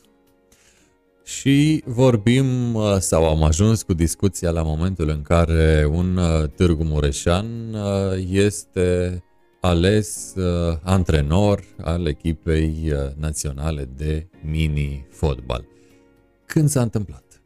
Și 1.29 1.83
vorbim 1.87 2.75
uh, 2.75 2.97
sau 2.99 3.29
am 3.29 3.43
ajuns 3.43 3.83
cu 3.83 3.93
discuția 3.93 4.51
la 4.51 4.63
momentul 4.63 5.09
în 5.09 5.23
care 5.23 5.89
un 5.93 6.17
uh, 6.17 6.49
Târgu 6.57 6.85
Mureșan 6.85 7.47
este 8.31 9.23
ales 9.61 10.35
antrenor 10.83 11.65
al 11.83 12.07
echipei 12.07 12.93
naționale 13.17 13.89
de 13.97 14.27
mini-fotbal. 14.51 15.65
Când 16.47 16.69
s-a 16.69 16.81
întâmplat? 16.83 17.41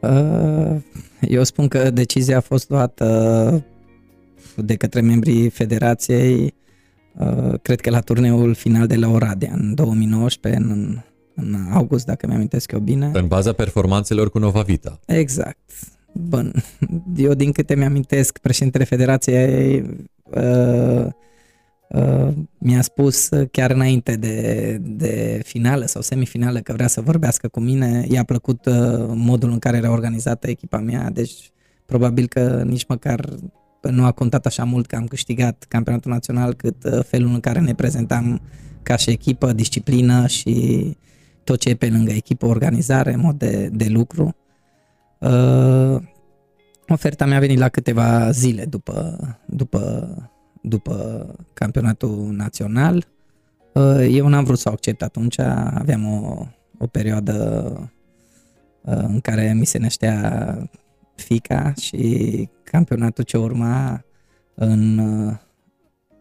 Uh, 0.00 0.76
eu 1.20 1.44
spun 1.44 1.68
că 1.68 1.90
decizia 1.90 2.36
a 2.36 2.40
fost 2.40 2.70
luată 2.70 3.64
de 4.56 4.76
către 4.76 5.00
membrii 5.00 5.48
federației, 5.48 6.54
uh, 7.18 7.54
cred 7.62 7.80
că 7.80 7.90
la 7.90 8.00
turneul 8.00 8.54
final 8.54 8.86
de 8.86 8.96
la 8.96 9.08
Oradea 9.08 9.52
în 9.54 9.74
2019, 9.74 10.62
în, 10.62 11.02
în 11.40 11.56
august, 11.72 12.06
dacă 12.06 12.26
mi-amintesc 12.26 12.72
eu 12.72 12.78
bine. 12.78 13.10
În 13.12 13.26
baza 13.26 13.52
performanțelor 13.52 14.30
cu 14.30 14.38
Nova 14.38 14.62
Vita. 14.62 15.00
Exact. 15.06 15.70
Bun. 16.12 16.52
Eu 17.16 17.34
din 17.34 17.52
câte 17.52 17.74
mi-amintesc, 17.74 18.38
președintele 18.38 18.84
federației 18.84 19.84
uh, 20.24 21.06
Uh, 21.88 22.28
mi-a 22.58 22.82
spus 22.82 23.30
uh, 23.30 23.48
chiar 23.50 23.70
înainte 23.70 24.16
de, 24.16 24.78
de 24.82 25.40
finală 25.44 25.86
sau 25.86 26.02
semifinală 26.02 26.58
că 26.58 26.72
vrea 26.72 26.86
să 26.86 27.00
vorbească 27.00 27.48
cu 27.48 27.60
mine. 27.60 28.06
I-a 28.08 28.24
plăcut 28.24 28.66
uh, 28.66 28.74
modul 29.14 29.50
în 29.50 29.58
care 29.58 29.76
era 29.76 29.90
organizată 29.90 30.48
echipa 30.48 30.78
mea, 30.78 31.10
deci 31.10 31.50
probabil 31.86 32.26
că 32.26 32.62
nici 32.66 32.86
măcar 32.86 33.28
nu 33.80 34.04
a 34.04 34.12
contat 34.12 34.46
așa 34.46 34.64
mult 34.64 34.86
că 34.86 34.96
am 34.96 35.06
câștigat 35.06 35.64
campionatul 35.68 36.10
național 36.10 36.54
cât 36.54 37.04
felul 37.06 37.32
în 37.32 37.40
care 37.40 37.60
ne 37.60 37.74
prezentam 37.74 38.40
ca 38.82 38.96
și 38.96 39.10
echipă, 39.10 39.52
disciplină 39.52 40.26
și 40.26 40.96
tot 41.48 41.60
ce 41.60 41.68
e 41.68 41.74
pe 41.74 41.88
lângă 41.88 42.12
echipă, 42.12 42.46
organizare, 42.46 43.16
mod 43.16 43.38
de, 43.38 43.68
de 43.72 43.88
lucru. 43.88 44.36
Uh, 45.18 46.02
oferta 46.88 47.26
mea 47.26 47.36
a 47.36 47.40
venit 47.40 47.58
la 47.58 47.68
câteva 47.68 48.30
zile 48.30 48.64
după, 48.64 49.18
după 49.46 50.08
după 50.60 51.26
campionatul 51.54 52.28
național. 52.30 53.06
Uh, 53.72 54.06
eu 54.10 54.28
n-am 54.28 54.44
vrut 54.44 54.58
să 54.58 54.68
o 54.68 54.72
accept 54.72 55.02
atunci, 55.02 55.38
aveam 55.38 56.04
o, 56.06 56.46
o 56.78 56.86
perioadă 56.86 57.36
uh, 58.80 58.96
în 58.96 59.20
care 59.20 59.52
mi 59.52 59.66
se 59.66 59.78
năștea 59.78 60.70
fica 61.14 61.72
și 61.80 62.48
campionatul 62.62 63.24
ce 63.24 63.36
urma 63.36 64.04
în, 64.54 64.98
uh, 64.98 65.34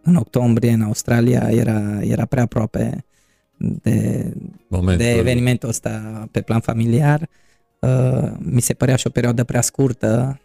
în 0.02 0.16
octombrie 0.16 0.72
în 0.72 0.82
Australia 0.82 1.48
era, 1.50 2.02
era 2.02 2.26
prea 2.26 2.44
aproape 2.44 3.06
de, 3.58 4.34
Momentul. 4.68 5.06
de 5.06 5.12
evenimentul 5.12 5.70
ăsta 5.70 6.28
pe 6.32 6.42
plan 6.42 6.60
familiar. 6.60 7.30
Mi 8.38 8.62
se 8.62 8.74
părea 8.74 8.96
și 8.96 9.08
o 9.08 9.10
perioadă 9.10 9.44
prea 9.44 9.62
scurtă 9.62 10.40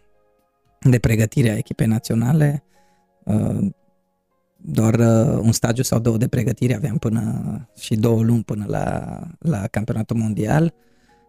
de 0.79 0.99
pregătire 0.99 1.49
a 1.49 1.57
echipei 1.57 1.87
naționale 1.87 2.63
doar 4.65 4.93
uh, 4.93 5.39
un 5.41 5.51
stagiu 5.51 5.81
sau 5.81 5.99
două 5.99 6.17
de 6.17 6.27
pregătire 6.27 6.75
aveam 6.75 6.97
până 6.97 7.69
și 7.79 7.95
două 7.95 8.21
luni 8.21 8.43
până 8.43 8.65
la, 8.67 9.17
la 9.39 9.67
campionatul 9.67 10.17
mondial, 10.17 10.73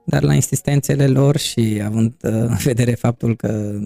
dar 0.05 0.23
la 0.23 0.35
insistențele 0.35 1.07
lor 1.07 1.37
și 1.37 1.83
având 1.85 2.15
uh, 2.23 2.31
în 2.33 2.57
vedere 2.57 2.95
faptul 2.95 3.37
că 3.37 3.81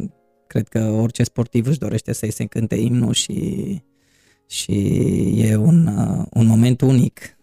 cred 0.47 0.69
că 0.69 0.81
orice 0.81 1.23
sportiv 1.23 1.67
își 1.67 1.79
dorește 1.79 2.13
să-i 2.13 2.33
se 2.33 2.43
încânte 2.43 2.75
imnul 2.75 3.13
și, 3.13 3.83
și 4.47 4.73
e 5.37 5.57
un, 5.57 5.87
uh, 5.87 6.27
un 6.31 6.47
moment 6.47 6.81
unic 6.81 7.21
uh, 7.21 7.38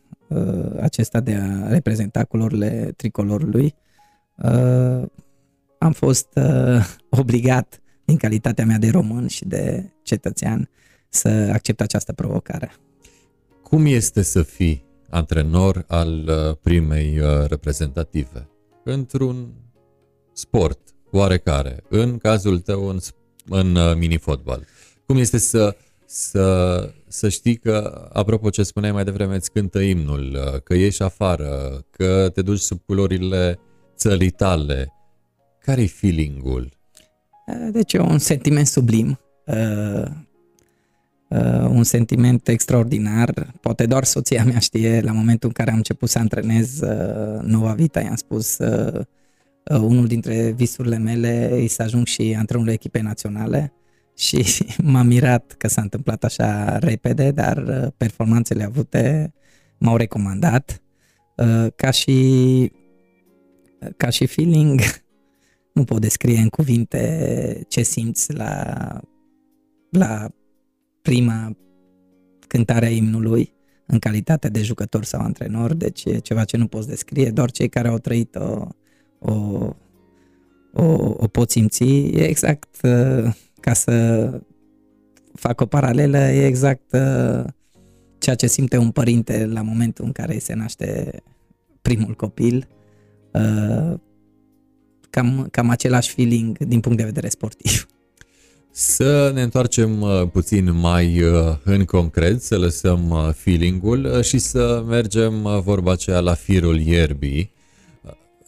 acesta 0.82 1.20
de 1.20 1.34
a 1.34 1.68
reprezenta 1.68 2.24
culorile 2.24 2.94
tricolorului, 2.96 3.76
uh, 4.38 5.04
am 5.78 5.92
fost 5.92 6.28
uh, 6.36 6.86
obligat 7.20 7.82
din 8.06 8.18
calitatea 8.18 8.66
mea 8.66 8.78
de 8.78 8.90
român 8.90 9.28
și 9.28 9.46
de 9.46 9.92
cetățean 10.04 10.70
să 11.10 11.50
accept 11.54 11.82
această 11.82 12.14
provocare. 12.14 12.72
Cum 13.64 13.86
este 13.86 14.22
să 14.22 14.42
fii 14.42 14.86
antrenor 15.10 15.86
al 15.88 16.28
uh, 16.28 16.58
primei 16.62 17.20
uh, 17.20 17.48
reprezentative 17.48 18.50
într-un 18.84 19.54
sport 20.34 20.80
oarecare, 21.12 21.84
în 21.90 22.18
cazul 22.18 22.60
tău 22.60 22.88
în, 22.88 23.00
în 23.50 23.76
uh, 23.76 23.96
mini-fotbal? 23.96 24.66
Cum 25.06 25.18
este 25.18 25.38
să, 25.38 25.76
să, 26.06 26.94
să 27.16 27.30
știi 27.30 27.56
că, 27.56 28.08
apropo 28.14 28.50
ce 28.50 28.64
spuneai 28.64 28.92
mai 28.92 29.04
devreme, 29.04 29.36
îți 29.36 29.52
cântă 29.52 29.80
imnul, 29.80 30.38
că 30.64 30.74
ieși 30.76 31.02
afară, 31.02 31.82
că 31.90 32.30
te 32.34 32.42
duci 32.42 32.60
sub 32.60 32.82
culorile 32.86 33.60
țării 33.96 34.30
tale? 34.30 34.94
Care-i 35.60 35.88
feeling-ul? 35.88 36.70
Deci 37.72 37.94
e 37.94 38.00
un 38.00 38.18
sentiment 38.18 38.68
sublim 38.68 39.20
uh, 39.46 40.06
un 41.70 41.84
sentiment 41.84 42.48
extraordinar. 42.48 43.52
Poate 43.62 43.86
doar 43.86 44.04
soția 44.04 44.44
mea 44.44 44.60
știe, 44.60 45.02
la 45.02 45.12
momentul 45.12 45.48
în 45.48 45.54
care 45.54 45.70
am 45.70 45.76
început 45.76 46.10
să 46.10 46.20
antrenez 46.20 46.80
uh, 46.80 47.42
Nova 47.42 47.74
Vita, 47.74 48.02
i-am 48.02 48.16
spus 48.16 48.58
uh, 48.58 49.00
uh, 49.64 49.78
unul 49.80 50.08
dintre 50.08 50.52
visurile 50.52 50.98
mele 50.98 51.52
e 51.56 51.68
să 51.68 51.82
ajung 51.82 52.06
și 52.06 52.36
antrenorul 52.38 52.72
echipei 52.72 53.02
naționale 53.02 53.74
și 54.16 54.46
m-a 54.92 55.02
mirat 55.02 55.56
că 55.58 55.68
s-a 55.68 55.82
întâmplat 55.82 56.24
așa 56.24 56.78
repede, 56.78 57.32
dar 57.32 57.58
uh, 57.58 57.92
performanțele 57.98 58.64
avute 58.64 59.34
m-au 59.78 59.98
recomandat. 59.98 60.82
Uh, 61.38 61.68
ca 61.76 61.92
și 61.92 62.72
ca 63.98 64.10
și 64.10 64.26
feeling 64.26 64.80
nu 65.74 65.84
pot 65.84 66.02
descrie 66.02 66.38
în 66.38 66.50
cuvinte 66.50 67.66
ce 67.68 67.84
simți 67.84 68.34
la, 68.34 69.02
la 69.90 70.30
prima 71.02 71.58
cântare 72.48 72.86
a 72.86 72.90
imnului 72.90 73.54
în 73.86 74.00
calitate 74.00 74.50
de 74.50 74.62
jucător 74.62 75.04
sau 75.04 75.22
antrenor, 75.22 75.74
deci 75.74 76.06
e 76.06 76.18
ceva 76.18 76.44
ce 76.44 76.58
nu 76.58 76.68
poți 76.68 76.88
descrie, 76.88 77.30
doar 77.30 77.52
cei 77.52 77.70
care 77.70 77.88
au 77.88 77.98
trăit 77.98 78.36
o, 78.36 78.68
o, 79.20 79.34
o, 80.74 80.84
o 81.18 81.28
pot 81.28 81.50
simți. 81.50 81.84
E 81.84 82.28
exact 82.28 82.82
uh, 82.84 83.36
ca 83.66 83.74
să 83.74 84.30
fac 85.34 85.62
o 85.62 85.66
paralelă, 85.66 86.18
e 86.18 86.46
exact 86.46 86.92
uh, 86.92 87.44
ceea 88.18 88.36
ce 88.36 88.48
simte 88.48 88.78
un 88.78 88.92
părinte 88.92 89.46
la 89.46 89.62
momentul 89.62 90.06
în 90.06 90.12
care 90.12 90.40
se 90.40 90.54
naște 90.54 91.22
primul 91.82 92.14
copil. 92.14 92.68
Uh, 93.32 93.94
cam, 95.10 95.48
cam 95.52 95.70
același 95.70 96.14
feeling 96.14 96.58
din 96.58 96.80
punct 96.80 96.98
de 96.98 97.04
vedere 97.04 97.30
sportiv. 97.30 97.88
Să 98.72 99.32
ne 99.34 99.42
întoarcem 99.42 100.02
uh, 100.02 100.28
puțin 100.32 100.74
mai 100.80 101.22
uh, 101.22 101.56
în 101.64 101.86
concret, 101.86 102.42
să 102.42 102.58
lăsăm 102.58 103.10
uh, 103.10 103.30
feeling-ul 103.34 104.22
și 104.22 104.38
să 104.38 104.84
mergem 104.88 105.62
vorba 105.64 105.92
aceea 105.92 106.20
la 106.20 106.34
firul 106.34 106.80
ierbii, 106.80 107.54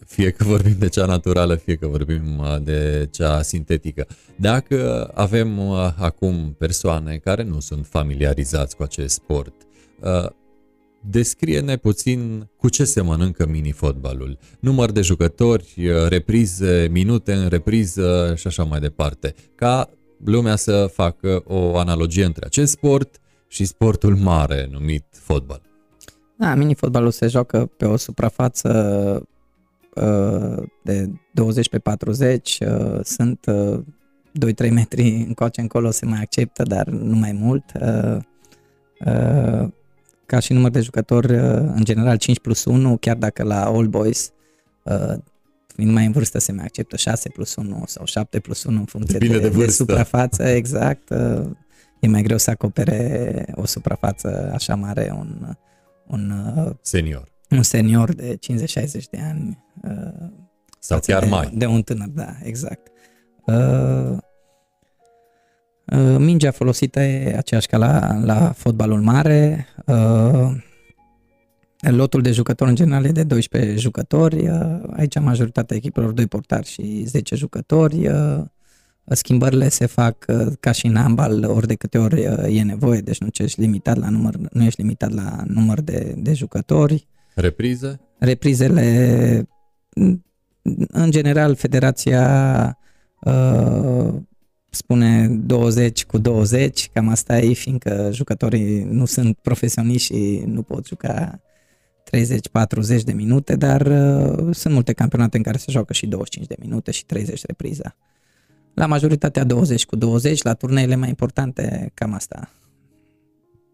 fie 0.08 0.30
că 0.32 0.44
vorbim 0.44 0.76
de 0.80 0.88
cea 0.88 1.06
naturală, 1.06 1.56
fie 1.56 1.76
că 1.76 1.88
vorbim 1.88 2.44
de 2.64 3.08
cea 3.12 3.42
sintetică. 3.42 4.08
Dacă 4.36 5.12
avem 5.14 5.60
acum 5.98 6.56
persoane 6.58 7.18
care 7.18 7.44
nu 7.44 7.60
sunt 7.60 7.86
familiarizați 7.86 8.76
cu 8.76 8.84
acest 8.84 9.14
sport, 9.14 9.54
descrie-ne 11.10 11.78
puțin 11.78 12.50
cu 12.58 12.70
ce 12.70 12.84
se 12.84 13.02
mănâncă 13.02 13.48
mini-fotbalul. 13.48 14.38
Număr 14.60 14.92
de 14.92 15.02
jucători, 15.02 15.90
reprize, 16.08 16.88
minute 16.92 17.34
în 17.34 17.48
repriză 17.48 18.34
și 18.36 18.48
așa 18.48 18.64
mai 18.64 18.80
departe. 18.80 19.34
Ca 19.56 19.90
lumea 20.26 20.56
să 20.56 20.90
facă 20.94 21.44
o 21.46 21.78
analogie 21.78 22.26
între 22.26 22.46
acest 22.46 22.72
sport 22.72 23.20
și 23.48 23.66
sportul 23.66 24.16
mare 24.16 24.68
numit 24.72 25.06
fotbal. 25.12 25.62
Da, 26.38 26.56
mini-fotbalul 26.56 27.12
se 27.12 27.28
joacă 27.28 27.72
pe 27.78 27.86
o 27.86 27.98
suprafață 27.98 28.70
uh, 29.22 29.28
de 30.84 31.10
20 31.34 31.70
pe 31.70 31.80
40, 31.80 32.58
uh, 32.60 33.00
sunt 33.04 33.46
uh, 33.46 33.80
2-3 34.66 34.72
metri 34.72 35.26
încoace 35.28 35.62
încolo 35.62 35.92
se 35.92 36.06
mai 36.06 36.20
acceptă, 36.22 36.64
dar 36.64 36.88
nu 36.88 37.16
mai 37.16 37.32
mult. 37.32 37.64
Uh, 37.82 38.18
uh, 39.06 39.70
ca 40.26 40.40
și 40.40 40.54
număr 40.54 40.72
de 40.72 40.82
jucători, 40.82 41.34
uh, 41.34 41.42
în 41.52 41.84
general 41.84 42.18
5 42.18 42.40
plus 42.40 42.66
1, 42.66 42.98
chiar 42.98 43.16
dacă 43.16 43.44
la 43.44 43.66
All 43.66 43.88
Boys 43.88 44.32
uh, 44.84 45.18
fiind 45.76 45.92
mai 45.92 46.06
în 46.06 46.12
vârstă 46.12 46.40
se 46.40 46.52
mai 46.52 46.64
acceptă 46.66 46.96
6 46.96 47.30
plus 47.30 47.56
1 47.56 47.84
sau 47.86 48.06
7 48.06 48.40
plus 48.40 48.64
1 48.64 48.80
în 48.80 48.86
funcție 48.86 49.18
Depinde 49.20 49.40
de, 49.40 49.48
de 49.48 49.56
vârstă. 49.56 49.84
de 49.84 49.92
suprafață, 49.92 50.44
exact. 50.44 51.10
Uh, 51.10 51.50
E 52.00 52.08
mai 52.08 52.22
greu 52.22 52.38
să 52.38 52.50
acopere 52.50 53.46
o 53.56 53.66
suprafață 53.66 54.52
așa 54.54 54.76
mare 54.76 55.14
un, 55.18 55.56
un, 56.08 56.32
uh, 56.58 56.72
Senior. 56.82 57.32
Un 57.50 57.64
senior 57.64 58.14
de 58.14 58.38
50-60 58.38 59.10
de 59.12 59.20
ani. 59.22 59.64
uh, 59.84 60.30
Sau 60.80 60.98
față 60.98 61.12
chiar 61.12 61.24
de, 61.24 61.30
mai. 61.30 61.52
De 61.54 61.66
un 61.66 61.82
tânăr, 61.82 62.08
da, 62.08 62.36
exact. 62.44 62.88
Uh, 63.46 64.18
uh, 65.86 66.16
mingea 66.18 66.52
folosită 66.52 67.00
e 67.00 67.38
aceeași 67.38 67.68
ca 67.68 67.78
la, 67.78 68.20
la 68.24 68.52
fotbalul 68.52 69.02
mare. 69.02 69.68
Uh, 69.86 70.52
lotul 71.80 72.22
de 72.22 72.32
jucători 72.32 72.70
în 72.70 72.76
general 72.76 73.06
e 73.06 73.12
de 73.12 73.24
12 73.24 73.76
jucători. 73.76 74.50
Uh, 74.50 74.84
aici 74.92 75.20
majoritatea 75.20 75.76
echipelor 75.76 76.12
2 76.12 76.28
portari 76.28 76.68
și 76.68 77.04
10 77.06 77.36
jucători. 77.36 78.08
Uh, 78.08 78.42
schimbările 79.16 79.70
se 79.70 79.86
fac 79.86 80.26
uh, 80.28 80.54
ca 80.60 80.72
și 80.72 80.86
în 80.86 80.96
ambal 80.96 81.44
ori 81.44 81.68
de 81.68 81.76
câte 81.76 81.98
ori 81.98 82.28
uh, 82.28 82.58
e 82.58 82.62
nevoie, 82.62 83.00
deci 83.00 83.20
nu 83.20 83.28
ești 83.38 83.60
limitat 83.60 83.98
la 83.98 84.10
număr, 84.10 84.36
nu 84.52 84.64
ești 84.64 84.82
limitat 84.82 85.14
la 85.14 85.44
număr 85.48 85.82
de, 85.82 86.16
de 86.18 86.34
jucători. 86.34 87.08
Reprize? 87.40 88.00
Reprizele, 88.18 89.48
în 90.88 91.12
general, 91.12 91.56
federația 91.56 92.78
uh, 93.22 94.14
spune 94.70 95.28
20 95.28 96.06
cu 96.06 96.18
20, 96.18 96.90
cam 96.94 97.10
asta 97.10 97.40
e, 97.40 97.54
fiindcă 97.54 98.10
jucătorii 98.14 98.84
nu 98.84 99.06
sunt 99.06 99.38
profesioniști 99.38 100.14
și 100.14 100.44
nu 100.46 100.62
pot 100.62 100.86
juca 100.86 101.42
30-40 103.00 103.04
de 103.04 103.14
minute, 103.14 103.56
dar 103.56 103.82
uh, 103.82 104.56
sunt 104.56 104.74
multe 104.74 104.94
campionate 104.94 105.38
în 105.38 105.44
care 105.44 105.58
se 105.58 105.72
joacă 105.72 105.94
și 105.94 106.08
25 106.08 106.48
de 106.48 106.56
minute 106.60 106.92
și 106.92 107.06
30 107.06 107.46
repriza. 107.46 107.96
La 108.74 108.86
majoritatea 108.86 109.44
20 109.44 109.86
cu 109.86 109.96
20, 109.96 110.42
la 110.42 110.54
turneile 110.54 110.96
mai 110.96 111.10
importante, 111.10 111.92
cam 111.94 112.14
asta. 112.14 112.50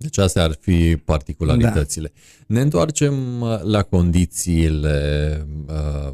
Deci 0.03 0.17
astea 0.17 0.43
ar 0.43 0.57
fi 0.59 0.97
particularitățile. 0.97 2.11
Da. 2.13 2.53
Ne 2.53 2.61
întoarcem 2.61 3.41
uh, 3.41 3.61
la 3.61 3.83
condițiile 3.83 5.47
uh, 5.67 6.13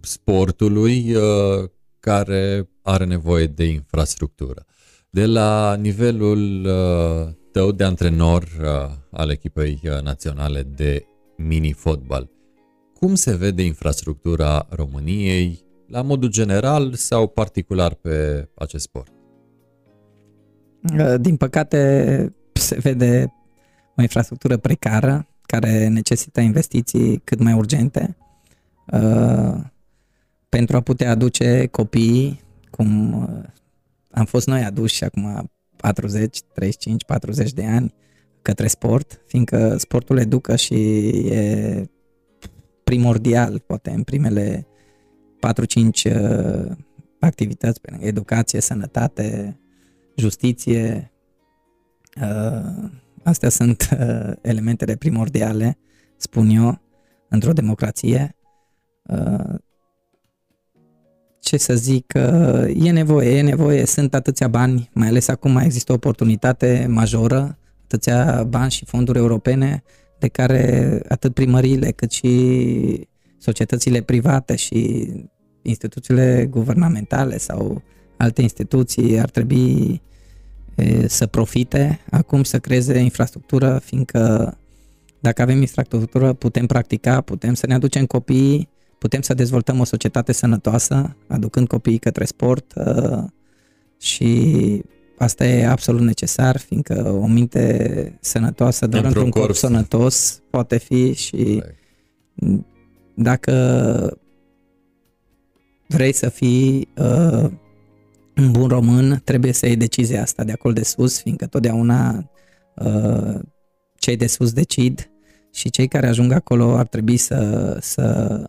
sportului 0.00 1.14
uh, 1.14 1.68
care 2.00 2.68
are 2.82 3.04
nevoie 3.04 3.46
de 3.46 3.64
infrastructură. 3.64 4.64
De 5.10 5.26
la 5.26 5.74
nivelul 5.74 6.64
uh, 6.64 7.32
tău 7.52 7.72
de 7.72 7.84
antrenor 7.84 8.42
uh, 8.42 8.94
al 9.10 9.30
echipei 9.30 9.80
uh, 9.84 10.02
naționale 10.02 10.62
de 10.62 11.06
mini-fotbal, 11.36 12.30
cum 12.94 13.14
se 13.14 13.36
vede 13.36 13.62
infrastructura 13.62 14.66
României 14.70 15.64
la 15.88 16.02
modul 16.02 16.28
general 16.28 16.94
sau 16.94 17.26
particular 17.26 17.94
pe 17.94 18.48
acest 18.54 18.84
sport? 18.84 19.12
Uh, 20.98 21.14
Din 21.20 21.36
păcate, 21.36 22.34
se 22.58 22.78
vede 22.78 23.32
o 23.96 24.02
infrastructură 24.02 24.56
precară 24.56 25.26
care 25.42 25.88
necesită 25.88 26.40
investiții 26.40 27.20
cât 27.24 27.38
mai 27.38 27.52
urgente 27.52 28.16
uh, 28.92 29.60
pentru 30.48 30.76
a 30.76 30.80
putea 30.80 31.10
aduce 31.10 31.66
copiii 31.66 32.40
cum 32.70 33.12
uh, 33.22 33.42
am 34.10 34.24
fost 34.24 34.46
noi 34.46 34.62
aduși 34.62 35.04
acum 35.04 35.50
40, 35.76 36.38
35, 36.54 37.04
40 37.04 37.52
de 37.52 37.64
ani 37.64 37.94
către 38.42 38.66
sport, 38.66 39.20
fiindcă 39.26 39.76
sportul 39.76 40.18
educă 40.18 40.56
și 40.56 40.74
e 41.28 41.90
primordial, 42.84 43.58
poate 43.58 43.90
în 43.90 44.02
primele 44.02 44.66
4-5 45.46 46.14
uh, 46.14 46.70
activități, 47.20 47.80
pe 47.80 47.90
lângă 47.90 48.06
educație, 48.06 48.60
sănătate, 48.60 49.58
justiție. 50.16 51.12
Uh, 52.20 52.90
astea 53.22 53.48
sunt 53.48 53.88
uh, 53.92 54.32
elementele 54.40 54.96
primordiale, 54.96 55.78
spun 56.16 56.48
eu, 56.48 56.80
într-o 57.28 57.52
democrație. 57.52 58.36
Uh, 59.02 59.54
ce 61.40 61.56
să 61.56 61.74
zic, 61.74 62.12
uh, 62.16 62.86
e 62.86 62.90
nevoie, 62.90 63.36
e 63.36 63.42
nevoie, 63.42 63.86
sunt 63.86 64.14
atâția 64.14 64.48
bani, 64.48 64.90
mai 64.92 65.08
ales 65.08 65.28
acum 65.28 65.50
mai 65.50 65.64
există 65.64 65.92
o 65.92 65.94
oportunitate 65.94 66.86
majoră, 66.88 67.58
atâția 67.84 68.44
bani 68.44 68.70
și 68.70 68.84
fonduri 68.84 69.18
europene 69.18 69.82
de 70.18 70.28
care 70.28 71.00
atât 71.08 71.34
primăriile 71.34 71.90
cât 71.90 72.10
și 72.10 73.08
societățile 73.38 74.00
private 74.00 74.56
și 74.56 75.10
instituțiile 75.62 76.46
guvernamentale 76.50 77.38
sau 77.38 77.82
alte 78.16 78.42
instituții 78.42 79.20
ar 79.20 79.30
trebui 79.30 79.92
e, 79.92 80.00
să 81.06 81.26
profite 81.26 82.00
acum 82.10 82.42
să 82.42 82.58
creeze 82.58 82.98
infrastructură, 82.98 83.80
fiindcă 83.84 84.56
dacă 85.20 85.42
avem 85.42 85.60
infrastructură 85.60 86.32
putem 86.32 86.66
practica, 86.66 87.20
putem 87.20 87.54
să 87.54 87.66
ne 87.66 87.74
aducem 87.74 88.06
copiii, 88.06 88.68
putem 88.98 89.20
să 89.20 89.34
dezvoltăm 89.34 89.80
o 89.80 89.84
societate 89.84 90.32
sănătoasă, 90.32 91.16
aducând 91.26 91.66
copiii 91.66 91.98
către 91.98 92.24
sport 92.24 92.72
uh, 92.76 93.24
și 94.00 94.82
asta 95.18 95.46
e 95.46 95.66
absolut 95.66 96.00
necesar, 96.00 96.58
fiindcă 96.58 97.18
o 97.22 97.26
minte 97.26 98.18
sănătoasă 98.20 98.86
doar 98.86 99.04
Într-un 99.04 99.24
într-un 99.24 99.42
corp 99.42 99.56
corp. 99.56 99.72
sănătos 99.72 100.42
poate 100.50 100.78
fi 100.78 101.12
și 101.14 101.62
dacă 103.14 104.18
vrei 105.86 106.12
să 106.12 106.28
fii 106.28 106.88
uh, 106.96 107.50
un 108.36 108.50
bun 108.50 108.68
român, 108.68 109.20
trebuie 109.24 109.52
să 109.52 109.66
iei 109.66 109.76
decizia 109.76 110.22
asta 110.22 110.44
de 110.44 110.52
acolo 110.52 110.74
de 110.74 110.82
sus, 110.84 111.20
fiindcă 111.20 111.46
totdeauna 111.46 112.30
uh, 112.76 113.38
cei 113.94 114.16
de 114.16 114.26
sus 114.26 114.52
decid 114.52 115.10
și 115.52 115.70
cei 115.70 115.88
care 115.88 116.06
ajung 116.06 116.32
acolo 116.32 116.76
ar 116.76 116.86
trebui 116.86 117.16
să, 117.16 117.76
să, 117.80 118.44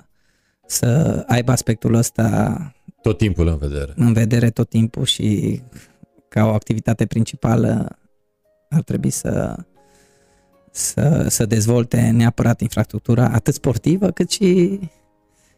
să 0.66 1.24
aibă 1.28 1.52
aspectul 1.52 1.94
ăsta 1.94 2.58
Tot 3.02 3.18
timpul 3.18 3.48
în 3.48 3.58
vedere. 3.58 3.94
în 3.96 4.14
vedere 4.14 4.50
tot 4.50 4.70
timpul 4.70 5.06
și 5.06 5.62
ca 6.30 6.46
o 6.46 6.54
activitate 6.54 7.06
principală 7.06 7.98
ar 8.70 8.82
trebui 8.82 9.10
să, 9.10 9.56
să, 10.72 11.26
să 11.30 11.46
dezvolte 11.46 12.10
neapărat 12.10 12.62
infrastructura 12.62 13.30
atât 13.30 13.54
sportivă 13.54 14.12
cât 14.12 14.30
și 14.30 14.80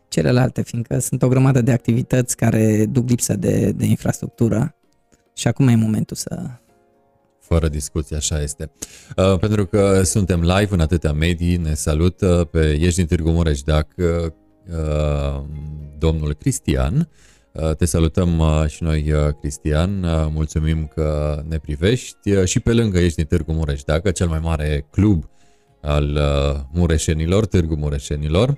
celelalte, 0.09 0.61
fiindcă 0.61 0.99
sunt 0.99 1.21
o 1.21 1.27
grămadă 1.27 1.61
de 1.61 1.71
activități 1.71 2.35
care 2.35 2.85
duc 2.85 3.09
lipsă 3.09 3.35
de, 3.35 3.71
de 3.71 3.85
infrastructură 3.85 4.75
și 5.33 5.47
acum 5.47 5.67
e 5.67 5.75
momentul 5.75 6.15
să... 6.15 6.49
Fără 7.39 7.67
discuție, 7.67 8.15
așa 8.15 8.41
este. 8.41 8.71
Uh, 9.17 9.37
pentru 9.39 9.65
că 9.65 10.03
suntem 10.03 10.39
live 10.41 10.73
în 10.73 10.79
atâtea 10.79 11.11
medii, 11.11 11.57
ne 11.57 11.73
salută 11.73 12.47
pe 12.51 12.77
Ești 12.79 12.95
din 12.95 13.05
Târgu 13.05 13.29
Mureș, 13.29 13.61
dacă 13.61 14.33
uh, 14.69 15.43
domnul 15.97 16.33
Cristian. 16.33 17.09
Uh, 17.51 17.75
te 17.75 17.85
salutăm 17.85 18.39
uh, 18.39 18.65
și 18.67 18.83
noi, 18.83 19.11
uh, 19.11 19.33
Cristian. 19.39 20.03
Uh, 20.03 20.27
mulțumim 20.31 20.91
că 20.95 21.41
ne 21.47 21.57
privești 21.57 22.31
uh, 22.31 22.43
și 22.43 22.59
pe 22.59 22.73
lângă 22.73 22.99
Ești 22.99 23.15
din 23.15 23.25
Târgu 23.25 23.51
Mureș, 23.53 23.83
dacă 23.83 24.11
cel 24.11 24.27
mai 24.27 24.39
mare 24.39 24.85
club 24.91 25.29
al 25.81 26.09
uh, 26.09 26.61
mureșenilor, 26.71 27.45
Târgu 27.45 27.75
Mureșenilor. 27.75 28.57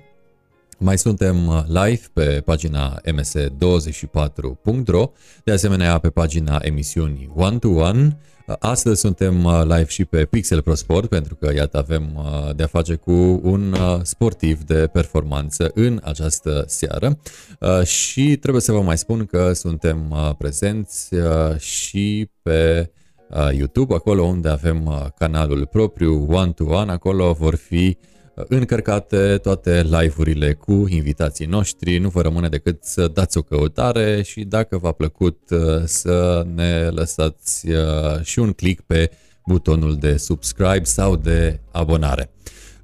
Mai 0.84 0.98
suntem 0.98 1.46
uh, 1.46 1.62
live 1.66 2.00
pe 2.12 2.42
pagina 2.44 3.00
ms24.ro, 3.00 5.10
de 5.44 5.52
asemenea 5.52 5.98
pe 5.98 6.10
pagina 6.10 6.58
emisiunii 6.62 7.30
One 7.34 7.58
to 7.58 7.68
One. 7.68 8.18
Uh, 8.46 8.54
Astăzi 8.58 9.00
suntem 9.00 9.44
uh, 9.44 9.60
live 9.62 9.86
și 9.86 10.04
pe 10.04 10.24
Pixel 10.24 10.62
Pro 10.62 10.74
Sport 10.74 11.08
pentru 11.08 11.34
că 11.34 11.52
iată 11.54 11.78
avem 11.78 12.10
uh, 12.14 12.54
de 12.56 12.62
a 12.62 12.66
face 12.66 12.94
cu 12.94 13.40
un 13.42 13.72
uh, 13.72 14.00
sportiv 14.02 14.62
de 14.62 14.88
performanță 14.92 15.70
în 15.74 16.00
această 16.04 16.64
seară 16.66 17.18
Uh, 17.60 17.82
și 17.82 18.36
trebuie 18.36 18.62
să 18.62 18.72
vă 18.72 18.80
mai 18.80 18.98
spun 18.98 19.24
că 19.24 19.52
suntem 19.52 20.10
uh, 20.10 20.30
prezenți 20.38 21.14
uh, 21.14 21.58
și 21.58 22.30
pe 22.42 22.90
uh, 23.30 23.48
YouTube, 23.52 23.94
acolo 23.94 24.22
unde 24.22 24.48
avem 24.48 24.86
uh, 24.86 25.06
canalul 25.18 25.66
propriu 25.66 26.26
One 26.30 26.52
to 26.52 26.64
One, 26.64 26.92
acolo 26.92 27.32
vor 27.32 27.54
fi 27.54 27.96
uh, 28.00 28.11
încărcate 28.48 29.38
toate 29.42 29.82
live-urile 29.82 30.54
cu 30.54 30.72
invitații 30.88 31.46
noștri. 31.46 31.98
Nu 31.98 32.08
vă 32.08 32.20
rămâne 32.20 32.48
decât 32.48 32.84
să 32.84 33.08
dați 33.08 33.38
o 33.38 33.42
căutare 33.42 34.22
și 34.22 34.44
dacă 34.44 34.78
v-a 34.78 34.92
plăcut 34.92 35.50
uh, 35.50 35.58
să 35.84 36.46
ne 36.54 36.88
lăsați 36.88 37.68
uh, 37.68 38.22
și 38.22 38.38
un 38.38 38.52
click 38.52 38.82
pe 38.86 39.10
butonul 39.46 39.96
de 39.96 40.16
subscribe 40.16 40.84
sau 40.84 41.16
de 41.16 41.60
abonare. 41.72 42.30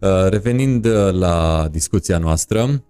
Uh, 0.00 0.26
Revenind 0.28 0.84
uh, 0.84 1.12
la 1.12 1.68
discuția 1.70 2.18
noastră, 2.18 2.84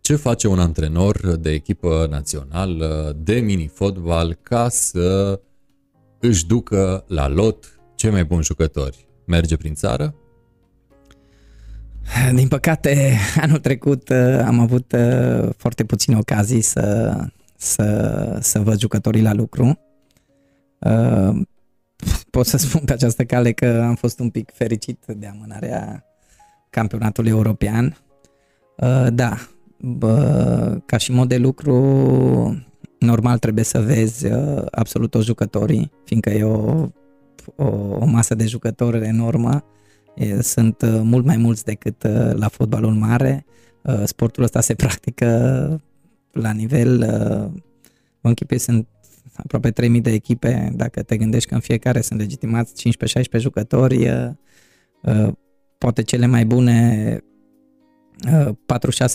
ce 0.00 0.16
face 0.16 0.48
un 0.48 0.58
antrenor 0.58 1.36
de 1.36 1.50
echipă 1.50 2.06
națională 2.10 3.16
de 3.18 3.34
mini-fotbal 3.34 4.38
ca 4.42 4.68
să 4.68 5.40
își 6.20 6.46
ducă 6.46 7.04
la 7.08 7.28
lot 7.28 7.80
cei 7.94 8.10
mai 8.10 8.24
buni 8.24 8.44
jucători? 8.44 9.06
Merge 9.26 9.56
prin 9.56 9.74
țară? 9.74 10.14
Din 12.34 12.48
păcate, 12.48 13.16
anul 13.44 13.58
trecut 13.58 14.10
am 14.44 14.58
avut 14.58 14.94
foarte 15.56 15.84
puține 15.84 16.16
ocazii 16.16 16.60
să, 16.60 17.16
să, 17.56 18.38
să 18.40 18.58
văd 18.58 18.78
jucătorii 18.78 19.22
la 19.22 19.32
lucru. 19.32 19.78
Pot 22.30 22.46
să 22.46 22.56
spun 22.66 22.80
pe 22.84 22.92
această 22.92 23.24
cale 23.24 23.52
că 23.52 23.84
am 23.86 23.94
fost 23.94 24.18
un 24.18 24.30
pic 24.30 24.50
fericit 24.54 25.04
de 25.06 25.26
amânarea 25.26 26.04
campionatului 26.70 27.30
european. 27.30 27.96
Da, 29.12 29.36
ca 30.86 30.96
și 30.96 31.12
mod 31.12 31.28
de 31.28 31.36
lucru, 31.36 31.74
normal 32.98 33.38
trebuie 33.38 33.64
să 33.64 33.80
vezi 33.80 34.26
absolut 34.70 35.10
toți 35.10 35.26
jucătorii, 35.26 35.92
fiindcă 36.04 36.30
e 36.30 36.44
o, 36.44 36.88
o, 37.56 37.66
o 38.00 38.04
masă 38.04 38.34
de 38.34 38.46
jucători 38.46 39.06
enormă 39.06 39.64
sunt 40.40 40.82
uh, 40.82 41.00
mult 41.02 41.24
mai 41.24 41.36
mulți 41.36 41.64
decât 41.64 42.02
uh, 42.02 42.32
la 42.32 42.48
fotbalul 42.48 42.92
mare. 42.92 43.44
Uh, 43.82 44.02
sportul 44.04 44.42
ăsta 44.42 44.60
se 44.60 44.74
practică 44.74 45.80
la 46.32 46.50
nivel, 46.50 46.98
mă 48.20 48.28
închipui, 48.28 48.58
sunt 48.58 48.86
aproape 49.34 49.70
3000 49.70 50.00
de 50.00 50.12
echipe, 50.12 50.72
dacă 50.74 51.02
te 51.02 51.16
gândești 51.16 51.48
că 51.48 51.54
în 51.54 51.60
fiecare 51.60 52.00
sunt 52.00 52.18
legitimați 52.18 52.88
15-16 53.38 53.38
jucători, 53.38 54.10
poate 55.78 56.02
cele 56.02 56.26
mai 56.26 56.44
bune 56.44 57.18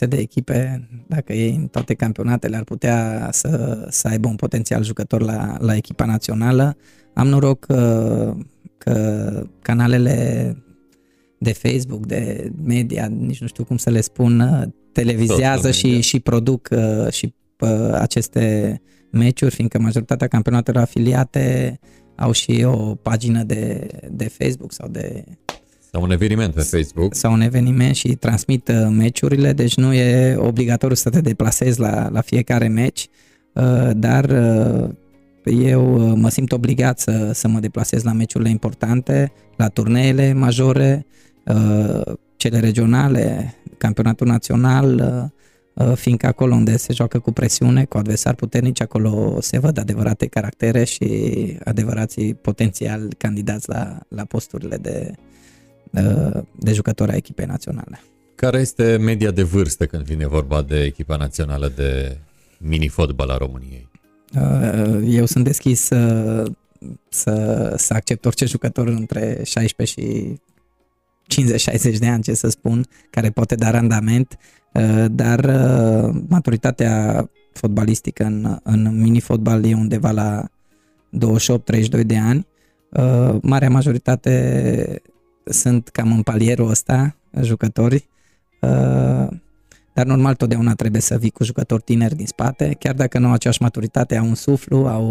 4-6 0.06 0.08
de 0.08 0.18
echipe, 0.18 0.88
dacă 1.08 1.34
ei 1.34 1.56
în 1.56 1.68
toate 1.68 1.94
campionatele 1.94 2.56
ar 2.56 2.64
putea 2.64 3.30
să, 3.32 3.86
să 3.90 4.08
aibă 4.08 4.28
un 4.28 4.36
potențial 4.36 4.84
jucător 4.84 5.22
la, 5.22 5.58
la 5.60 5.76
echipa 5.76 6.06
națională. 6.06 6.78
Am 7.14 7.28
noroc 7.28 7.66
că, 7.66 8.34
că 8.78 9.44
canalele 9.62 10.56
de 11.38 11.54
Facebook, 11.54 12.06
de 12.06 12.52
media, 12.64 13.06
nici 13.06 13.42
nu 13.42 13.48
știu 13.48 13.64
cum 13.64 13.78
să 13.78 13.90
le 13.90 14.02
spun, 14.02 14.40
uh, 14.40 14.64
televizează 14.92 15.72
și, 15.72 16.02
și 16.02 16.20
produc 16.20 16.70
uh, 16.72 17.12
și 17.12 17.34
uh, 17.60 17.94
aceste 17.94 18.82
meciuri, 19.12 19.54
fiindcă 19.54 19.80
majoritatea 19.80 20.28
campionatelor 20.28 20.82
afiliate 20.82 21.80
au 22.16 22.32
și 22.32 22.64
o 22.66 22.96
pagină 22.96 23.44
de, 23.44 23.88
de 24.12 24.28
Facebook 24.28 24.72
sau 24.72 24.88
de 24.88 25.24
sau 25.92 26.02
un 26.02 26.12
eveniment 26.12 26.54
pe 26.54 26.62
Facebook. 26.62 27.16
Sau 27.16 27.34
un 27.34 27.42
eveniment 27.42 27.96
și 27.96 28.08
transmit 28.08 28.72
meciurile, 28.90 29.54
deci 29.54 29.76
nu 29.76 29.94
e 29.94 30.36
obligatoriu 30.36 30.96
să 30.96 31.10
te 31.10 31.22
deplasezi 31.22 31.80
la, 31.80 32.10
la 32.10 32.22
fiecare 32.22 32.68
meci, 32.68 33.08
dar 33.96 34.26
eu 35.50 36.16
mă 36.16 36.30
simt 36.30 36.52
obligat 36.52 37.00
să, 37.00 37.32
să 37.34 37.48
mă 37.48 37.60
deplasez 37.60 38.04
la 38.04 38.12
meciurile 38.12 38.50
importante, 38.50 39.32
la 39.56 39.68
turneele 39.68 40.34
majore, 40.34 41.06
Uh, 41.48 42.14
cele 42.36 42.60
regionale, 42.60 43.56
campionatul 43.78 44.28
național, 44.28 44.96
uh, 45.76 45.88
uh, 45.88 45.96
fiindcă 45.96 46.28
acolo 46.28 46.56
unde 46.56 46.78
se 46.78 46.94
joacă 46.94 47.20
cu 47.20 47.32
presiune, 47.32 47.86
cu 47.86 47.98
adversari 47.98 48.36
puternici, 48.36 48.82
acolo 48.82 49.38
se 49.42 49.60
văd 49.60 49.78
adevărate 49.78 50.26
caractere 50.26 50.84
și 50.84 51.08
adevărații 51.64 52.34
potențial 52.34 53.14
candidați 53.18 53.70
la, 53.70 54.00
la 54.08 54.26
posturile 54.26 54.78
de, 54.78 55.14
de 56.56 56.74
jucători 56.74 57.12
a 57.12 57.16
echipei 57.16 57.46
naționale. 57.46 58.02
Care 58.36 58.60
este 58.60 58.98
media 58.98 59.32
de 59.32 59.44
vârstă 59.44 59.86
când 59.86 60.04
vine 60.04 60.28
vorba 60.28 60.62
de 60.62 60.84
echipa 60.84 61.16
națională 61.16 61.72
de 61.76 62.18
mini-fotbal 62.58 63.30
a 63.30 63.38
României? 63.38 63.90
Eu 65.04 65.26
sunt 65.26 65.44
deschis 65.44 65.82
să, 65.82 66.44
să, 67.10 67.74
să 67.78 67.94
accept 67.94 68.26
orice 68.26 68.46
jucător 68.46 68.88
între 68.88 69.42
16 69.44 70.02
și 70.02 70.40
50-60 71.96 71.98
de 72.00 72.08
ani, 72.08 72.24
ce 72.24 72.34
să 72.34 72.50
spun, 72.50 72.86
care 73.10 73.30
poate 73.30 73.56
da 73.56 73.70
randament, 73.70 74.38
uh, 74.74 75.06
dar 75.12 75.40
uh, 75.40 76.22
maturitatea 76.28 77.30
fotbalistică 77.54 78.24
în, 78.24 78.58
în 78.64 79.02
mini-fotbal 79.02 79.66
e 79.66 79.74
undeva 79.74 80.12
la 80.12 80.50
28-32 82.02 82.06
de 82.06 82.18
ani. 82.18 82.48
Uh, 82.90 83.36
marea 83.42 83.70
majoritate 83.70 85.02
sunt 85.44 85.88
cam 85.88 86.12
în 86.12 86.22
palierul 86.22 86.70
ăsta, 86.70 87.16
jucători, 87.42 88.08
dar 89.98 90.06
normal 90.06 90.36
totdeauna 90.36 90.76
trebuie 90.76 91.02
să 91.02 91.18
vii 91.18 91.30
cu 91.30 91.44
jucători 91.44 91.82
tineri 91.82 92.16
din 92.16 92.26
spate, 92.26 92.76
chiar 92.80 92.94
dacă 92.94 93.20
nu 93.20 93.28
au 93.28 93.34
aceeași 93.34 93.62
maturitate, 93.62 94.16
au 94.16 94.28
un 94.28 94.36
suflu, 94.36 94.88
au 94.88 95.06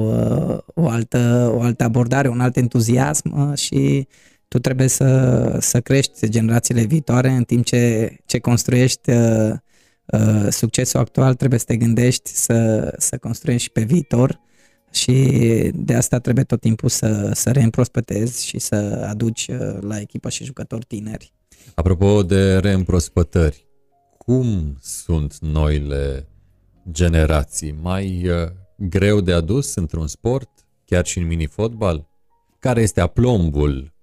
o 0.74 0.88
altă, 0.88 1.52
o 1.54 1.60
altă 1.60 1.84
abordare, 1.84 2.28
un 2.28 2.40
alt 2.40 2.56
entuziasm 2.56 3.54
și 3.54 4.08
tu 4.48 4.58
trebuie 4.58 4.88
să, 4.88 5.56
să 5.60 5.80
crești 5.80 6.28
generațiile 6.28 6.84
viitoare 6.84 7.30
în 7.30 7.42
timp 7.44 7.64
ce, 7.64 8.16
ce 8.26 8.38
construiești 8.38 9.10
uh, 9.10 9.52
uh, 10.06 10.46
succesul 10.50 11.00
actual, 11.00 11.34
trebuie 11.34 11.58
să 11.58 11.64
te 11.64 11.76
gândești 11.76 12.30
să, 12.30 12.94
să 12.98 13.18
construiești 13.18 13.66
și 13.66 13.72
pe 13.72 13.82
viitor 13.82 14.40
și 14.92 15.14
de 15.74 15.94
asta 15.94 16.18
trebuie 16.18 16.44
tot 16.44 16.60
timpul 16.60 16.88
să, 16.88 17.30
să 17.34 17.50
reîmprospătezi 17.50 18.46
și 18.46 18.58
să 18.58 19.06
aduci 19.08 19.46
uh, 19.50 19.78
la 19.80 20.00
echipă 20.00 20.28
și 20.28 20.44
jucători 20.44 20.84
tineri. 20.84 21.32
Apropo 21.74 22.22
de 22.22 22.56
reîmprospătări, 22.56 23.65
cum 24.26 24.76
sunt 24.80 25.38
noile 25.38 26.28
generații? 26.90 27.78
Mai 27.82 28.28
uh, 28.28 28.48
greu 28.76 29.20
de 29.20 29.32
adus 29.32 29.74
într-un 29.74 30.06
sport, 30.06 30.50
chiar 30.84 31.06
și 31.06 31.18
în 31.18 31.26
mini-fotbal? 31.26 32.08
Care 32.58 32.80
este 32.80 33.00
aplombul 33.00 33.94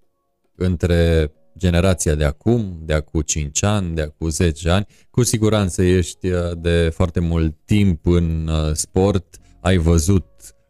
între 0.55 1.31
generația 1.57 2.15
de 2.15 2.23
acum, 2.23 2.79
de 2.81 2.93
acum 2.93 3.21
5 3.21 3.63
ani, 3.63 3.95
de 3.95 4.01
acum 4.01 4.29
10 4.29 4.69
ani. 4.69 4.85
Cu 5.09 5.23
siguranță 5.23 5.83
ești 5.83 6.27
uh, 6.27 6.51
de 6.57 6.89
foarte 6.93 7.19
mult 7.19 7.55
timp 7.65 8.05
în 8.05 8.47
uh, 8.47 8.73
sport, 8.73 9.39
ai 9.61 9.77
văzut 9.77 10.25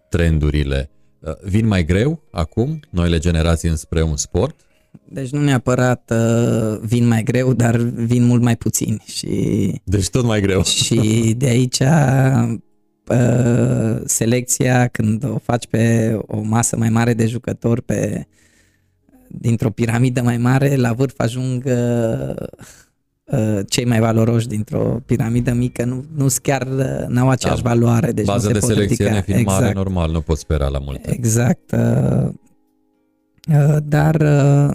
trendurile. 0.10 0.90
Uh, 1.20 1.34
vin 1.42 1.68
mai 1.68 1.86
greu 1.86 2.24
acum 2.32 2.80
noile 2.90 3.18
generații 3.18 3.70
înspre 3.70 4.02
un 4.02 4.18
sport? 4.18 4.60
Deci 5.06 5.30
nu 5.30 5.42
neapărat 5.42 6.14
uh, 6.14 6.80
vin 6.82 7.08
mai 7.08 7.24
greu, 7.24 7.54
dar 7.54 7.78
vin 7.78 8.24
mult 8.24 8.42
mai 8.42 8.56
puțin. 8.56 9.02
Și, 9.06 9.28
deci 9.84 10.10
tot 10.10 10.26
mai 10.26 10.42
greu. 10.42 10.64
Și 10.84 11.34
de 11.38 11.48
aici 11.48 11.80
uh, 11.80 12.54
selecția, 14.06 14.88
când 14.88 15.24
o 15.24 15.38
faci 15.38 15.68
pe 15.68 16.14
o 16.28 16.42
masă 16.42 16.78
mai 16.78 16.90
mare 16.90 17.14
de 17.14 17.28
jucători, 17.28 17.82
pe 17.82 18.28
dintr-o 19.28 19.70
piramidă 19.70 20.22
mai 20.22 20.38
mare, 20.38 20.76
la 20.76 20.94
vârf 20.94 21.14
ajung 21.18 21.64
uh, 21.66 22.36
uh, 23.24 23.60
cei 23.68 23.86
mai 23.86 24.00
valoroși 24.00 24.48
dintr-o 24.48 25.02
piramidă 25.06 25.54
mică, 25.54 25.86
nu, 25.86 26.06
nu 26.16 26.28
chiar 26.42 26.62
uh, 26.62 27.08
n-au 27.08 27.30
aceeași 27.30 27.62
da, 27.62 27.70
valoare. 27.70 28.12
Deci 28.12 28.26
Bază 28.26 28.48
nu 28.48 28.54
se 28.54 28.60
de 28.60 28.74
selecție 28.74 29.10
nefiind 29.10 29.40
exact. 29.40 29.62
mare, 29.62 29.74
normal, 29.74 30.12
nu 30.12 30.22
poți 30.22 30.42
spera 30.42 30.68
la 30.68 30.80
multe. 30.80 31.14
Exact. 31.14 31.76
Uh, 33.50 33.56
uh, 33.56 33.78
dar 33.84 34.16
uh, 34.22 34.74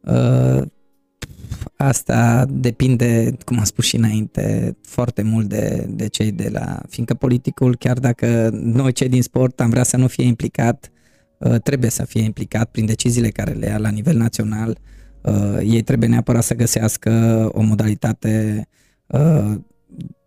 uh, 0.00 0.62
asta 1.76 2.46
depinde, 2.48 3.36
cum 3.44 3.58
am 3.58 3.64
spus 3.64 3.84
și 3.84 3.96
înainte, 3.96 4.76
foarte 4.82 5.22
mult 5.22 5.48
de, 5.48 5.86
de 5.90 6.06
cei 6.06 6.32
de 6.32 6.48
la... 6.52 6.80
Fiindcă 6.88 7.14
politicul, 7.14 7.76
chiar 7.76 7.98
dacă 7.98 8.50
noi 8.52 8.92
cei 8.92 9.08
din 9.08 9.22
sport 9.22 9.60
am 9.60 9.70
vrea 9.70 9.82
să 9.82 9.96
nu 9.96 10.06
fie 10.06 10.24
implicat, 10.24 10.92
Uh, 11.42 11.60
trebuie 11.60 11.90
să 11.90 12.04
fie 12.04 12.22
implicat 12.22 12.70
prin 12.70 12.86
deciziile 12.86 13.28
care 13.28 13.52
le 13.52 13.66
ia 13.66 13.78
la 13.78 13.88
nivel 13.88 14.16
național. 14.16 14.78
Uh, 15.22 15.58
ei 15.58 15.82
trebuie 15.82 16.08
neapărat 16.08 16.42
să 16.42 16.54
găsească 16.54 17.10
o 17.52 17.62
modalitate 17.62 18.66
uh, 19.06 19.54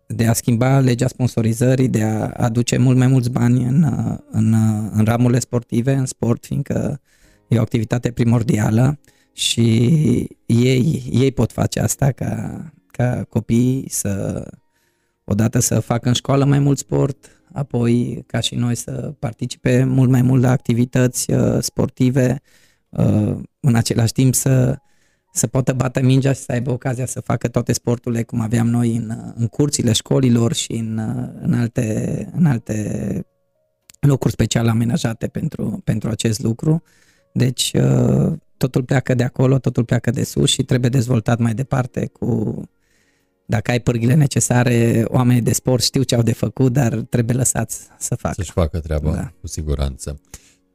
de 0.06 0.26
a 0.26 0.32
schimba 0.32 0.78
legea 0.78 1.06
sponsorizării, 1.06 1.88
de 1.88 2.02
a 2.02 2.28
aduce 2.28 2.76
mult 2.76 2.96
mai 2.96 3.06
mulți 3.06 3.30
bani 3.30 3.64
în, 3.64 3.86
în, 4.30 4.54
în 4.92 5.04
ramurile 5.04 5.38
sportive, 5.38 5.94
în 5.94 6.06
sport, 6.06 6.44
fiindcă 6.44 7.00
e 7.48 7.58
o 7.58 7.60
activitate 7.60 8.10
primordială 8.10 8.98
și 9.32 9.62
ei, 10.46 11.08
ei 11.12 11.32
pot 11.32 11.52
face 11.52 11.80
asta 11.80 12.10
ca, 12.10 12.64
ca 12.86 13.24
copii 13.28 13.86
să 13.88 14.44
odată 15.24 15.58
să 15.58 15.80
facă 15.80 16.08
în 16.08 16.14
școală 16.14 16.44
mai 16.44 16.58
mult 16.58 16.78
sport, 16.78 17.30
apoi 17.52 18.24
ca 18.26 18.40
și 18.40 18.54
noi 18.54 18.74
să 18.74 19.14
participe 19.18 19.84
mult 19.84 20.10
mai 20.10 20.22
mult 20.22 20.42
la 20.42 20.50
activități 20.50 21.32
uh, 21.32 21.56
sportive, 21.60 22.40
uh, 22.88 23.36
în 23.60 23.74
același 23.74 24.12
timp 24.12 24.34
să, 24.34 24.78
să 25.32 25.46
poată 25.46 25.72
bate 25.72 26.02
mingea 26.02 26.32
și 26.32 26.40
să 26.40 26.52
aibă 26.52 26.70
ocazia 26.70 27.06
să 27.06 27.20
facă 27.20 27.48
toate 27.48 27.72
sporturile 27.72 28.22
cum 28.22 28.40
aveam 28.40 28.68
noi 28.68 28.96
în, 28.96 29.32
în 29.34 29.46
curțile 29.46 29.92
școlilor 29.92 30.52
și 30.52 30.72
în, 30.72 30.98
uh, 30.98 31.30
în, 31.40 31.54
alte, 31.54 32.28
în 32.36 32.46
alte 32.46 33.26
locuri 34.00 34.32
special 34.32 34.68
amenajate 34.68 35.26
pentru, 35.26 35.80
pentru 35.84 36.08
acest 36.08 36.42
lucru. 36.42 36.82
Deci 37.36 37.72
uh, 37.74 38.32
totul 38.56 38.82
pleacă 38.82 39.14
de 39.14 39.22
acolo, 39.22 39.58
totul 39.58 39.84
pleacă 39.84 40.10
de 40.10 40.24
sus 40.24 40.50
și 40.50 40.62
trebuie 40.62 40.90
dezvoltat 40.90 41.38
mai 41.38 41.54
departe 41.54 42.06
cu 42.06 42.62
dacă 43.46 43.70
ai 43.70 43.80
pârghile 43.80 44.14
necesare, 44.14 45.04
oamenii 45.06 45.42
de 45.42 45.52
sport 45.52 45.82
știu 45.82 46.02
ce 46.02 46.14
au 46.14 46.22
de 46.22 46.32
făcut, 46.32 46.72
dar 46.72 46.94
trebuie 46.94 47.36
lăsați 47.36 47.88
să 47.98 48.14
facă. 48.14 48.34
Să-și 48.34 48.50
facă 48.50 48.78
treaba, 48.80 49.12
da. 49.12 49.32
cu 49.40 49.46
siguranță. 49.46 50.20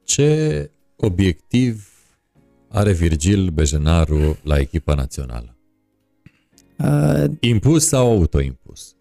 Ce 0.04 0.70
obiectiv 0.96 1.88
are 2.68 2.92
Virgil 2.92 3.48
Bejenaru 3.48 4.38
la 4.42 4.58
echipa 4.58 4.94
națională? 4.94 5.56
Uh, 6.78 7.24
impus 7.40 7.86
sau 7.86 8.10
autoimpus? 8.10 8.96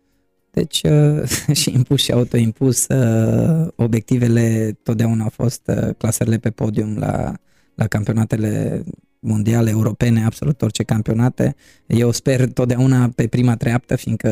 Deci 0.51 0.81
uh, 0.83 1.27
și 1.61 1.73
impus 1.73 2.01
și 2.01 2.11
autoimpus, 2.11 2.87
uh, 2.87 3.67
obiectivele 3.75 4.77
totdeauna 4.83 5.23
au 5.23 5.29
fost 5.29 5.61
uh, 5.65 5.95
clasările 5.97 6.37
pe 6.37 6.49
podium 6.49 6.97
la, 6.97 7.33
la 7.81 7.87
campionatele 7.87 8.83
mondiale, 9.19 9.69
europene, 9.69 10.23
absolut 10.25 10.61
orice 10.61 10.83
campionate. 10.83 11.55
Eu 11.85 12.11
sper 12.11 12.51
totdeauna 12.51 13.09
pe 13.15 13.27
prima 13.27 13.55
treaptă, 13.55 13.95
fiindcă 13.95 14.31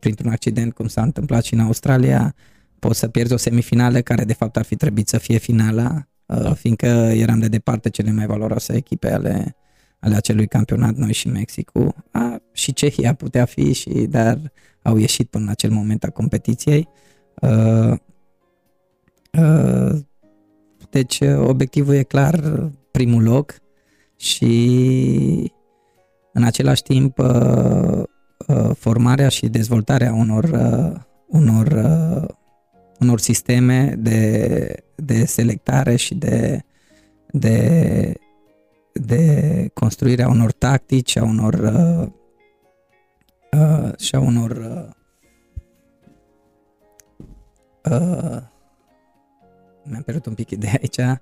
printr-un 0.00 0.30
accident, 0.30 0.74
cum 0.74 0.86
s-a 0.86 1.02
întâmplat 1.02 1.44
și 1.44 1.54
în 1.54 1.60
Australia, 1.60 2.34
poți 2.78 2.98
să 2.98 3.08
pierzi 3.08 3.32
o 3.32 3.36
semifinală 3.36 4.00
care 4.00 4.24
de 4.24 4.32
fapt 4.32 4.56
ar 4.56 4.64
fi 4.64 4.76
trebuit 4.76 5.08
să 5.08 5.18
fie 5.18 5.38
finala, 5.38 6.06
da. 6.26 6.54
fiindcă 6.54 6.86
eram 6.86 7.38
de 7.38 7.48
departe 7.48 7.90
cele 7.90 8.12
mai 8.12 8.26
valoroase 8.26 8.76
echipe 8.76 9.12
ale, 9.12 9.56
ale 9.98 10.14
acelui 10.14 10.46
campionat, 10.46 10.94
noi 10.94 11.12
și 11.12 11.28
Mexicul. 11.28 11.94
A, 12.10 12.42
și 12.52 12.72
Cehia 12.72 13.14
putea 13.14 13.44
fi, 13.44 13.72
și 13.72 13.90
dar 13.90 14.52
au 14.82 14.96
ieșit 14.96 15.28
până 15.28 15.44
în 15.44 15.50
acel 15.50 15.70
moment 15.70 16.04
a 16.04 16.10
competiției. 16.10 16.88
Uh, 17.40 17.92
uh, 19.32 19.98
deci 20.90 21.20
obiectivul 21.20 21.94
e 21.94 22.02
clar 22.02 22.70
primul 22.90 23.22
loc 23.22 23.54
și 24.16 25.52
în 26.32 26.42
același 26.42 26.82
timp 26.82 27.18
uh, 27.18 28.02
uh, 28.46 28.70
formarea 28.76 29.28
și 29.28 29.48
dezvoltarea 29.48 30.12
unor, 30.12 30.44
uh, 30.44 31.00
unor, 31.26 31.66
uh, 31.66 32.28
unor 33.00 33.18
sisteme 33.20 33.94
de, 33.98 34.84
de 34.94 35.24
selectare 35.24 35.96
și 35.96 36.14
de, 36.14 36.62
de, 37.30 38.14
de 38.92 39.70
construirea 39.74 40.28
unor 40.28 40.52
tactici, 40.52 41.16
a 41.16 41.22
unor 41.22 41.54
uh, 41.54 42.08
uh, 43.60 43.98
și 43.98 44.14
a 44.14 44.20
unor 44.20 44.50
uh, 44.50 44.88
uh, 47.92 48.42
mi-am 49.84 50.02
pierdut 50.02 50.26
un 50.26 50.34
pic 50.34 50.50
ideea 50.50 50.78
aici, 50.80 50.96
uh, 50.96 51.16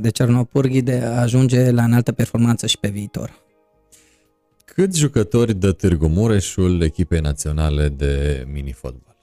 de 0.00 0.08
Cernopurghi 0.08 0.82
de 0.82 1.00
a 1.04 1.20
ajunge 1.20 1.70
la 1.70 1.84
înaltă 1.84 2.12
performanță 2.12 2.66
și 2.66 2.78
pe 2.78 2.88
viitor. 2.88 3.46
Câți 4.64 4.98
jucători 4.98 5.54
dă 5.54 5.72
Târgu 5.72 6.06
Mureșul 6.06 6.82
echipei 6.82 7.20
naționale 7.20 7.88
de 7.88 8.44
mini-fotbal? 8.52 9.16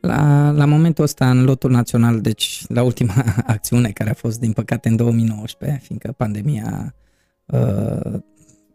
La, 0.00 0.50
la 0.50 0.64
momentul 0.64 1.04
ăsta, 1.04 1.30
în 1.30 1.44
lotul 1.44 1.70
național, 1.70 2.20
deci 2.20 2.64
la 2.68 2.82
ultima 2.82 3.12
acțiune 3.46 3.90
care 3.90 4.10
a 4.10 4.14
fost, 4.14 4.40
din 4.40 4.52
păcate, 4.52 4.88
în 4.88 4.96
2019, 4.96 5.80
fiindcă 5.82 6.14
pandemia 6.16 6.94
uh, 7.46 8.20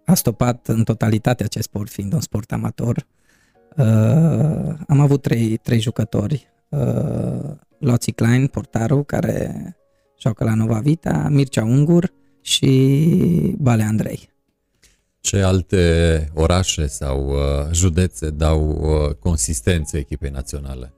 a 0.05 0.13
stopat 0.13 0.67
în 0.67 0.83
totalitate 0.83 1.43
acest 1.43 1.65
sport, 1.65 1.89
fiind 1.89 2.13
un 2.13 2.21
sport 2.21 2.51
amator. 2.51 3.07
Uh, 3.77 4.73
am 4.87 4.99
avut 4.99 5.21
trei, 5.21 5.57
trei 5.57 5.79
jucători. 5.79 6.47
Uh, 6.69 7.51
Loții 7.79 8.11
Klein, 8.11 8.47
portarul, 8.47 9.03
care 9.03 9.75
joacă 10.19 10.43
la 10.43 10.53
Nova 10.53 10.79
Vita, 10.79 11.27
Mircea 11.29 11.63
Ungur 11.63 12.13
și 12.41 13.55
Bale 13.57 13.83
Andrei. 13.83 14.29
Ce 15.21 15.41
alte 15.41 16.29
orașe 16.33 16.87
sau 16.87 17.29
uh, 17.29 17.71
județe 17.71 18.29
dau 18.29 18.69
uh, 18.69 19.15
consistență 19.15 19.97
echipei 19.97 20.29
naționale? 20.29 20.93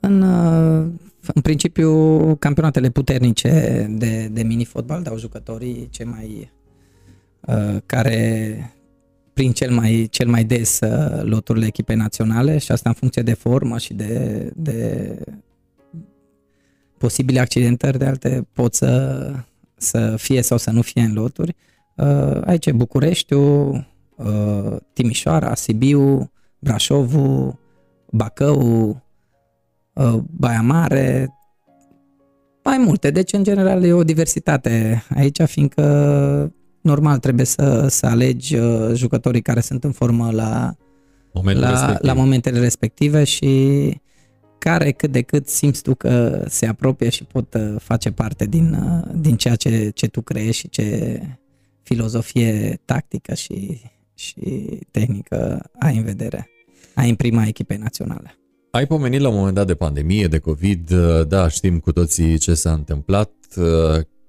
În, 0.00 0.22
uh, 0.22 0.86
în 1.34 1.42
principiu, 1.42 2.34
campionatele 2.36 2.90
puternice 2.90 3.86
de, 3.90 4.28
de 4.32 4.42
mini-fotbal 4.42 5.02
dau 5.02 5.18
jucătorii 5.18 5.88
cei 5.90 6.06
mai 6.06 6.52
Uh, 7.46 7.76
care 7.86 8.74
prin 9.32 9.52
cel 9.52 9.70
mai, 9.70 10.08
cel 10.10 10.28
mai 10.28 10.44
des 10.44 10.80
uh, 10.80 11.22
loturile 11.22 11.66
echipei 11.66 11.96
naționale 11.96 12.58
și 12.58 12.72
asta 12.72 12.88
în 12.88 12.94
funcție 12.94 13.22
de 13.22 13.32
formă 13.32 13.78
și 13.78 13.94
de, 13.94 14.50
de 14.56 15.18
posibile 17.04 17.40
accidentări 17.40 17.98
de 17.98 18.04
alte 18.04 18.48
pot 18.52 18.74
să, 18.74 19.30
să 19.76 20.14
fie 20.16 20.42
sau 20.42 20.58
să 20.58 20.70
nu 20.70 20.82
fie 20.82 21.02
în 21.02 21.12
loturi. 21.12 21.56
Uh, 21.96 22.40
aici 22.44 22.66
e 22.66 22.72
Bucureștiul, 22.72 23.86
Timișoara, 24.92 25.54
Sibiu, 25.54 26.30
Brașovul, 26.58 27.58
Bacău, 28.10 29.02
Baia 30.30 30.62
Mare, 30.62 31.34
mai 32.64 32.78
multe. 32.78 33.10
Deci, 33.10 33.32
în 33.32 33.42
general, 33.42 33.84
e 33.84 33.92
o 33.92 34.04
diversitate 34.04 35.04
aici, 35.14 35.40
fiindcă 35.42 36.52
normal 36.80 37.18
trebuie 37.18 37.46
să, 37.46 37.86
să 37.88 38.06
alegi 38.06 38.56
uh, 38.56 38.90
jucătorii 38.94 39.42
care 39.42 39.60
sunt 39.60 39.84
în 39.84 39.92
formă 39.92 40.30
la, 40.32 40.74
la, 41.42 41.96
la 42.00 42.12
momentele 42.12 42.60
respective 42.60 43.24
și 43.24 43.46
care 44.64 44.90
cât 44.90 45.10
de 45.10 45.22
cât 45.22 45.48
simți 45.48 45.82
tu 45.82 45.94
că 45.94 46.44
se 46.48 46.66
apropie 46.66 47.08
și 47.08 47.24
pot 47.24 47.54
uh, 47.54 47.74
face 47.78 48.10
parte 48.10 48.46
din, 48.46 48.72
uh, 48.72 49.14
din 49.14 49.36
ceea 49.36 49.54
ce, 49.54 49.90
ce 49.94 50.06
tu 50.06 50.20
creezi 50.20 50.58
și 50.58 50.68
ce 50.68 51.20
filozofie 51.82 52.80
tactică 52.84 53.34
și, 53.34 53.80
și 54.14 54.34
tehnică 54.90 55.70
ai 55.78 55.96
în 55.96 56.04
vedere, 56.04 56.48
ai 56.94 57.08
în 57.08 57.14
prima 57.14 57.46
echipei 57.46 57.76
naționale. 57.76 58.38
Ai 58.70 58.86
pomenit 58.86 59.20
la 59.20 59.28
un 59.28 59.34
moment 59.34 59.54
dat 59.54 59.66
de 59.66 59.74
pandemie, 59.74 60.26
de 60.26 60.38
COVID, 60.38 60.90
da, 61.28 61.48
știm 61.48 61.78
cu 61.78 61.92
toții 61.92 62.38
ce 62.38 62.54
s-a 62.54 62.72
întâmplat 62.72 63.32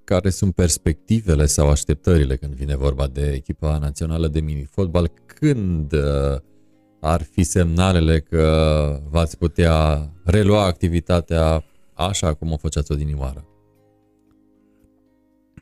care 0.04 0.30
sunt 0.30 0.56
perspectivele 0.56 1.46
sau 1.46 1.70
așteptările 1.70 2.36
când 2.36 2.54
vine 2.54 2.76
vorba 2.76 3.08
de 3.08 3.32
echipa 3.36 3.78
națională 3.78 4.28
de 4.28 4.40
mini-fotbal? 4.40 5.12
Când 5.26 5.94
uh, 5.94 6.40
ar 7.06 7.22
fi 7.22 7.44
semnalele 7.44 8.20
că 8.20 9.00
v-ați 9.10 9.38
putea 9.38 10.10
relua 10.24 10.66
activitatea 10.66 11.64
așa 11.94 12.34
cum 12.34 12.52
o 12.52 12.58
făceați 12.58 12.92
odinioară? 12.92 13.46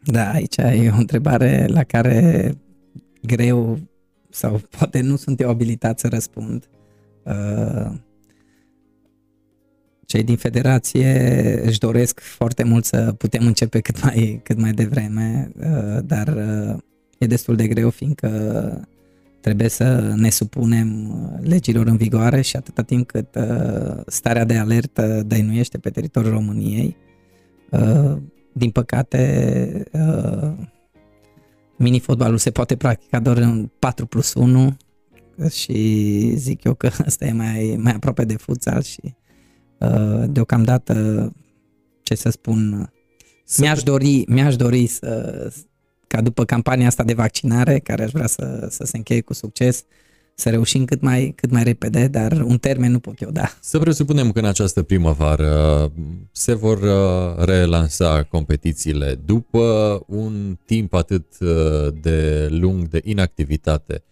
Da, 0.03 0.31
aici 0.31 0.57
e 0.57 0.91
o 0.93 0.97
întrebare 0.97 1.65
la 1.67 1.83
care 1.83 2.51
greu 3.21 3.79
sau 4.29 4.61
poate 4.77 5.01
nu 5.01 5.15
sunt 5.15 5.39
eu 5.39 5.49
abilitat 5.49 5.99
să 5.99 6.07
răspund. 6.07 6.69
Uh, 7.23 7.91
cei 10.05 10.23
din 10.23 10.37
federație 10.37 11.61
își 11.65 11.79
doresc 11.79 12.19
foarte 12.19 12.63
mult 12.63 12.85
să 12.85 13.13
putem 13.17 13.45
începe 13.45 13.79
cât 13.79 14.03
mai, 14.03 14.39
cât 14.43 14.57
mai 14.57 14.71
devreme, 14.71 15.51
uh, 15.57 16.03
dar 16.05 16.27
uh, 16.27 16.77
e 17.17 17.25
destul 17.25 17.55
de 17.55 17.67
greu 17.67 17.89
fiindcă 17.89 18.29
trebuie 19.43 19.67
să 19.67 20.13
ne 20.15 20.29
supunem 20.29 21.09
uh, 21.09 21.47
legilor 21.47 21.87
în 21.87 21.97
vigoare 21.97 22.41
și 22.41 22.55
atâta 22.55 22.81
timp 22.81 23.07
cât 23.07 23.37
starea 24.07 24.45
de 24.45 24.57
alertă 24.57 25.23
dăinuiește 25.25 25.77
pe 25.77 25.89
teritoriul 25.89 26.33
României, 26.33 26.97
din 28.53 28.69
păcate 28.69 29.83
mini-fotbalul 31.75 32.37
se 32.37 32.51
poate 32.51 32.75
practica 32.75 33.19
doar 33.19 33.37
în 33.37 33.69
4 33.79 34.05
plus 34.05 34.33
1 34.33 34.77
și 35.49 36.33
zic 36.35 36.63
eu 36.63 36.73
că 36.73 36.89
asta 37.05 37.25
e 37.25 37.31
mai, 37.31 37.75
mai 37.79 37.93
aproape 37.93 38.25
de 38.25 38.35
futsal 38.35 38.81
și 38.81 39.15
Uh, 39.83 40.23
deocamdată, 40.29 41.31
ce 42.03 42.15
să 42.15 42.29
spun, 42.29 42.91
mi-aș 43.57 43.83
dori, 43.83 44.23
mi-aș 44.27 44.55
dori 44.55 44.87
să, 44.87 45.51
ca 46.07 46.21
după 46.21 46.45
campania 46.45 46.87
asta 46.87 47.03
de 47.03 47.13
vaccinare, 47.13 47.79
care 47.79 48.03
aș 48.03 48.11
vrea 48.11 48.27
să, 48.27 48.67
să 48.69 48.83
se 48.85 48.97
încheie 48.97 49.21
cu 49.21 49.33
succes, 49.33 49.83
să 50.35 50.49
reușim 50.49 50.85
cât 50.85 51.01
mai, 51.01 51.33
cât 51.35 51.51
mai 51.51 51.63
repede, 51.63 52.07
dar 52.07 52.31
un 52.31 52.57
termen 52.57 52.91
nu 52.91 52.99
pot 52.99 53.21
eu 53.21 53.29
da. 53.29 53.51
Să 53.61 53.79
presupunem 53.79 54.31
că 54.31 54.39
în 54.39 54.45
această 54.45 54.83
primăvară 54.83 55.91
se 56.31 56.53
vor 56.53 56.81
uh, 56.81 57.45
relansa 57.45 58.23
competițiile 58.23 59.19
după 59.25 59.99
un 60.07 60.57
timp 60.65 60.93
atât 60.93 61.25
uh, 61.39 61.93
de 62.01 62.47
lung 62.49 62.87
de 62.87 63.01
inactivitate. 63.03 64.03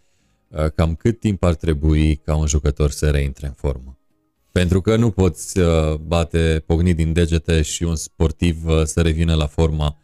Cam 0.76 0.96
cât 0.96 1.20
timp 1.20 1.44
ar 1.44 1.56
trebui 1.56 2.16
ca 2.16 2.36
un 2.36 2.48
jucător 2.48 2.90
să 2.90 3.10
reintre 3.10 3.48
în 3.48 3.54
formă? 3.54 3.98
Pentru 4.52 4.82
că 4.82 4.96
nu 4.96 5.12
poți 5.12 5.60
uh, 5.60 5.94
bate 5.94 6.64
pocnit 6.66 6.96
din 6.96 7.14
degete 7.14 7.62
și 7.62 7.84
un 7.84 7.96
sportiv 7.96 8.66
uh, 8.66 8.84
să 8.84 9.02
revină 9.02 9.36
la 9.36 9.48
forma 9.48 9.98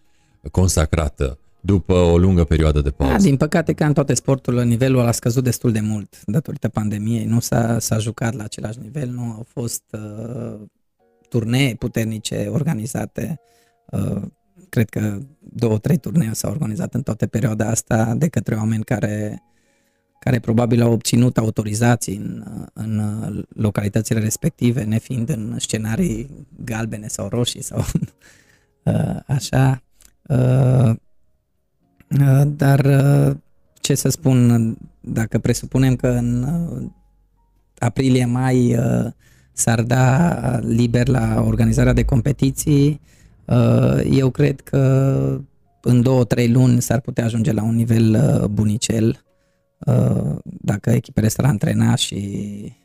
consacrată 0.52 1.40
după 1.62 1.94
o 1.94 2.18
lungă 2.18 2.44
perioadă 2.44 2.82
de 2.82 2.90
pauză. 2.90 3.14
Da, 3.14 3.20
din 3.20 3.38
păcate, 3.38 3.74
ca 3.74 3.86
în 3.86 3.94
toate 3.94 4.14
sporturile, 4.14 4.64
nivelul 4.64 5.00
a 5.00 5.12
scăzut 5.12 5.44
destul 5.44 5.72
de 5.72 5.80
mult 5.80 6.22
datorită 6.26 6.70
pandemiei. 6.70 7.26
Nu 7.26 7.40
s-a, 7.40 7.80
s-a 7.80 7.98
jucat 7.98 8.34
la 8.34 8.44
același 8.44 8.80
nivel, 8.80 9.10
nu 9.10 9.22
au 9.22 9.46
fost 9.48 9.84
uh, 9.92 10.60
turnee 11.30 11.76
puternice 11.76 12.48
organizate. 12.52 13.40
Uh, 13.92 14.22
cred 14.70 14.90
că 14.90 15.18
două, 15.40 15.78
trei 15.78 15.98
turnee 15.98 16.34
s-au 16.34 16.52
organizat 16.52 16.94
în 16.94 17.02
toată 17.02 17.28
perioada 17.28 17.70
asta 17.70 18.16
de 18.16 18.28
către 18.28 18.56
oameni 18.56 18.84
care 18.84 19.42
care 20.20 20.40
probabil 20.40 20.82
au 20.82 20.92
obținut 20.92 21.38
autorizații 21.38 22.16
în, 22.16 22.44
în 22.74 23.46
localitățile 23.50 24.20
respective, 24.20 24.84
nefiind 24.84 25.30
în 25.30 25.56
scenarii 25.60 26.48
galbene 26.64 27.08
sau 27.08 27.28
roșii 27.28 27.64
sau 27.64 27.80
uh, 28.84 29.20
așa. 29.28 29.84
Uh, 30.28 30.38
uh, 30.38 30.96
dar 32.46 32.82
ce 33.74 33.96
să 33.96 34.10
spun, 34.10 34.78
dacă 35.00 35.40
presupunem 35.40 35.96
că 35.96 36.08
în 36.08 36.46
aprilie-mai 37.78 38.80
s-ar 39.52 39.82
da 39.82 40.60
liber 40.60 41.08
la 41.08 41.44
organizarea 41.46 41.94
de 41.94 42.04
competiții, 42.04 43.02
eu 44.12 44.30
cred 44.30 44.62
că 44.62 45.42
în 45.82 46.02
două, 46.02 46.24
trei 46.24 46.52
luni 46.52 46.82
s-ar 46.82 47.00
putea 47.00 47.26
ajunge 47.26 47.52
la 47.52 47.64
un 47.64 47.76
nivel 47.76 48.44
bunicel 48.52 49.26
dacă 50.44 50.90
echipele 50.90 51.28
s-ar 51.28 51.46
antrena 51.46 51.96
și 51.96 52.76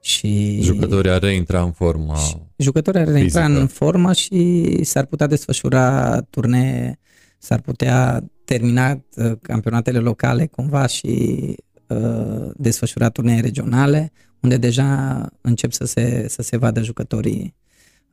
și 0.00 0.60
jucătorii 0.62 1.10
ar 1.10 1.20
reintra 1.20 1.62
în 1.62 1.72
formă 1.72 2.14
jucătorii 2.56 3.00
ar 3.00 3.08
reintra 3.08 3.44
în 3.44 3.66
formă 3.66 4.12
și 4.12 4.78
s-ar 4.84 5.04
putea 5.04 5.26
desfășura 5.26 6.20
turnee, 6.20 6.98
s-ar 7.38 7.60
putea 7.60 8.24
termina 8.44 9.04
uh, 9.16 9.32
campionatele 9.42 9.98
locale 9.98 10.46
cumva 10.46 10.86
și 10.86 11.54
uh, 11.88 12.50
desfășura 12.56 13.08
turnee 13.08 13.40
regionale, 13.40 14.12
unde 14.40 14.56
deja 14.56 15.20
încep 15.40 15.72
să 15.72 15.84
se, 15.84 16.26
să 16.28 16.42
se 16.42 16.56
vadă 16.56 16.82
jucătorii 16.82 17.54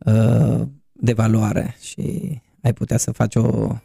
uh, 0.05 0.61
de 0.93 1.13
valoare 1.13 1.75
și 1.81 2.39
ai 2.61 2.73
putea 2.73 2.97
să 2.97 3.11
faci 3.11 3.35
o, 3.35 3.75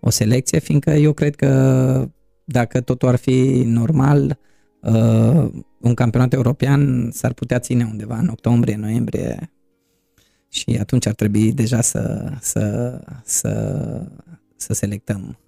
o 0.00 0.10
selecție, 0.10 0.58
fiindcă 0.58 0.90
eu 0.90 1.12
cred 1.12 1.36
că 1.36 2.08
dacă 2.44 2.80
totul 2.80 3.08
ar 3.08 3.16
fi 3.16 3.62
normal, 3.66 4.38
uh, 4.80 5.50
un 5.80 5.94
campionat 5.94 6.32
european 6.32 7.10
s-ar 7.12 7.32
putea 7.32 7.58
ține 7.58 7.84
undeva 7.84 8.18
în 8.18 8.28
octombrie, 8.28 8.76
noiembrie 8.76 9.52
și 10.48 10.76
atunci 10.80 11.06
ar 11.06 11.14
trebui 11.14 11.52
deja 11.52 11.80
să, 11.80 12.32
să, 12.40 13.00
să, 13.24 14.06
să 14.56 14.72
selectăm. 14.72 15.38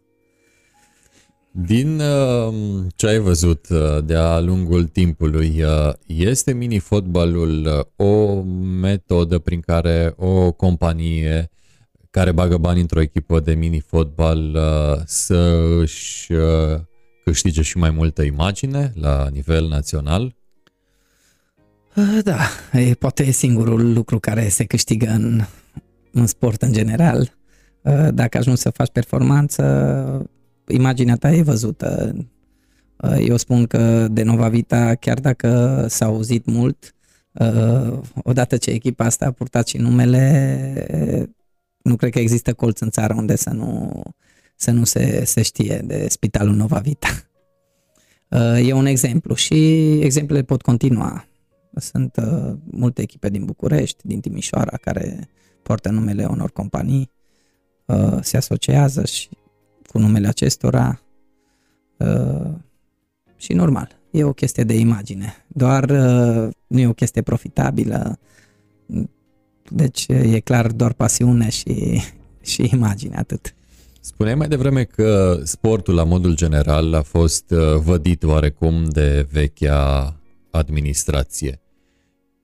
Din 1.55 2.01
uh, 2.01 2.55
ce 2.97 3.07
ai 3.07 3.19
văzut 3.19 3.69
uh, 3.69 4.05
de-a 4.05 4.41
lungul 4.41 4.85
timpului, 4.85 5.63
uh, 5.63 5.93
este 6.07 6.53
mini-fotbalul 6.53 7.89
o 7.97 8.43
metodă 8.81 9.39
prin 9.39 9.61
care 9.61 10.15
o 10.17 10.53
companie 10.53 11.51
care 12.11 12.33
bagă 12.33 12.57
bani 12.57 12.81
într-o 12.81 13.01
echipă 13.01 13.41
de 13.41 13.55
mini-fotbal 13.55 14.59
să 15.07 15.65
își 15.81 16.33
câștige 17.25 17.63
și 17.63 17.77
mai 17.77 17.91
multă 17.91 18.23
imagine 18.23 18.93
la 18.95 19.29
nivel 19.33 19.69
național? 19.69 20.35
Da, 22.23 22.39
e 22.73 22.95
poate 22.95 23.27
e 23.27 23.31
singurul 23.31 23.93
lucru 23.93 24.19
care 24.19 24.49
se 24.49 24.65
câștigă 24.65 25.07
în, 25.07 25.41
în 26.13 26.27
sport 26.27 26.63
în 26.63 26.73
general. 26.73 27.37
Dacă 28.11 28.39
ajungi 28.39 28.61
să 28.61 28.71
faci 28.71 28.91
performanță, 28.93 29.63
imaginea 30.69 31.17
ta 31.17 31.33
e 31.33 31.43
văzută. 31.43 32.17
Eu 33.19 33.37
spun 33.37 33.67
că 33.67 34.09
de 34.09 34.23
Nova 34.23 34.49
Vita, 34.49 34.95
chiar 34.95 35.21
dacă 35.21 35.85
s-a 35.89 36.05
auzit 36.05 36.45
mult, 36.47 36.95
odată 38.23 38.57
ce 38.57 38.71
echipa 38.71 39.05
asta 39.05 39.27
a 39.27 39.31
purtat 39.31 39.67
și 39.67 39.77
numele, 39.77 41.27
nu 41.83 41.97
cred 41.97 42.11
că 42.11 42.19
există 42.19 42.53
colț 42.53 42.81
în 42.81 42.91
țară 42.91 43.15
unde 43.15 43.37
să 43.37 43.51
nu, 43.51 44.03
să 44.57 44.71
nu 44.71 44.85
se, 44.85 45.25
se 45.25 45.43
știe 45.43 45.83
de 45.85 46.07
Spitalul 46.09 46.55
Nova 46.55 46.79
Vita. 46.79 47.09
E 48.63 48.73
un 48.73 48.87
exemplu 48.87 49.35
și 49.35 49.55
exemplele 50.01 50.43
pot 50.43 50.63
continua. 50.63 51.27
Sunt 51.77 52.17
uh, 52.17 52.53
multe 52.71 53.03
echipe 53.03 53.29
din 53.29 53.45
București, 53.45 54.07
din 54.07 54.21
Timișoara, 54.21 54.77
care 54.77 55.29
poartă 55.63 55.91
numele 55.91 56.25
unor 56.25 56.51
companii, 56.51 57.11
uh, 57.85 58.19
se 58.21 58.37
asociază 58.37 59.05
și 59.05 59.29
cu 59.93 59.99
numele 59.99 60.28
acestora 60.28 61.03
uh, 61.97 62.51
și 63.36 63.53
normal, 63.53 64.01
e 64.11 64.24
o 64.24 64.32
chestie 64.32 64.64
de 64.64 64.74
imagine, 64.74 65.34
doar 65.49 65.90
uh, 65.90 66.49
nu 66.66 66.78
e 66.78 66.86
o 66.86 66.93
chestie 66.93 67.22
profitabilă, 67.22 68.18
deci 69.70 70.07
e 70.09 70.40
clar 70.40 70.66
doar 70.66 70.93
pasiune 70.93 71.51
și, 71.51 72.01
și 72.40 72.68
imagine, 72.72 73.16
atât. 73.16 73.55
Spuneai 74.01 74.34
mai 74.34 74.49
devreme 74.49 74.84
că 74.84 75.40
sportul 75.45 75.95
la 75.95 76.05
modul 76.05 76.34
general 76.34 76.95
a 76.95 77.03
fost 77.03 77.51
uh, 77.51 77.59
vădit 77.76 78.22
oarecum 78.22 78.84
de 78.84 79.26
vechea 79.32 80.16
administrație. 80.51 81.61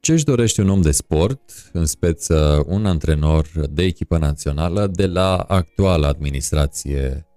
Ce 0.01 0.13
își 0.13 0.25
dorește 0.25 0.61
un 0.61 0.69
om 0.69 0.81
de 0.81 0.91
sport, 0.91 1.71
în 1.73 1.87
speță 1.87 2.65
un 2.67 2.87
antrenor 2.87 3.47
de 3.71 3.83
echipă 3.83 4.19
națională, 4.19 4.87
de 4.87 5.07
la 5.07 5.37
actuala 5.37 6.09
administrație 6.09 7.28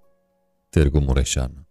Târgu 0.72 1.00
Mureșan? 1.00 1.68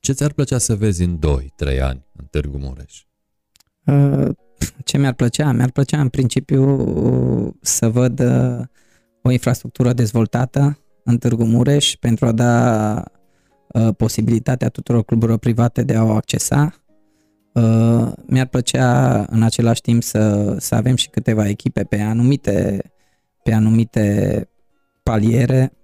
Ce 0.00 0.12
ți-ar 0.12 0.32
plăcea 0.32 0.58
să 0.58 0.74
vezi 0.74 1.02
în 1.02 1.18
2-3 1.18 1.80
ani 1.80 2.06
în 2.12 2.24
Târgu 2.30 2.58
Mureș? 2.58 3.04
Uh, 3.84 4.28
ce 4.84 4.98
mi-ar 4.98 5.12
plăcea? 5.12 5.52
Mi-ar 5.52 5.70
plăcea 5.70 6.00
în 6.00 6.08
principiu 6.08 7.58
să 7.60 7.88
văd 7.88 8.20
uh, 8.20 8.64
o 9.22 9.30
infrastructură 9.30 9.92
dezvoltată 9.92 10.78
în 11.04 11.18
Târgu 11.18 11.44
Mureș 11.44 11.96
pentru 11.96 12.26
a 12.26 12.32
da 12.32 13.04
uh, 13.66 13.88
posibilitatea 13.96 14.68
tuturor 14.68 15.04
cluburilor 15.04 15.38
private 15.38 15.82
de 15.82 15.94
a 15.94 16.04
o 16.04 16.10
accesa. 16.10 16.74
Mi-ar 18.26 18.46
plăcea 18.46 19.24
în 19.30 19.42
același 19.42 19.80
timp 19.80 20.02
să, 20.02 20.54
să 20.58 20.74
avem 20.74 20.96
și 20.96 21.08
câteva 21.08 21.48
echipe 21.48 21.84
pe 21.84 22.00
anumite, 22.00 22.80
pe 23.42 23.52
anumite 23.52 24.48
paliere 25.02 25.77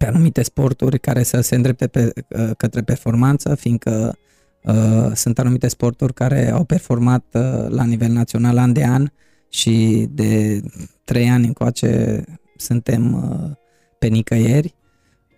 pe 0.00 0.06
anumite 0.06 0.42
sporturi 0.42 0.98
care 0.98 1.22
să 1.22 1.40
se 1.40 1.54
îndrepte 1.54 1.86
pe, 1.86 2.12
uh, 2.28 2.50
către 2.56 2.80
performanță, 2.82 3.54
fiindcă 3.54 4.18
uh, 4.62 5.10
sunt 5.14 5.38
anumite 5.38 5.68
sporturi 5.68 6.14
care 6.14 6.50
au 6.50 6.64
performat 6.64 7.24
uh, 7.32 7.68
la 7.68 7.84
nivel 7.84 8.12
național 8.12 8.58
an 8.58 8.72
de 8.72 8.84
an 8.84 9.08
și 9.48 10.06
de 10.10 10.60
trei 11.04 11.28
ani 11.28 11.46
încoace 11.46 12.24
suntem 12.56 13.14
uh, 13.14 13.50
pe 13.98 14.06
nicăieri. 14.06 14.74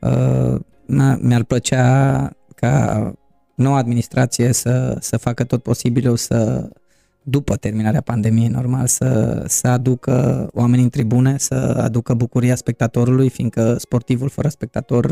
Uh, 0.01 0.61
mi-ar 1.19 1.45
plăcea 1.45 2.31
ca 2.55 3.13
noua 3.55 3.77
administrație 3.77 4.53
să, 4.53 4.97
să 5.01 5.17
facă 5.17 5.45
tot 5.45 5.63
posibilul 5.63 6.17
să 6.17 6.69
după 7.23 7.57
terminarea 7.57 8.01
pandemiei, 8.01 8.49
normal, 8.49 8.87
să, 8.87 9.43
să 9.47 9.69
aducă 9.69 10.49
oamenii 10.53 10.85
în 10.85 10.91
tribune, 10.91 11.39
să 11.39 11.55
aducă 11.55 12.15
bucuria 12.15 12.55
spectatorului, 12.55 13.29
fiindcă 13.29 13.77
sportivul 13.79 14.29
fără 14.29 14.49
spectator 14.49 15.05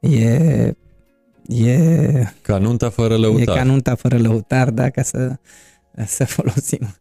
uh, 0.00 0.12
e... 0.12 0.74
E 1.48 2.32
ca 2.42 2.58
nunta 2.58 2.90
fără 2.90 3.16
lăutar. 3.16 3.56
E 3.56 3.58
ca 3.58 3.64
nunta 3.64 3.94
fără 3.94 4.18
lăutar, 4.18 4.70
da, 4.70 4.90
ca 4.90 5.02
să, 5.02 5.36
să 6.06 6.24
folosim 6.24 6.94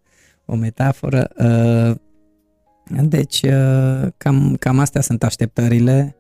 o 0.45 0.55
metaforă. 0.55 1.29
Uh, 1.37 1.95
deci, 3.01 3.41
uh, 3.41 4.07
cam, 4.17 4.55
cam 4.59 4.79
astea 4.79 5.01
sunt 5.01 5.23
așteptările. 5.23 6.15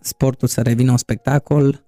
Sportul 0.00 0.48
să 0.48 0.62
revină 0.62 0.90
un 0.90 0.96
spectacol, 0.96 1.84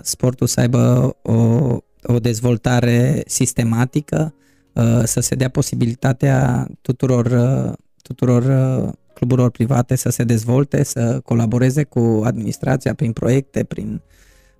sportul 0.00 0.46
să 0.46 0.60
aibă 0.60 1.16
o 1.22 1.78
o 2.02 2.18
dezvoltare 2.18 3.22
sistematică, 3.26 4.34
uh, 4.72 5.02
să 5.04 5.20
se 5.20 5.34
dea 5.34 5.48
posibilitatea 5.48 6.68
tuturor, 6.80 7.26
uh, 7.26 7.72
tuturor 8.02 8.42
uh, 8.42 8.92
cluburilor 9.14 9.50
private 9.50 9.94
să 9.94 10.08
se 10.08 10.24
dezvolte, 10.24 10.82
să 10.82 11.20
colaboreze 11.24 11.84
cu 11.84 12.20
administrația 12.24 12.94
prin 12.94 13.12
proiecte, 13.12 13.64
prin, 13.64 14.00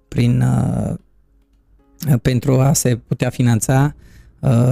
prin 0.08 0.44
pentru 2.22 2.60
a 2.60 2.72
se 2.72 2.96
putea 2.96 3.30
finanța. 3.30 3.94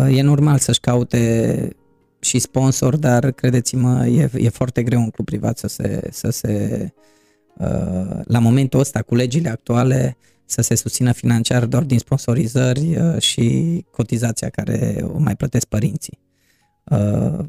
E 0.09 0.23
normal 0.23 0.59
să-și 0.59 0.81
caute 0.81 1.77
și 2.21 2.39
sponsor, 2.39 2.97
dar 2.97 3.31
credeți-mă, 3.31 4.07
e, 4.07 4.31
e 4.35 4.49
foarte 4.49 4.83
greu 4.83 5.01
un 5.01 5.11
club 5.11 5.27
privat 5.27 5.59
să 5.59 5.66
se, 5.66 6.09
să 6.11 6.31
se 6.31 6.89
la 8.25 8.39
momentul 8.39 8.81
ăsta, 8.81 9.03
cu 9.03 9.14
legile 9.14 9.49
actuale, 9.49 10.16
să 10.51 10.61
se 10.61 10.74
susțină 10.74 11.12
financiar 11.12 11.66
doar 11.66 11.82
din 11.82 11.98
sponsorizări 11.98 12.96
uh, 12.96 13.18
și 13.18 13.84
cotizația 13.90 14.48
care 14.48 15.05
o 15.14 15.18
mai 15.18 15.36
plătesc 15.36 15.66
părinții. 15.66 16.18
Uh, 16.84 17.44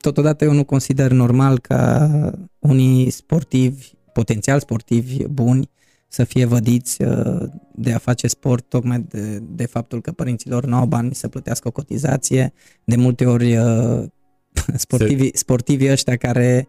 totodată 0.00 0.44
eu 0.44 0.52
nu 0.52 0.64
consider 0.64 1.10
normal 1.10 1.58
ca 1.58 2.10
unii 2.58 3.10
sportivi, 3.10 3.90
potențial 4.12 4.60
sportivi 4.60 5.24
buni, 5.26 5.70
să 6.08 6.24
fie 6.24 6.44
vădiți 6.44 7.02
uh, 7.02 7.42
de 7.74 7.92
a 7.92 7.98
face 7.98 8.26
sport 8.26 8.68
tocmai 8.68 9.00
de, 9.08 9.38
de 9.38 9.66
faptul 9.66 10.00
că 10.00 10.12
părinților 10.12 10.64
nu 10.64 10.76
au 10.76 10.86
bani 10.86 11.14
să 11.14 11.28
plătească 11.28 11.68
o 11.68 11.70
cotizație. 11.70 12.52
De 12.84 12.96
multe 12.96 13.26
ori 13.26 13.58
sportivii, 14.74 15.30
sportivii 15.34 15.90
ăștia 15.90 16.16
care, 16.16 16.68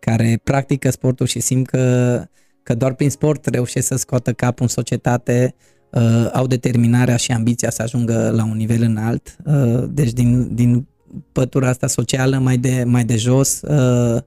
care 0.00 0.40
practică 0.44 0.90
sportul 0.90 1.26
și 1.26 1.40
simt 1.40 1.66
că 1.66 2.24
că 2.68 2.74
doar 2.74 2.94
prin 2.94 3.10
sport 3.10 3.46
reușesc 3.46 3.86
să 3.86 3.96
scoată 3.96 4.32
capul 4.32 4.62
în 4.62 4.68
societate, 4.68 5.54
uh, 5.90 6.30
au 6.32 6.46
determinarea 6.46 7.16
și 7.16 7.32
ambiția 7.32 7.70
să 7.70 7.82
ajungă 7.82 8.32
la 8.34 8.44
un 8.44 8.56
nivel 8.56 8.82
înalt. 8.82 9.36
Uh, 9.44 9.84
deci 9.90 10.12
din, 10.12 10.54
din 10.54 10.86
pătura 11.32 11.68
asta 11.68 11.86
socială 11.86 12.38
mai 12.38 12.56
de, 12.56 12.82
mai 12.86 13.04
de 13.04 13.16
jos 13.16 13.60
uh, 13.60 14.22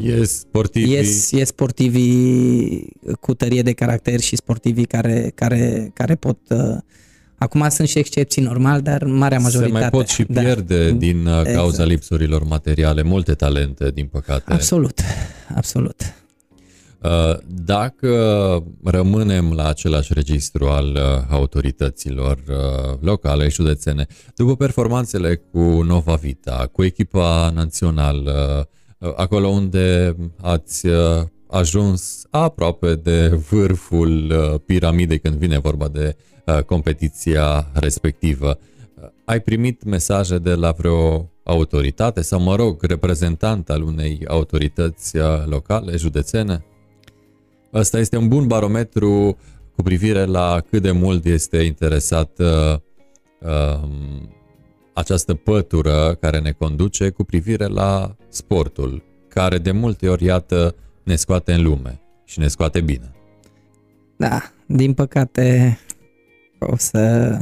e 0.00 0.24
sportivii... 0.24 0.94
E, 1.30 1.40
e 1.40 1.44
sportivii 1.44 2.88
cu 3.20 3.34
tărie 3.34 3.62
de 3.62 3.72
caracter 3.72 4.20
și 4.20 4.36
sportivii 4.36 4.84
care, 4.84 5.32
care, 5.34 5.90
care 5.94 6.14
pot... 6.14 6.38
Acum 7.36 7.68
sunt 7.68 7.88
și 7.88 7.98
excepții 7.98 8.42
normal, 8.42 8.80
dar 8.80 9.04
marea 9.04 9.38
majoritate... 9.38 9.78
Se 9.78 9.80
mai 9.80 9.90
pot 9.90 10.08
și 10.08 10.24
da. 10.28 10.40
pierde 10.40 10.90
da. 10.90 10.96
din 10.96 11.24
cauza 11.24 11.68
exact. 11.68 11.88
lipsurilor 11.88 12.44
materiale, 12.44 13.02
multe 13.02 13.34
talente, 13.34 13.90
din 13.90 14.06
păcate. 14.06 14.52
Absolut, 14.52 15.00
absolut. 15.54 16.21
Uh, 17.02 17.36
dacă 17.64 18.64
rămânem 18.84 19.52
la 19.52 19.68
același 19.68 20.12
registru 20.12 20.66
al 20.66 20.86
uh, 20.86 21.24
autorităților 21.30 22.38
uh, 22.48 22.98
locale 23.00 23.48
și 23.48 23.54
județene, 23.54 24.06
după 24.36 24.56
performanțele 24.56 25.34
cu 25.34 25.58
Nova 25.60 26.14
Vita, 26.14 26.68
cu 26.72 26.84
echipa 26.84 27.50
națională, 27.54 28.68
acolo 29.16 29.48
unde 29.48 30.16
ați 30.40 30.86
ajuns 31.50 32.26
aproape 32.30 32.94
de 32.94 33.28
vârful 33.28 34.32
piramidei 34.66 35.18
când 35.18 35.34
vine 35.34 35.58
vorba 35.58 35.88
de 35.88 36.16
competiția 36.66 37.70
respectivă, 37.72 38.58
ai 39.24 39.40
primit 39.40 39.84
mesaje 39.84 40.38
de 40.38 40.54
la 40.54 40.70
vreo 40.70 41.30
autoritate 41.44 42.22
sau, 42.22 42.40
mă 42.40 42.54
rog, 42.56 42.82
reprezentant 42.82 43.70
al 43.70 43.82
unei 43.82 44.20
autorități 44.28 45.16
locale, 45.46 45.96
județene? 45.96 46.64
Ăsta 47.74 47.98
este 47.98 48.16
un 48.16 48.28
bun 48.28 48.46
barometru 48.46 49.36
cu 49.76 49.82
privire 49.82 50.24
la 50.24 50.62
cât 50.70 50.82
de 50.82 50.90
mult 50.90 51.24
este 51.24 51.58
interesat 51.58 52.38
uh, 52.38 52.78
uh, 53.40 53.88
această 54.92 55.34
pătură 55.34 56.16
care 56.20 56.40
ne 56.40 56.52
conduce 56.52 57.10
cu 57.10 57.24
privire 57.24 57.66
la 57.66 58.16
sportul, 58.28 59.02
care 59.28 59.58
de 59.58 59.70
multe 59.70 60.08
ori, 60.08 60.24
iată, 60.24 60.74
ne 61.02 61.16
scoate 61.16 61.52
în 61.52 61.62
lume 61.62 62.00
și 62.24 62.38
ne 62.38 62.48
scoate 62.48 62.80
bine. 62.80 63.12
Da, 64.16 64.42
din 64.66 64.94
păcate 64.94 65.78
o 66.58 66.76
să, 66.76 67.36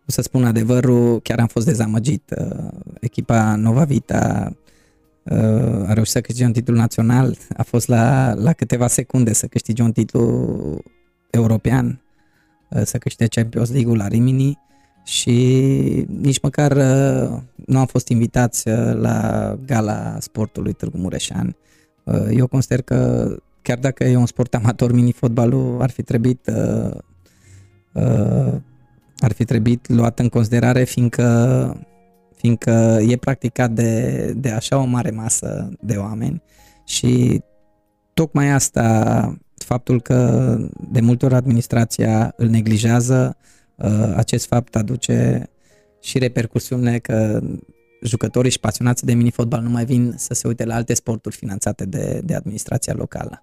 o 0.00 0.10
să 0.10 0.22
spun 0.22 0.44
adevărul, 0.44 1.20
chiar 1.20 1.38
am 1.38 1.46
fost 1.46 1.66
dezamăgit. 1.66 2.34
Uh, 2.38 2.68
echipa 3.00 3.54
Nova 3.54 3.84
Vita 3.84 4.48
uh, 4.50 4.65
a 5.86 5.92
reușit 5.92 6.12
să 6.12 6.20
câștige 6.20 6.44
un 6.44 6.52
titlu 6.52 6.74
național, 6.74 7.36
a 7.56 7.62
fost 7.62 7.88
la, 7.88 8.34
la 8.34 8.52
câteva 8.52 8.86
secunde 8.86 9.32
să 9.32 9.46
câștige 9.46 9.82
un 9.82 9.92
titlu 9.92 10.80
european, 11.30 12.00
uh, 12.70 12.82
să 12.84 12.98
câștige 12.98 13.40
Champions 13.40 13.70
League-ul 13.70 13.96
la 13.96 14.08
Rimini 14.08 14.58
și 15.04 15.34
nici 16.20 16.40
măcar 16.40 16.70
uh, 16.72 17.40
nu 17.66 17.78
am 17.78 17.86
fost 17.86 18.08
invitați 18.08 18.68
uh, 18.68 18.94
la 18.94 19.58
gala 19.66 20.16
sportului 20.20 20.72
Târgu 20.72 20.98
Mureșan. 20.98 21.56
Uh, 22.04 22.26
eu 22.30 22.46
consider 22.46 22.82
că 22.82 23.28
chiar 23.62 23.78
dacă 23.78 24.04
e 24.04 24.16
un 24.16 24.26
sport 24.26 24.54
amator, 24.54 24.92
mini-fotbalul 24.92 25.82
ar 25.82 25.90
fi 25.90 26.02
trebuit 26.02 26.46
uh, 26.46 26.94
uh, 27.92 28.54
ar 29.18 29.32
fi 29.32 29.44
trebuit 29.44 29.88
luat 29.88 30.18
în 30.18 30.28
considerare 30.28 30.84
fiindcă 30.84 31.86
fiindcă 32.46 32.98
e 33.08 33.16
practicat 33.16 33.70
de, 33.70 34.32
de 34.36 34.50
așa 34.50 34.78
o 34.78 34.84
mare 34.84 35.10
masă 35.10 35.70
de 35.80 35.96
oameni 35.96 36.42
și 36.84 37.42
tocmai 38.14 38.50
asta, 38.50 39.38
faptul 39.54 40.00
că 40.00 40.58
de 40.90 41.00
multe 41.00 41.24
ori 41.24 41.34
administrația 41.34 42.32
îl 42.36 42.48
neglijează, 42.48 43.36
uh, 43.76 44.12
acest 44.16 44.46
fapt 44.46 44.76
aduce 44.76 45.48
și 46.00 46.18
repercusiune 46.18 46.98
că 46.98 47.40
jucătorii 48.02 48.50
și 48.50 48.60
pasionați 48.60 49.04
de 49.04 49.14
mini-fotbal 49.14 49.62
nu 49.62 49.70
mai 49.70 49.84
vin 49.84 50.14
să 50.16 50.34
se 50.34 50.48
uite 50.48 50.64
la 50.64 50.74
alte 50.74 50.94
sporturi 50.94 51.36
finanțate 51.36 51.84
de, 51.84 52.20
de 52.24 52.34
administrația 52.34 52.94
locală. 52.94 53.42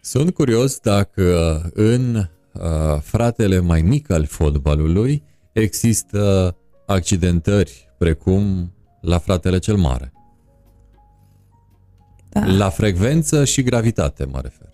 Sunt 0.00 0.34
curios 0.34 0.78
dacă 0.78 1.60
în 1.74 2.14
uh, 2.14 3.00
fratele 3.00 3.58
mai 3.58 3.80
mic 3.82 4.10
al 4.10 4.24
fotbalului 4.24 5.22
există 5.52 6.56
accidentări 6.86 7.94
precum 7.98 8.72
la 9.00 9.18
fratele 9.18 9.58
cel 9.58 9.76
mare. 9.76 10.12
Da. 12.28 12.46
La 12.46 12.68
frecvență 12.68 13.44
și 13.44 13.62
gravitate 13.62 14.24
mă 14.24 14.40
refer, 14.42 14.72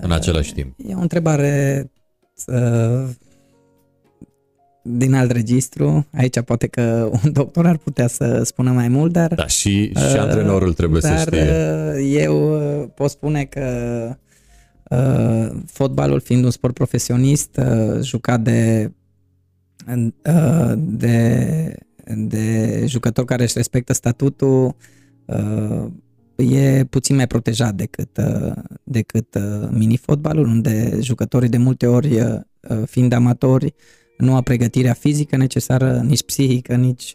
în 0.00 0.12
același 0.12 0.52
timp. 0.52 0.74
E 0.86 0.94
o 0.94 1.00
întrebare 1.00 1.90
uh, 2.46 3.08
din 4.82 5.14
alt 5.14 5.30
registru. 5.30 6.06
Aici 6.12 6.40
poate 6.40 6.66
că 6.66 7.10
un 7.24 7.32
doctor 7.32 7.66
ar 7.66 7.76
putea 7.76 8.06
să 8.06 8.42
spună 8.42 8.70
mai 8.70 8.88
mult, 8.88 9.12
dar... 9.12 9.34
Da, 9.34 9.46
și, 9.46 9.84
și 9.86 10.14
uh, 10.14 10.18
antrenorul 10.18 10.72
trebuie 10.72 11.00
dar, 11.00 11.18
să 11.18 11.24
știe. 11.24 11.42
Uh, 11.42 12.12
eu 12.22 12.80
uh, 12.80 12.88
pot 12.94 13.10
spune 13.10 13.44
că 13.44 14.16
uh, 14.90 15.62
fotbalul 15.66 16.20
fiind 16.20 16.44
un 16.44 16.50
sport 16.50 16.74
profesionist, 16.74 17.56
uh, 17.56 18.02
jucat 18.02 18.40
de 18.40 18.90
Uh, 18.90 19.01
de, 20.76 21.76
de 22.04 22.84
jucător 22.86 23.24
care 23.24 23.42
își 23.42 23.56
respectă 23.56 23.92
statutul 23.92 24.76
uh, 25.24 25.84
e 26.36 26.84
puțin 26.84 27.16
mai 27.16 27.26
protejat 27.26 27.74
decât, 27.74 28.16
uh, 28.16 28.52
decât 28.84 29.38
mini-fotbalul, 29.70 30.46
unde 30.46 30.98
jucătorii 31.00 31.48
de 31.48 31.56
multe 31.58 31.86
ori, 31.86 32.42
fiind 32.86 33.12
amatori, 33.12 33.74
nu 34.18 34.34
au 34.34 34.42
pregătirea 34.42 34.92
fizică 34.92 35.36
necesară, 35.36 36.00
nici 36.06 36.22
psihică, 36.22 36.74
nici, 36.74 37.12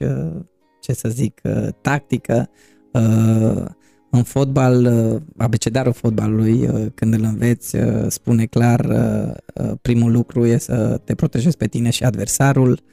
ce 0.81 0.93
să 0.93 1.09
zic, 1.09 1.41
tactică. 1.81 2.49
În 4.09 4.23
fotbal, 4.23 4.87
abecedarul 5.37 5.93
fotbalului, 5.93 6.69
când 6.95 7.13
îl 7.13 7.23
înveți, 7.23 7.77
spune 8.07 8.45
clar, 8.45 8.85
primul 9.81 10.11
lucru 10.11 10.45
e 10.45 10.57
să 10.57 11.01
te 11.03 11.15
protejezi 11.15 11.57
pe 11.57 11.67
tine 11.67 11.89
și 11.89 12.03
adversarul. 12.03 12.83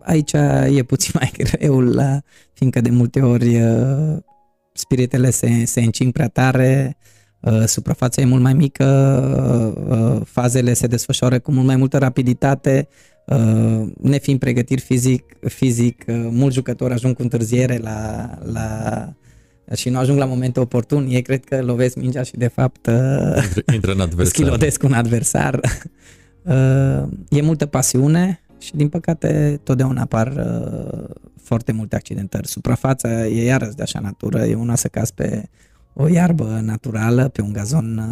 Aici 0.00 0.32
e 0.70 0.82
puțin 0.86 1.12
mai 1.20 1.32
greu, 1.36 1.80
la, 1.80 2.20
fiindcă 2.52 2.80
de 2.80 2.90
multe 2.90 3.20
ori 3.20 3.60
spiritele 4.72 5.30
se, 5.30 5.64
se 5.64 5.80
încing 5.80 6.12
prea 6.12 6.28
tare, 6.28 6.96
suprafața 7.66 8.20
e 8.20 8.24
mult 8.24 8.42
mai 8.42 8.54
mică, 8.54 10.22
fazele 10.26 10.72
se 10.72 10.86
desfășoară 10.86 11.38
cu 11.38 11.52
mult 11.52 11.66
mai 11.66 11.76
multă 11.76 11.98
rapiditate, 11.98 12.88
ne 14.00 14.18
fiind 14.18 14.38
pregătiri 14.38 14.80
fizic, 14.80 15.36
fizic 15.40 16.04
mulți 16.30 16.54
jucători 16.54 16.92
ajung 16.92 17.14
cu 17.14 17.22
întârziere 17.22 17.78
la, 17.78 18.30
la 18.52 19.08
și 19.74 19.88
nu 19.88 19.98
ajung 19.98 20.18
la 20.18 20.24
momentul 20.24 20.62
oportun, 20.62 21.06
ei 21.10 21.22
cred 21.22 21.44
că 21.44 21.62
lovesc 21.62 21.96
mingea 21.96 22.22
și 22.22 22.36
de 22.36 22.48
fapt 22.48 22.90
intră 23.72 23.92
în 23.92 24.00
adversar. 24.00 24.26
schilodesc 24.26 24.82
un 24.82 24.92
adversar. 24.92 25.60
E 27.28 27.42
multă 27.42 27.66
pasiune 27.66 28.40
și 28.58 28.76
din 28.76 28.88
păcate 28.88 29.60
totdeauna 29.62 30.00
apar 30.00 30.46
foarte 31.42 31.72
multe 31.72 31.96
accidentări. 31.96 32.48
Suprafața 32.48 33.26
e 33.26 33.44
iarăși 33.44 33.74
de 33.74 33.82
așa 33.82 34.00
natură, 34.00 34.44
e 34.44 34.54
una 34.54 34.74
să 34.74 34.88
cazi 34.88 35.14
pe 35.14 35.48
o 35.92 36.08
iarbă 36.08 36.60
naturală, 36.62 37.28
pe 37.28 37.42
un 37.42 37.52
gazon 37.52 38.02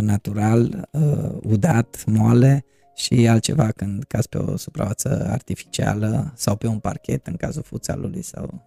natural, 0.00 0.88
udat, 1.42 2.04
moale 2.06 2.64
și 2.96 3.28
altceva 3.28 3.70
când 3.76 4.04
cazi 4.08 4.28
pe 4.28 4.38
o 4.38 4.56
suprafață 4.56 5.26
artificială 5.30 6.32
sau 6.36 6.56
pe 6.56 6.66
un 6.66 6.78
parchet 6.78 7.26
în 7.26 7.36
cazul 7.36 7.62
fuțalului 7.62 8.22
sau 8.22 8.62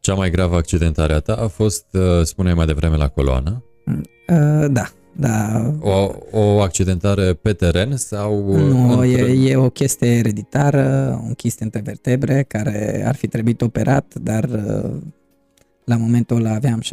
cea 0.00 0.14
mai 0.14 0.30
gravă 0.30 0.56
accidentare 0.56 1.12
a 1.12 1.20
ta 1.20 1.34
a 1.34 1.46
fost, 1.46 1.86
uh, 1.92 2.22
spuneai 2.22 2.54
mai 2.54 2.66
devreme, 2.66 2.96
la 2.96 3.08
coloană? 3.08 3.64
Uh, 3.86 4.66
da, 4.70 4.90
da. 5.16 5.62
O, 5.80 6.10
o 6.30 6.60
accidentare 6.60 7.34
pe 7.34 7.52
teren 7.52 7.96
sau... 7.96 8.56
Nu, 8.56 8.98
între... 8.98 9.20
e, 9.20 9.50
e 9.50 9.56
o 9.56 9.70
chestie 9.70 10.08
ereditară, 10.08 11.18
un 11.24 11.34
chist 11.34 11.60
între 11.60 11.80
vertebre 11.80 12.44
care 12.48 13.04
ar 13.06 13.14
fi 13.14 13.26
trebuit 13.26 13.62
operat, 13.62 14.14
dar 14.22 14.44
uh, 14.44 14.90
la 15.84 15.96
momentul 15.96 16.36
ăla 16.36 16.54
aveam 16.54 16.82
16-17 16.82 16.86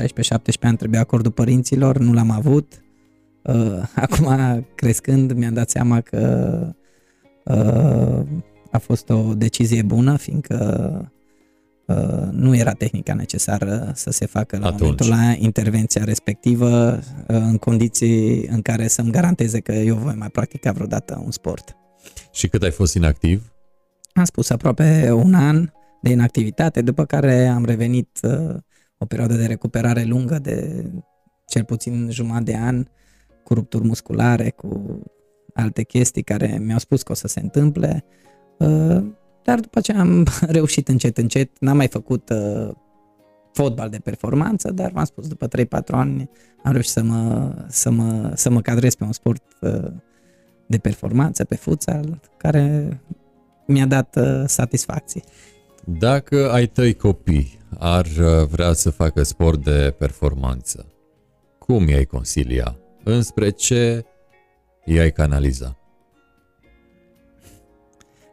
ani, 0.62 0.78
trebuia 0.78 1.00
acordul 1.00 1.32
părinților, 1.32 1.98
nu 1.98 2.14
l-am 2.14 2.32
avut. 2.32 2.82
Uh, 3.48 3.84
acum, 4.06 4.28
crescând, 4.76 5.32
mi-am 5.32 5.54
dat 5.54 5.70
seama 5.70 6.02
că 6.02 6.60
a 8.72 8.78
fost 8.78 9.10
o 9.10 9.34
decizie 9.34 9.82
bună, 9.82 10.18
fiindcă 10.18 11.12
Uh, 11.88 12.28
nu 12.32 12.56
era 12.56 12.72
tehnica 12.72 13.14
necesară 13.14 13.92
să 13.96 14.12
se 14.12 14.26
facă 14.26 14.58
la 14.58 14.66
Atunci. 14.66 14.82
momentul 14.82 15.10
la 15.10 15.34
intervenția 15.38 16.04
respectivă 16.04 17.00
uh, 17.00 17.02
în 17.28 17.58
condiții 17.58 18.48
în 18.48 18.62
care 18.62 18.88
să-mi 18.88 19.12
garanteze 19.12 19.60
că 19.60 19.72
eu 19.72 19.96
voi 19.96 20.16
mai 20.18 20.30
practica 20.30 20.72
vreodată 20.72 21.22
un 21.26 21.32
sport. 21.32 21.76
Și 22.32 22.48
cât 22.48 22.64
ai 22.64 22.72
fost 22.72 22.96
inactiv? 22.96 23.54
Am 24.14 24.24
spus 24.24 24.50
aproape 24.50 25.12
un 25.12 25.34
an 25.34 25.70
de 26.02 26.10
inactivitate, 26.10 26.82
după 26.82 27.06
care 27.06 27.48
am 27.48 27.66
revenit 27.66 28.20
uh, 28.22 28.56
o 28.98 29.06
perioadă 29.06 29.34
de 29.34 29.46
recuperare 29.46 30.04
lungă 30.04 30.40
de 30.40 30.86
cel 31.46 31.64
puțin 31.64 32.10
jumătate 32.12 32.44
de 32.44 32.58
an, 32.58 32.86
cu 33.48 33.54
rupturi 33.54 33.88
musculare, 33.88 34.50
cu 34.50 35.00
alte 35.54 35.84
chestii 35.84 36.24
care 36.24 36.58
mi-au 36.62 36.80
spus 36.80 37.04
că 37.04 37.12
o 37.12 37.16
să 37.16 37.28
se 37.28 37.40
întâmple 37.40 38.06
dar 39.48 39.60
după 39.60 39.82
ce 39.82 39.92
am 39.92 40.28
reușit 40.58 40.88
încet, 40.88 41.18
încet, 41.18 41.60
n-am 41.60 41.78
mai 41.78 41.88
făcut 41.88 42.30
uh, 42.30 42.70
fotbal 43.54 43.90
de 43.90 43.98
performanță, 43.98 44.72
dar 44.72 44.92
v-am 44.92 45.06
spus, 45.06 45.28
după 45.28 45.48
3-4 45.48 45.68
ani 45.86 46.30
am 46.64 46.72
reușit 46.72 46.92
să 46.92 47.04
mă, 47.04 47.54
să 47.68 47.90
mă, 47.90 48.32
să 48.36 48.50
mă 48.50 48.62
cadrez 48.62 48.96
pe 48.96 49.04
un 49.04 49.12
sport 49.12 49.44
uh, 49.62 49.92
de 50.66 50.78
performanță, 50.78 51.44
pe 51.44 51.56
futsal, 51.56 52.20
care 52.38 52.90
mi-a 53.68 53.86
dat 53.86 54.16
uh, 54.16 54.44
satisfacții. 54.46 55.24
Dacă 55.86 56.52
ai 56.52 56.66
tăi 56.68 56.94
copii 56.94 57.60
ar 57.80 58.06
uh, 58.06 58.48
vrea 58.48 58.74
să 58.74 58.90
facă 58.90 59.24
sport 59.24 59.64
de 59.64 59.96
performanță, 59.98 60.86
cum 61.60 61.88
i-ai 61.88 62.06
consilia? 62.06 62.78
Înspre 63.04 63.50
ce 63.50 64.06
i-ai 64.86 65.12
canaliza? 65.12 65.78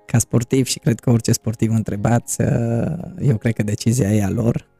Ca 0.06 0.18
sportiv 0.18 0.66
și 0.66 0.78
cred 0.78 1.00
că 1.00 1.10
orice 1.10 1.32
sportiv 1.32 1.70
întrebați, 1.70 2.42
eu 3.20 3.36
cred 3.36 3.52
că 3.54 3.62
decizia 3.62 4.12
e 4.12 4.24
a 4.24 4.30
lor 4.30 4.72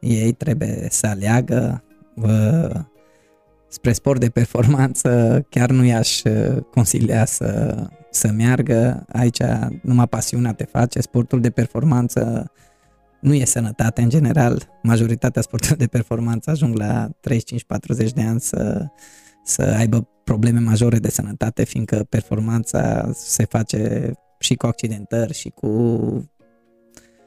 ei 0.00 0.32
trebuie 0.32 0.86
să 0.90 1.06
aleagă 1.06 1.84
uh, 2.14 2.80
spre 3.68 3.92
sport 3.92 4.20
de 4.20 4.28
performanță, 4.28 5.40
chiar 5.48 5.70
nu 5.70 5.84
i-aș 5.84 6.22
uh, 6.22 6.62
consilia 6.70 7.24
să, 7.24 7.76
să 8.10 8.30
meargă. 8.30 9.04
Aici 9.12 9.42
numai 9.82 10.08
pasiunea 10.08 10.52
te 10.52 10.64
face, 10.64 11.00
sportul 11.00 11.40
de 11.40 11.50
performanță 11.50 12.52
nu 13.20 13.34
e 13.34 13.44
sănătate 13.44 14.02
în 14.02 14.08
general. 14.08 14.78
Majoritatea 14.82 15.42
sporturilor 15.42 15.80
de 15.80 15.86
performanță 15.86 16.50
ajung 16.50 16.76
la 16.76 17.08
35-40 17.08 18.12
de 18.14 18.22
ani 18.22 18.40
să, 18.40 18.86
să 19.48 19.62
aibă 19.62 20.08
probleme 20.24 20.58
majore 20.58 20.98
de 20.98 21.10
sănătate, 21.10 21.64
fiindcă 21.64 22.06
performanța 22.08 23.10
se 23.14 23.44
face 23.44 24.12
și 24.38 24.54
cu 24.54 24.66
accidentări 24.66 25.34
și 25.34 25.48
cu 25.48 25.70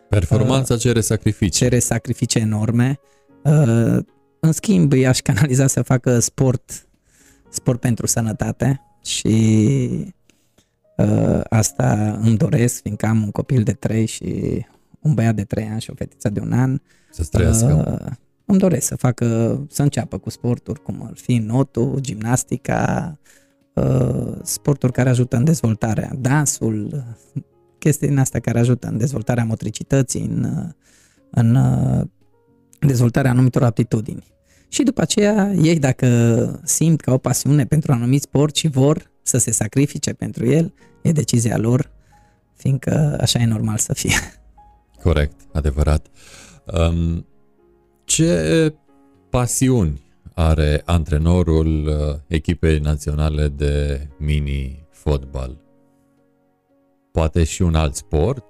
Performanța 0.09 0.73
uh, 0.73 0.79
cere 0.79 1.01
sacrificii. 1.01 1.59
Cere 1.59 1.79
sacrificii 1.79 2.41
enorme. 2.41 2.99
Uh, 3.43 3.97
în 4.39 4.51
schimb, 4.51 4.91
i-aș 4.93 5.19
canaliza 5.19 5.67
să 5.67 5.81
facă 5.81 6.19
sport, 6.19 6.87
sport 7.49 7.79
pentru 7.79 8.07
sănătate 8.07 8.81
și 9.03 10.05
uh, 10.97 11.41
asta 11.49 12.19
îmi 12.21 12.37
doresc, 12.37 12.81
fiindcă 12.81 13.05
am 13.05 13.23
un 13.23 13.31
copil 13.31 13.63
de 13.63 13.73
3 13.73 14.05
și 14.05 14.25
un 14.99 15.13
băiat 15.13 15.35
de 15.35 15.43
3 15.43 15.67
ani 15.67 15.81
și 15.81 15.89
o 15.89 15.93
fetiță 15.95 16.29
de 16.29 16.39
un 16.39 16.51
an. 16.51 16.79
Să 17.11 17.27
trăiască. 17.31 17.99
Uh, 18.05 18.11
îmi 18.51 18.59
doresc 18.59 18.87
să 18.87 18.95
facă, 18.95 19.59
să 19.69 19.81
înceapă 19.81 20.17
cu 20.17 20.29
sporturi 20.29 20.81
cum 20.81 21.03
ar 21.05 21.13
fi 21.15 21.37
notul, 21.37 21.97
gimnastica, 21.99 23.17
uh, 23.73 24.33
sporturi 24.43 24.91
care 24.91 25.09
ajută 25.09 25.35
în 25.35 25.43
dezvoltarea, 25.43 26.11
dansul, 26.19 27.03
chestii 27.79 28.07
din 28.07 28.17
astea 28.17 28.39
care 28.39 28.59
ajută 28.59 28.87
în 28.87 28.97
dezvoltarea 28.97 29.45
motricității, 29.45 30.21
în, 30.21 30.73
în 31.31 31.57
dezvoltarea 32.79 33.31
anumitor 33.31 33.63
aptitudini. 33.63 34.23
Și 34.67 34.83
după 34.83 35.01
aceea, 35.01 35.53
ei 35.53 35.79
dacă 35.79 36.61
simt 36.63 37.01
că 37.01 37.09
au 37.09 37.17
pasiune 37.17 37.65
pentru 37.65 37.91
un 37.91 37.97
anumit 37.97 38.21
sport 38.21 38.55
și 38.55 38.67
vor 38.67 39.11
să 39.21 39.37
se 39.37 39.51
sacrifice 39.51 40.13
pentru 40.13 40.45
el, 40.45 40.73
e 41.01 41.11
decizia 41.11 41.57
lor, 41.57 41.91
fiindcă 42.53 43.17
așa 43.21 43.39
e 43.39 43.45
normal 43.45 43.77
să 43.77 43.93
fie. 43.93 44.15
Corect, 45.03 45.41
adevărat. 45.53 46.07
Um, 46.65 47.25
ce 48.11 48.73
pasiuni 49.29 50.01
are 50.33 50.81
antrenorul 50.85 51.87
uh, 51.87 52.15
echipei 52.27 52.79
naționale 52.79 53.47
de 53.47 54.07
mini-fotbal? 54.17 55.57
poate 57.11 57.43
și 57.43 57.61
un 57.61 57.75
alt 57.75 57.95
sport 57.95 58.45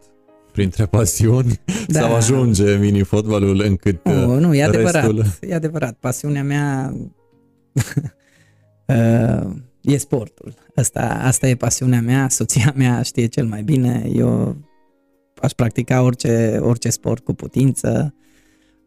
printre 0.52 0.86
pasiuni 0.86 1.60
da. 1.88 2.00
sau 2.00 2.16
ajunge 2.16 2.76
mini-fotbalul 2.76 3.62
încât 3.62 4.06
nu, 4.06 4.40
nu, 4.40 4.56
e 4.56 4.66
restul... 4.66 4.88
adevărat, 4.88 5.38
e 5.42 5.54
adevărat. 5.54 5.98
Pasiunea 6.00 6.44
mea 6.44 6.94
uh, 8.86 9.56
e 9.94 9.98
sportul. 9.98 10.54
Asta, 10.76 11.20
asta 11.22 11.48
e 11.48 11.56
pasiunea 11.56 12.02
mea, 12.02 12.30
soția 12.30 12.74
mea 12.76 13.02
știe 13.02 13.26
cel 13.26 13.46
mai 13.46 13.64
bine. 13.64 14.10
Eu 14.16 14.58
aș 15.42 15.52
practica 15.52 16.02
orice, 16.02 16.60
orice 16.62 16.90
sport 16.90 17.24
cu 17.24 17.34
putință, 17.34 18.16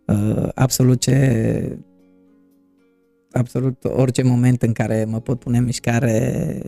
uh, 0.07 0.49
absolut 0.55 1.01
ce 1.01 1.79
absolut 3.33 3.85
orice 3.85 4.23
moment 4.23 4.63
în 4.63 4.73
care 4.73 5.05
mă 5.05 5.21
pot 5.21 5.39
pune 5.39 5.59
în 5.59 5.65
mișcare 5.65 6.61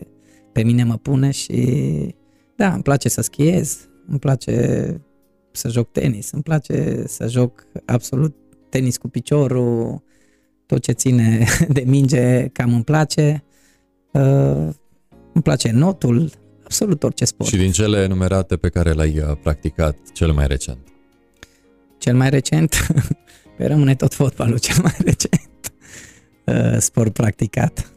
pe 0.51 0.63
mine 0.63 0.83
mă 0.83 0.97
pune 0.97 1.31
și 1.31 2.15
da, 2.55 2.73
îmi 2.73 2.83
place 2.83 3.09
să 3.09 3.21
schiez, 3.21 3.89
îmi 4.07 4.19
place 4.19 4.85
să 5.51 5.69
joc 5.69 5.91
tenis, 5.91 6.31
îmi 6.31 6.43
place 6.43 7.03
să 7.07 7.27
joc 7.27 7.67
absolut 7.85 8.35
tenis 8.69 8.97
cu 8.97 9.07
piciorul, 9.07 10.01
tot 10.65 10.81
ce 10.81 10.91
ține 10.91 11.45
de 11.69 11.83
minge 11.85 12.47
cam 12.47 12.73
îmi 12.73 12.83
place. 12.83 13.43
Uh, 14.11 14.69
îmi 15.33 15.43
place 15.43 15.71
notul, 15.71 16.31
absolut 16.63 17.03
orice 17.03 17.25
sport. 17.25 17.49
Și 17.49 17.57
din 17.57 17.71
cele 17.71 18.03
enumerate 18.03 18.57
pe 18.57 18.69
care 18.69 18.91
le-ai 18.91 19.19
uh, 19.19 19.37
practicat 19.43 19.97
cel 20.13 20.31
mai 20.31 20.47
recent? 20.47 20.87
Cel 21.97 22.15
mai 22.15 22.29
recent? 22.29 22.75
rămâne 23.65 23.95
tot 23.95 24.13
fotbalul 24.13 24.57
cel 24.57 24.75
mai 24.81 24.95
recent 24.97 25.73
uh, 26.73 26.79
sport 26.79 27.13
practicat. 27.13 27.91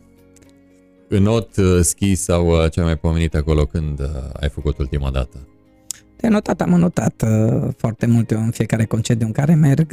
În 1.12 1.22
not, 1.22 1.56
uh, 1.56 1.80
ski 1.80 2.14
sau 2.14 2.46
uh, 2.46 2.70
ce 2.70 2.80
mai 2.80 2.96
pomenit 2.96 3.34
acolo 3.34 3.64
când 3.64 4.00
uh, 4.00 4.06
ai 4.32 4.48
făcut 4.48 4.78
ultima 4.78 5.10
dată? 5.10 5.48
De 6.16 6.28
notat 6.28 6.60
am 6.60 6.70
notat 6.70 7.24
foarte 7.76 8.06
multe 8.06 8.34
în 8.34 8.50
fiecare 8.50 8.84
concediu 8.84 9.26
în 9.26 9.32
care 9.32 9.54
merg. 9.54 9.92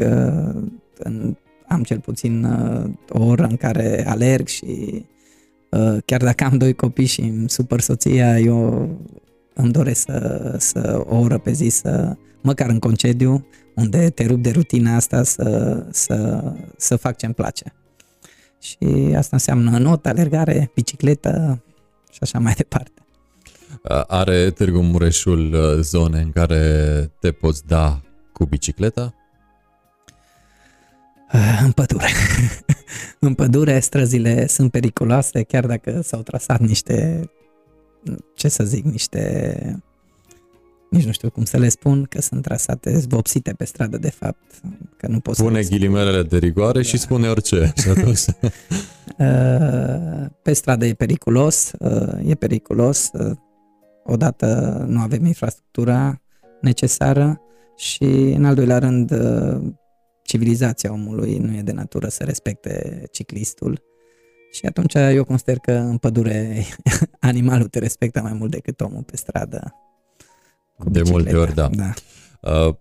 În, 0.97 1.35
am 1.67 1.83
cel 1.83 1.99
puțin 1.99 2.45
o 3.09 3.23
oră 3.23 3.43
în 3.43 3.55
care 3.55 4.07
alerg 4.07 4.47
și 4.47 5.05
chiar 6.05 6.21
dacă 6.21 6.43
am 6.43 6.57
doi 6.57 6.73
copii 6.73 7.05
și 7.05 7.21
îmi 7.21 7.49
supăr 7.49 7.79
soția, 7.79 8.39
eu 8.39 8.89
îmi 9.53 9.71
doresc 9.71 10.01
să, 10.01 10.55
să 10.59 11.03
o 11.07 11.15
oră 11.15 11.37
pe 11.37 11.51
zi 11.51 11.69
să, 11.69 12.15
măcar 12.41 12.69
în 12.69 12.79
concediu, 12.79 13.47
unde 13.77 14.09
te 14.09 14.25
rup 14.25 14.41
de 14.41 14.51
rutina 14.51 14.95
asta, 14.95 15.23
să, 15.23 15.85
să, 15.91 16.43
să 16.77 16.95
fac 16.95 17.17
ce-mi 17.17 17.33
place 17.33 17.73
și 18.59 19.13
asta 19.15 19.29
înseamnă 19.31 19.77
not, 19.77 20.05
alergare, 20.05 20.71
bicicletă 20.73 21.63
și 22.11 22.19
așa 22.21 22.39
mai 22.39 22.53
departe. 22.63 22.91
Are 24.07 24.49
Târgu 24.49 24.81
Mureșul 24.81 25.53
uh, 25.53 25.79
zone 25.81 26.21
în 26.21 26.31
care 26.31 27.11
te 27.19 27.31
poți 27.31 27.65
da 27.65 28.01
cu 28.33 28.45
bicicleta? 28.45 29.13
Uh, 31.33 31.59
în 31.63 31.71
pădure. 31.71 32.07
în 33.19 33.33
pădure 33.33 33.79
străzile 33.79 34.47
sunt 34.47 34.71
periculoase, 34.71 35.43
chiar 35.43 35.65
dacă 35.65 36.01
s-au 36.01 36.21
trasat 36.21 36.59
niște, 36.59 37.29
ce 38.35 38.47
să 38.47 38.63
zic, 38.63 38.83
niște 38.83 39.83
nici 40.89 41.05
nu 41.05 41.11
știu 41.11 41.29
cum 41.29 41.45
să 41.45 41.57
le 41.57 41.69
spun, 41.69 42.03
că 42.03 42.21
sunt 42.21 42.41
trasate 42.41 42.97
zvopsite 42.97 43.53
pe 43.53 43.65
stradă 43.65 43.97
de 43.97 44.09
fapt, 44.09 44.61
că 44.97 45.07
nu 45.07 45.19
pot 45.19 45.35
Pune 45.35 45.61
să 45.61 45.69
ghilimelele 45.69 46.23
de 46.23 46.37
rigoare 46.37 46.79
da. 46.79 46.87
și 46.87 46.97
spune 46.97 47.27
orice. 47.27 47.73
Uh, 49.19 50.25
pe 50.41 50.53
stradă 50.53 50.85
e 50.85 50.93
periculos, 50.93 51.71
uh, 51.79 52.29
e 52.29 52.35
periculos, 52.35 53.09
uh, 53.13 53.37
odată 54.03 54.85
nu 54.87 54.99
avem 54.99 55.25
infrastructura 55.25 56.21
necesară 56.61 57.41
și 57.75 58.03
în 58.35 58.45
al 58.45 58.55
doilea 58.55 58.77
rând 58.77 59.13
civilizația 60.23 60.91
omului 60.91 61.37
nu 61.37 61.55
e 61.55 61.61
de 61.61 61.71
natură 61.71 62.07
să 62.07 62.23
respecte 62.23 63.03
ciclistul 63.11 63.83
și 64.51 64.65
atunci 64.65 64.93
eu 64.93 65.23
consider 65.23 65.57
că 65.57 65.71
în 65.71 65.97
pădure 65.97 66.63
animalul 67.19 67.67
te 67.67 67.79
respectă 67.79 68.21
mai 68.21 68.33
mult 68.33 68.51
decât 68.51 68.81
omul 68.81 69.03
pe 69.03 69.17
stradă. 69.17 69.86
De 70.85 71.01
multe 71.09 71.35
ori, 71.35 71.53
da. 71.53 71.69
da. 71.75 71.93
Uh, 72.41 72.75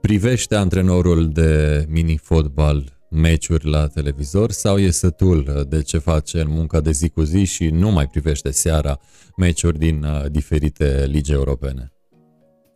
privește 0.00 0.54
antrenorul 0.54 1.28
de 1.28 1.84
mini-fotbal 1.88 2.98
meciuri 3.10 3.70
la 3.70 3.86
televizor 3.86 4.50
sau 4.50 4.78
e 4.78 4.90
sătul 4.90 5.66
de 5.68 5.82
ce 5.82 5.98
face 5.98 6.40
în 6.40 6.50
munca 6.50 6.80
de 6.80 6.90
zi 6.90 7.08
cu 7.08 7.22
zi 7.22 7.44
și 7.44 7.68
nu 7.68 7.90
mai 7.90 8.06
privește 8.06 8.50
seara 8.50 8.98
meciuri 9.36 9.78
din 9.78 10.02
uh, 10.02 10.30
diferite 10.30 11.06
ligi 11.06 11.32
europene? 11.32 11.92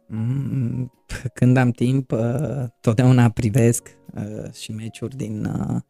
Mm, 0.09 0.93
când 1.35 1.56
am 1.56 1.70
timp, 1.70 2.12
uh, 2.12 2.64
totdeauna 2.81 3.28
privesc 3.28 3.89
uh, 4.14 4.52
și 4.52 4.72
meciuri 4.72 5.16
din, 5.16 5.44
uh, 5.44 5.81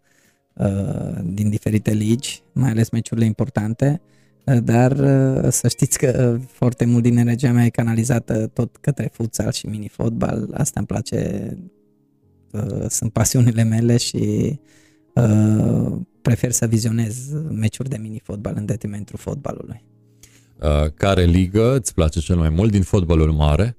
uh, 0.55 1.19
din 1.23 1.51
diferite 1.51 1.91
ligi, 1.91 2.43
mai 2.53 2.71
ales 2.71 2.91
meciurile 2.91 3.27
importante 3.27 4.01
dar 4.45 4.93
uh, 4.93 5.51
să 5.51 5.69
știți 5.69 5.99
că 5.99 6.39
foarte 6.47 6.85
mult 6.85 7.03
din 7.03 7.17
energia 7.17 7.53
mea 7.53 7.65
e 7.65 7.69
canalizată 7.69 8.47
tot 8.47 8.77
către 8.77 9.11
futsal 9.13 9.53
și 9.53 9.67
mini-fotbal. 9.67 10.49
Asta 10.55 10.79
îmi 10.79 10.87
place, 10.87 11.49
uh, 12.51 12.85
sunt 12.89 13.13
pasiunile 13.13 13.63
mele 13.63 13.97
și 13.97 14.59
uh, 15.15 15.93
prefer 16.23 16.51
să 16.51 16.67
vizionez 16.67 17.17
meciuri 17.51 17.89
de 17.89 17.99
mini-fotbal 18.01 18.55
în 18.57 18.67
detrimentul 18.67 19.19
fotbalului. 19.19 19.85
Care 20.95 21.25
ligă 21.25 21.75
îți 21.75 21.95
place 21.95 22.21
cel 22.21 22.37
mai 22.37 22.49
mult 22.49 22.71
din 22.71 22.83
fotbalul 22.83 23.33
mare? 23.33 23.77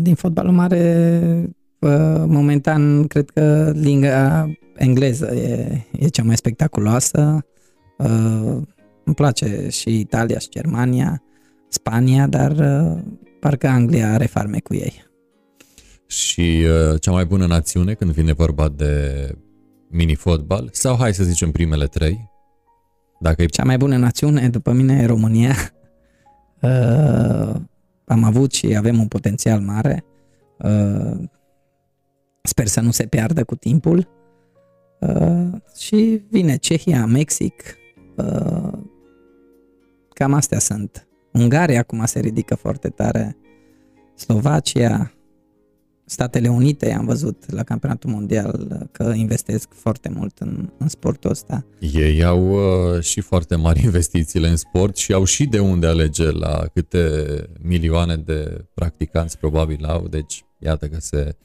Din 0.00 0.14
fotbalul 0.14 0.52
mare 0.52 1.54
momentan, 2.26 3.06
cred 3.06 3.30
că 3.30 3.72
limba 3.74 4.52
engleză 4.76 5.34
e, 5.34 5.80
e 5.92 6.08
cea 6.08 6.22
mai 6.22 6.36
spectaculoasă. 6.36 7.46
Îmi 9.04 9.14
place 9.14 9.68
și 9.70 9.98
Italia 9.98 10.38
și 10.38 10.48
Germania, 10.48 11.22
Spania, 11.68 12.26
dar 12.26 12.54
parcă 13.40 13.68
Anglia 13.68 14.12
are 14.12 14.26
farme 14.26 14.58
cu 14.58 14.74
ei. 14.74 15.04
Și 16.06 16.66
cea 17.00 17.10
mai 17.10 17.24
bună 17.24 17.46
națiune 17.46 17.94
când 17.94 18.10
vine 18.10 18.32
vorba 18.32 18.68
de 18.68 19.28
mini-fotbal? 19.88 20.68
Sau 20.72 20.96
hai 20.96 21.14
să 21.14 21.24
zicem 21.24 21.50
primele 21.50 21.86
trei? 21.86 22.30
Dacă 23.20 23.42
e... 23.42 23.46
Cea 23.46 23.64
mai 23.64 23.76
bună 23.76 23.96
națiune, 23.96 24.48
după 24.48 24.72
mine, 24.72 24.94
e 25.02 25.06
România. 25.06 25.54
Uh, 26.62 27.54
am 28.04 28.24
avut 28.24 28.52
și 28.52 28.76
avem 28.76 28.98
un 28.98 29.06
potențial 29.06 29.60
mare. 29.60 30.04
Uh, 30.58 31.18
sper 32.42 32.66
să 32.66 32.80
nu 32.80 32.90
se 32.90 33.06
piardă 33.06 33.44
cu 33.44 33.54
timpul. 33.54 34.08
Uh, 35.00 35.48
și 35.76 36.22
vine 36.30 36.56
Cehia, 36.56 37.06
Mexic. 37.06 37.76
Uh, 38.16 38.72
cam 40.14 40.32
astea 40.32 40.58
sunt. 40.58 41.08
Ungaria 41.32 41.78
acum 41.78 42.04
se 42.04 42.20
ridică 42.20 42.54
foarte 42.54 42.88
tare. 42.88 43.36
Slovacia, 44.14 45.14
Statele 46.06 46.48
Unite 46.48 46.92
am 46.92 47.04
văzut 47.04 47.50
la 47.50 47.62
campionatul 47.62 48.10
mondial 48.10 48.88
că 48.92 49.12
investesc 49.14 49.68
foarte 49.72 50.08
mult 50.08 50.38
în, 50.38 50.70
în 50.78 50.88
sportul 50.88 51.30
ăsta. 51.30 51.64
Ei 51.78 52.24
au 52.24 52.50
uh, 52.50 53.00
și 53.02 53.20
foarte 53.20 53.54
mari 53.54 53.82
investițiile 53.84 54.48
în 54.48 54.56
sport 54.56 54.96
și 54.96 55.12
au 55.12 55.24
și 55.24 55.46
de 55.46 55.58
unde 55.58 55.86
alege 55.86 56.30
la 56.30 56.66
câte 56.74 57.00
milioane 57.60 58.16
de 58.16 58.64
practicanți 58.74 59.38
probabil 59.38 59.84
au, 59.84 60.08
deci 60.08 60.44
iată 60.58 60.88
că 60.88 61.00
se 61.00 61.36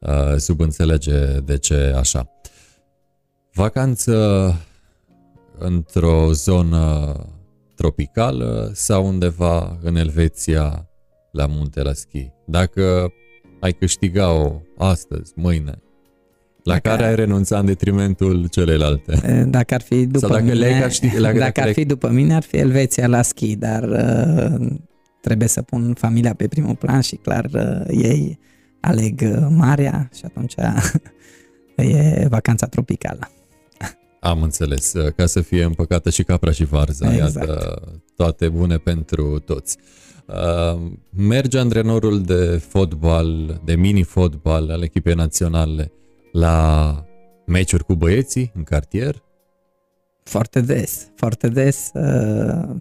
uh, 0.00 0.36
subînțelege 0.36 1.40
de 1.44 1.58
ce 1.58 1.94
așa. 1.96 2.30
Vacanță 3.52 4.56
într-o 5.58 6.32
zonă 6.32 7.14
tropicală 7.80 8.70
sau 8.74 9.06
undeva 9.06 9.78
în 9.82 9.96
Elveția 9.96 10.88
la 11.32 11.46
munte 11.46 11.82
la 11.82 11.92
schi. 11.92 12.32
Dacă 12.46 13.12
ai 13.60 13.72
câștiga-o 13.72 14.60
astăzi, 14.78 15.32
mâine, 15.36 15.82
la 16.62 16.72
dacă, 16.72 16.88
care 16.88 17.04
ai 17.04 17.14
renunțat 17.14 17.60
în 17.60 17.66
detrimentul 17.66 18.46
celelalte. 18.46 19.44
Dacă 19.48 19.74
ar 19.74 19.80
fi 19.80 20.06
după 20.06 20.28
dacă 20.28 20.42
mine, 20.42 20.82
ar 20.82 20.92
ști, 20.92 21.18
la, 21.18 21.32
dacă 21.32 21.60
ar 21.60 21.72
fi 21.72 21.84
după 21.84 22.08
mine, 22.08 22.34
ar 22.34 22.42
fi 22.42 22.56
Elveția 22.56 23.06
la 23.06 23.22
schi, 23.22 23.56
dar 23.56 23.82
uh, 23.82 24.66
trebuie 25.20 25.48
să 25.48 25.62
pun 25.62 25.94
familia 25.94 26.34
pe 26.34 26.48
primul 26.48 26.76
plan 26.76 27.00
și 27.00 27.16
clar 27.16 27.44
uh, 27.54 27.84
ei 27.88 28.38
aleg 28.80 29.20
uh, 29.24 29.46
marea 29.50 30.08
și 30.14 30.22
atunci 30.24 30.54
e 31.76 32.26
vacanța 32.28 32.66
tropicală. 32.66 33.30
Am 34.20 34.42
înțeles, 34.42 34.92
ca 35.16 35.26
să 35.26 35.40
fie 35.40 35.64
împăcată 35.64 36.10
și 36.10 36.22
capra 36.22 36.50
și 36.50 36.64
varza, 36.64 37.12
exact. 37.12 37.34
iată, 37.34 37.82
toate 38.16 38.48
bune 38.48 38.76
pentru 38.76 39.38
toți. 39.38 39.76
Uh, 40.26 40.80
merge 41.16 41.58
antrenorul 41.58 42.22
de 42.22 42.56
fotbal, 42.68 43.60
de 43.64 43.74
mini-fotbal 43.74 44.70
al 44.70 44.82
echipei 44.82 45.14
naționale 45.14 45.92
la 46.32 47.04
meciuri 47.46 47.84
cu 47.84 47.94
băieții 47.94 48.52
în 48.54 48.62
cartier? 48.62 49.22
Foarte 50.22 50.60
des, 50.60 51.10
foarte 51.14 51.48
des. 51.48 51.90
Uh, 51.94 52.76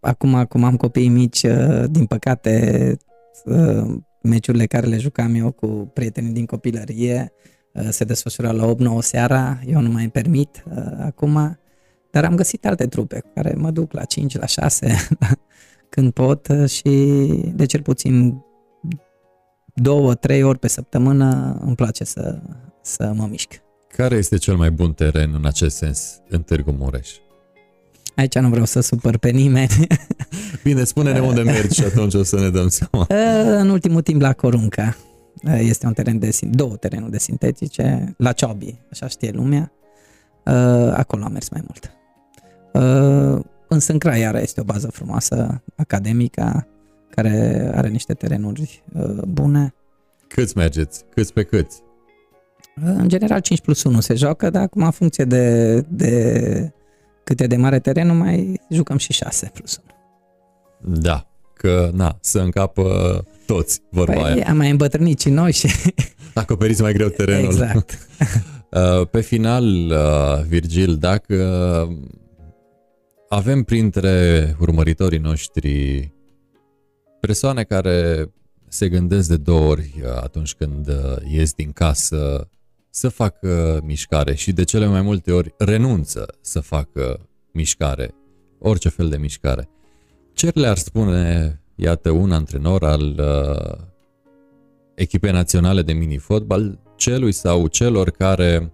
acum, 0.00 0.44
cum 0.44 0.64
am 0.64 0.76
copii 0.76 1.08
mici, 1.08 1.42
uh, 1.42 1.84
din 1.90 2.06
păcate, 2.06 2.96
meciurile 4.22 4.66
care 4.66 4.86
le 4.86 4.98
jucam 4.98 5.34
eu 5.34 5.50
cu 5.50 5.66
prietenii 5.94 6.32
din 6.32 6.46
copilărie 6.46 7.32
se 7.88 8.04
desfășura 8.04 8.50
la 8.50 8.74
8-9 8.74 8.78
seara, 9.00 9.60
eu 9.66 9.80
nu 9.80 9.90
mai 9.90 10.02
îmi 10.02 10.10
permit 10.10 10.64
acum, 11.00 11.58
dar 12.10 12.24
am 12.24 12.34
găsit 12.34 12.66
alte 12.66 12.86
trupe 12.86 13.20
cu 13.20 13.28
care 13.34 13.54
mă 13.56 13.70
duc 13.70 13.92
la 13.92 14.04
5, 14.04 14.36
la 14.36 14.46
6, 14.46 15.08
când 15.88 16.12
pot 16.12 16.48
uh, 16.48 16.68
și 16.68 16.84
de 17.54 17.66
cel 17.66 17.82
puțin 17.82 18.42
două, 19.74 20.14
trei 20.14 20.42
ori 20.42 20.58
pe 20.58 20.68
săptămână 20.68 21.58
îmi 21.64 21.74
place 21.74 22.04
să, 22.04 22.38
să 22.82 23.12
mă 23.14 23.26
mișc. 23.30 23.48
Care 23.96 24.16
este 24.16 24.36
cel 24.36 24.56
mai 24.56 24.70
bun 24.70 24.92
teren 24.92 25.34
în 25.34 25.46
acest 25.46 25.76
sens 25.76 26.20
în 26.28 26.42
Târgu 26.42 26.70
Mureș? 26.78 27.10
Aici 28.14 28.38
nu 28.38 28.48
vreau 28.48 28.64
să 28.64 28.80
supăr 28.80 29.16
pe 29.16 29.30
nimeni. 29.30 29.86
Bine, 30.62 30.84
spune-ne 30.84 31.20
unde 31.28 31.42
mergi 31.42 31.80
și 31.80 31.84
atunci 31.84 32.14
o 32.14 32.22
să 32.22 32.40
ne 32.40 32.50
dăm 32.50 32.68
seama. 32.68 33.06
Uh, 33.10 33.58
în 33.60 33.68
ultimul 33.68 34.02
timp 34.02 34.20
la 34.20 34.32
Corunca. 34.32 34.96
Uh, 35.44 35.58
este 35.58 35.86
un 35.86 35.92
teren 35.92 36.18
de, 36.18 36.38
două 36.50 36.76
terenuri 36.76 37.10
de 37.10 37.18
sintetice, 37.18 38.14
la 38.16 38.32
Ciobi, 38.32 38.78
așa 38.90 39.06
știe 39.06 39.30
lumea. 39.30 39.72
Acolo 40.92 41.24
am 41.24 41.32
mers 41.32 41.48
mai 41.48 41.62
mult. 41.66 41.92
În 43.68 43.80
Sâncra 43.80 44.16
iară 44.16 44.40
este 44.40 44.60
o 44.60 44.64
bază 44.64 44.90
frumoasă, 44.90 45.62
academică, 45.76 46.66
care 47.10 47.70
are 47.74 47.88
niște 47.88 48.14
terenuri 48.14 48.82
uh, 48.92 49.22
bune. 49.28 49.74
Câți 50.28 50.56
mergeți? 50.56 51.04
Câți 51.14 51.32
pe 51.32 51.42
câți? 51.42 51.82
Uh, 52.76 52.94
în 52.96 53.08
general 53.08 53.40
5 53.40 53.60
plus 53.60 53.82
1 53.82 54.00
se 54.00 54.14
joacă, 54.14 54.50
dar 54.50 54.62
acum 54.62 54.82
în 54.82 54.90
funcție 54.90 55.24
de, 55.24 55.74
de 55.80 56.72
cât 57.24 57.40
e 57.40 57.46
de 57.46 57.56
mare 57.56 57.78
terenul, 57.78 58.16
mai 58.16 58.60
jucăm 58.70 58.96
și 58.96 59.12
6 59.12 59.50
plus 59.54 59.80
1. 60.80 60.96
Da, 61.00 61.26
că 61.54 61.90
na, 61.92 62.18
să 62.20 62.40
încapă 62.40 62.84
toți 63.52 63.80
vorba 63.90 64.12
păi, 64.12 64.32
aia. 64.32 64.48
am 64.48 64.56
mai 64.56 64.70
îmbătrânit 64.70 65.20
și 65.20 65.28
noi 65.28 65.52
și... 65.52 65.68
Acoperiți 66.34 66.82
mai 66.82 66.92
greu 66.92 67.08
terenul. 67.08 67.44
Exact. 67.44 67.98
Uh, 68.70 69.06
pe 69.10 69.20
final, 69.20 69.94
Virgil, 70.48 70.96
dacă 70.96 71.88
avem 73.28 73.62
printre 73.62 74.56
urmăritorii 74.60 75.18
noștri 75.18 76.12
persoane 77.20 77.62
care 77.62 78.30
se 78.68 78.88
gândesc 78.88 79.28
de 79.28 79.36
două 79.36 79.68
ori 79.68 80.02
atunci 80.20 80.54
când 80.54 80.88
uh, 80.88 81.16
ies 81.30 81.52
din 81.52 81.72
casă 81.72 82.48
să 82.90 83.08
facă 83.08 83.80
mișcare 83.84 84.34
și 84.34 84.52
de 84.52 84.64
cele 84.64 84.86
mai 84.86 85.02
multe 85.02 85.32
ori 85.32 85.54
renunță 85.58 86.26
să 86.40 86.60
facă 86.60 87.28
mișcare, 87.52 88.14
orice 88.58 88.88
fel 88.88 89.08
de 89.08 89.16
mișcare. 89.16 89.68
Ce 90.32 90.50
le-ar 90.54 90.76
spune, 90.76 91.59
iată, 91.80 92.10
un 92.10 92.32
antrenor 92.32 92.84
al 92.84 93.18
uh, 93.18 93.78
echipei 94.94 95.32
naționale 95.32 95.82
de 95.82 95.92
mini-fotbal 95.92 96.78
celui 96.96 97.32
sau 97.32 97.66
celor 97.66 98.10
care 98.10 98.72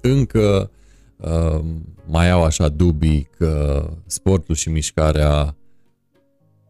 încă 0.00 0.70
uh, 1.16 1.64
mai 2.06 2.30
au 2.30 2.44
așa 2.44 2.68
dubii 2.68 3.28
că 3.36 3.84
sportul 4.06 4.54
și 4.54 4.68
mișcarea 4.68 5.56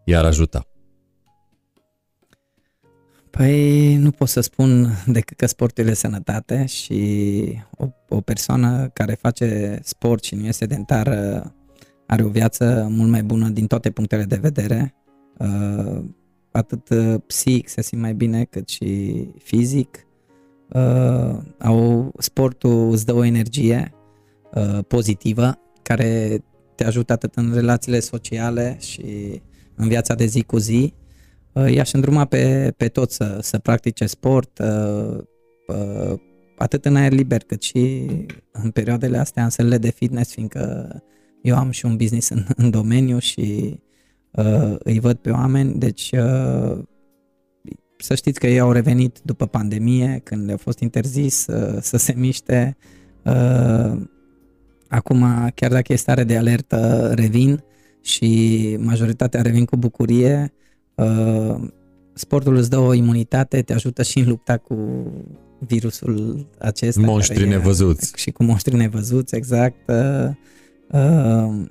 i-ar 0.04 0.24
ajuta? 0.24 0.66
Păi 3.30 3.96
nu 3.96 4.10
pot 4.10 4.28
să 4.28 4.40
spun 4.40 4.88
decât 5.06 5.36
că 5.36 5.46
sportul 5.46 5.86
e 5.86 5.94
sănătate 5.94 6.66
și 6.66 7.58
o, 7.76 7.86
o 8.08 8.20
persoană 8.20 8.88
care 8.92 9.14
face 9.14 9.80
sport 9.82 10.24
și 10.24 10.34
nu 10.34 10.46
e 10.46 10.50
sedentară 10.50 11.52
are 12.06 12.22
o 12.22 12.28
viață 12.28 12.86
mult 12.90 13.10
mai 13.10 13.22
bună 13.22 13.48
din 13.48 13.66
toate 13.66 13.90
punctele 13.90 14.24
de 14.24 14.36
vedere. 14.36 14.94
Uh, 15.42 16.04
atât 16.50 16.88
psihic 17.26 17.68
se 17.68 17.82
simt 17.82 18.00
mai 18.00 18.14
bine 18.14 18.44
cât 18.44 18.68
și 18.68 19.26
fizic. 19.38 20.06
Uh, 20.68 21.38
au, 21.58 22.12
sportul 22.18 22.90
îți 22.90 23.06
dă 23.06 23.14
o 23.14 23.24
energie 23.24 23.92
Uh, 24.54 24.78
pozitivă 24.88 25.58
care 25.82 26.42
te 26.74 26.84
ajută 26.84 27.12
atât 27.12 27.34
în 27.34 27.54
relațiile 27.54 28.00
sociale 28.00 28.76
și 28.80 29.40
în 29.74 29.88
viața 29.88 30.14
de 30.14 30.24
zi 30.24 30.42
cu 30.42 30.58
zi. 30.58 30.94
Uh, 31.52 31.72
i-aș 31.72 31.92
îndruma 31.92 32.24
pe, 32.24 32.72
pe 32.76 32.88
toți 32.88 33.16
să, 33.16 33.38
să 33.40 33.58
practice 33.58 34.06
sport, 34.06 34.58
uh, 34.58 35.18
uh, 35.66 36.18
atât 36.56 36.84
în 36.84 36.96
aer 36.96 37.12
liber 37.12 37.42
cât 37.42 37.62
și 37.62 38.06
în 38.52 38.70
perioadele 38.70 39.18
astea 39.18 39.44
în 39.44 39.50
sălile 39.50 39.78
de 39.78 39.90
fitness, 39.90 40.32
fiindcă 40.32 41.02
eu 41.42 41.56
am 41.56 41.70
și 41.70 41.86
un 41.86 41.96
business 41.96 42.28
în, 42.28 42.44
în 42.56 42.70
domeniu 42.70 43.18
și 43.18 43.78
uh, 44.32 44.74
îi 44.78 44.98
văd 44.98 45.16
pe 45.16 45.30
oameni, 45.30 45.78
deci 45.78 46.12
uh, 46.12 46.78
să 47.98 48.14
știți 48.14 48.40
că 48.40 48.46
ei 48.46 48.60
au 48.60 48.72
revenit 48.72 49.20
după 49.24 49.46
pandemie, 49.46 50.20
când 50.24 50.46
le-a 50.46 50.56
fost 50.56 50.78
interzis 50.78 51.46
uh, 51.46 51.78
să 51.80 51.96
se 51.96 52.14
miște, 52.16 52.76
uh, 53.24 54.00
Acum, 54.92 55.50
chiar 55.54 55.70
dacă 55.70 55.92
e 55.92 55.96
stare 55.96 56.24
de 56.24 56.36
alertă, 56.36 57.12
revin 57.14 57.62
și 58.00 58.76
majoritatea 58.80 59.42
revin 59.42 59.64
cu 59.64 59.76
bucurie. 59.76 60.52
Uh, 60.94 61.54
sportul 62.12 62.56
îți 62.56 62.70
dă 62.70 62.78
o 62.78 62.92
imunitate, 62.92 63.62
te 63.62 63.72
ajută 63.72 64.02
și 64.02 64.18
în 64.18 64.28
lupta 64.28 64.56
cu 64.56 64.76
virusul 65.58 66.46
acesta. 66.58 67.00
Monștri 67.00 67.48
nevăzuți. 67.48 68.12
Și 68.16 68.30
cu 68.30 68.44
monștri 68.44 68.76
nevăzuți, 68.76 69.34
exact. 69.34 69.88
Uh, 69.88 70.30
uh, 70.90 71.64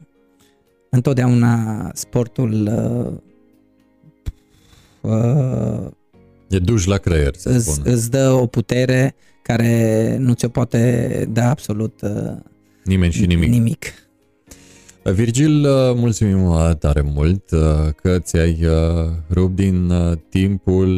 întotdeauna 0.91 1.91
sportul 1.93 2.67
E 6.49 6.59
duș 6.59 6.85
la 6.85 6.97
creier, 6.97 7.35
să 7.35 7.49
îți, 7.49 7.71
spun. 7.71 7.91
îți 7.93 8.09
dă 8.11 8.29
o 8.29 8.45
putere 8.45 9.15
care 9.43 10.17
nu 10.19 10.33
ți-o 10.33 10.47
poate 10.47 11.27
da 11.31 11.49
absolut 11.49 12.01
uh, 12.01 12.35
Nimeni 12.83 13.11
și 13.11 13.25
nimic. 13.25 13.49
nimic. 13.49 13.85
Virgil, 15.03 15.65
uh, 15.65 15.95
mulțumim 15.95 16.43
uh, 16.43 16.71
tare 16.79 17.01
mult 17.01 17.51
uh, 17.51 17.59
că 17.95 18.19
ți-ai 18.19 18.65
rupt 19.29 19.55
din 19.55 19.91
timpul 20.29 20.89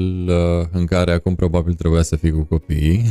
în 0.72 0.86
care 0.86 1.12
acum 1.12 1.36
probabil 1.36 1.74
trebuia 1.74 2.02
să 2.02 2.16
fii 2.16 2.32
cu 2.32 2.44
copiii. 2.44 3.04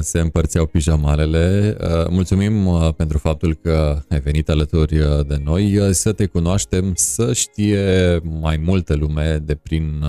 Se 0.00 0.18
împărțeau 0.18 0.66
pijamalele. 0.66 1.76
Mulțumim 2.10 2.68
pentru 2.96 3.18
faptul 3.18 3.54
că 3.54 4.02
ai 4.08 4.20
venit 4.20 4.48
alături 4.48 4.96
de 5.26 5.40
noi. 5.44 5.78
Să 5.90 6.12
te 6.12 6.26
cunoaștem, 6.26 6.92
să 6.94 7.32
știe 7.32 8.18
mai 8.40 8.56
multe 8.56 8.94
lume 8.94 9.42
de 9.44 9.54
prin 9.54 10.04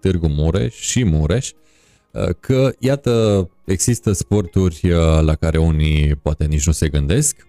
Târgu 0.00 0.28
Mureș 0.28 0.74
și 0.74 1.04
Mureș 1.04 1.50
că, 2.40 2.72
iată, 2.78 3.48
există 3.64 4.12
sporturi 4.12 4.90
la 5.20 5.34
care 5.34 5.58
unii 5.58 6.14
poate 6.14 6.44
nici 6.44 6.66
nu 6.66 6.72
se 6.72 6.88
gândesc, 6.88 7.46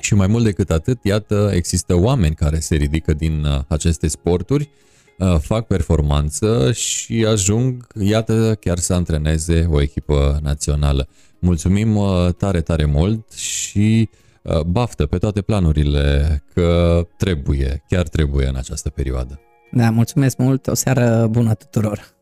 și 0.00 0.14
mai 0.14 0.26
mult 0.26 0.44
decât 0.44 0.70
atât, 0.70 0.98
iată, 1.02 1.50
există 1.54 1.94
oameni 1.94 2.34
care 2.34 2.58
se 2.58 2.74
ridică 2.74 3.12
din 3.12 3.44
uh, 3.44 3.60
aceste 3.68 4.08
sporturi, 4.08 4.62
uh, 4.62 4.93
fac 5.40 5.66
performanță 5.66 6.72
și 6.72 7.26
ajung, 7.28 7.86
iată, 8.00 8.56
chiar 8.60 8.78
să 8.78 8.94
antreneze 8.94 9.68
o 9.70 9.80
echipă 9.80 10.38
națională. 10.42 11.08
Mulțumim 11.38 11.96
uh, 11.96 12.28
tare, 12.38 12.60
tare 12.60 12.84
mult 12.84 13.32
și 13.32 14.08
baftă 14.66 15.06
pe 15.06 15.18
toate 15.18 15.42
planurile 15.42 16.42
că 16.54 17.00
trebuie, 17.16 17.82
chiar 17.88 18.08
trebuie 18.08 18.46
în 18.46 18.56
această 18.56 18.90
perioadă. 18.90 19.40
Da, 19.72 19.90
mulțumesc 19.90 20.36
mult, 20.36 20.66
o 20.66 20.74
seară 20.74 21.26
bună 21.30 21.54
tuturor! 21.54 22.14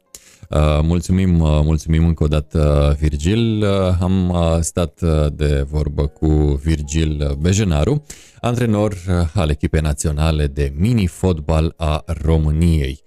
Uh, 0.53 0.81
mulțumim, 0.83 1.41
uh, 1.41 1.61
mulțumim 1.63 2.07
încă 2.07 2.25
o 2.25 2.27
dată, 2.27 2.97
Virgil. 3.01 3.63
Uh, 3.63 3.69
am 4.01 4.37
stat 4.61 5.01
de 5.33 5.67
vorbă 5.71 6.07
cu 6.07 6.27
Virgil 6.63 7.37
Bejenaru, 7.41 8.05
antrenor 8.43 8.97
al 9.35 9.51
echipei 9.51 9.81
naționale 9.81 10.47
de 10.47 10.73
mini-fotbal 10.77 11.75
a 11.77 12.05
României. 12.07 13.03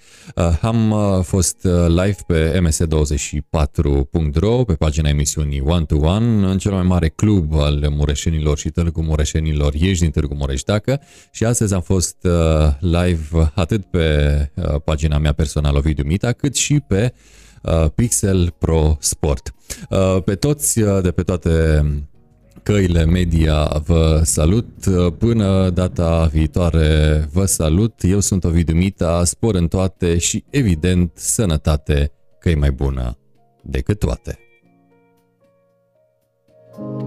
Am 0.62 0.96
fost 1.24 1.68
live 1.88 2.18
pe 2.28 2.60
ms24.ro, 2.60 4.64
pe 4.64 4.74
pagina 4.74 5.10
emisiunii 5.10 5.62
One 5.66 5.86
to 5.86 5.96
One, 5.96 6.48
în 6.48 6.58
cel 6.58 6.72
mai 6.72 6.84
mare 6.84 7.10
club 7.10 7.54
al 7.54 7.88
mureșenilor 7.90 8.58
și 8.58 8.70
târgu 8.70 9.02
mureșenilor 9.02 9.74
ieși 9.74 10.02
din 10.02 10.12
Târgu 10.12 10.36
Mureș 10.36 10.64
Dacă 10.64 11.02
și 11.32 11.46
astăzi 11.46 11.74
am 11.74 11.82
fost 11.82 12.28
live 12.80 13.52
atât 13.54 13.86
pe 13.86 14.52
pagina 14.84 15.18
mea 15.18 15.34
personală 15.34 15.78
Ovidiu 15.78 16.04
Mita, 16.04 16.32
cât 16.32 16.56
și 16.56 16.80
pe 16.80 17.14
Uh, 17.66 17.86
Pixel 17.96 18.54
Pro 18.58 18.98
Sport. 19.00 19.54
Uh, 19.90 20.18
pe 20.26 20.36
toți 20.36 20.82
uh, 20.82 21.02
de 21.02 21.12
pe 21.12 21.24
toate 21.24 21.84
Căile 22.66 23.06
Media 23.06 23.82
vă 23.86 24.22
salut. 24.24 24.68
Până 25.18 25.70
data 25.70 26.26
viitoare 26.26 27.28
vă 27.34 27.46
salut. 27.46 27.94
Eu 28.02 28.20
sunt 28.20 28.44
Ovidiu 28.44 28.76
Mita, 28.76 29.24
spor 29.24 29.56
în 29.56 29.68
toate 29.68 30.18
și 30.18 30.44
evident 30.50 31.12
sănătate 31.16 32.12
că 32.40 32.50
e 32.50 32.56
mai 32.56 32.72
bună 32.72 33.18
decât 33.64 34.00
toate. 34.00 34.40
thank 36.78 37.02
you 37.02 37.05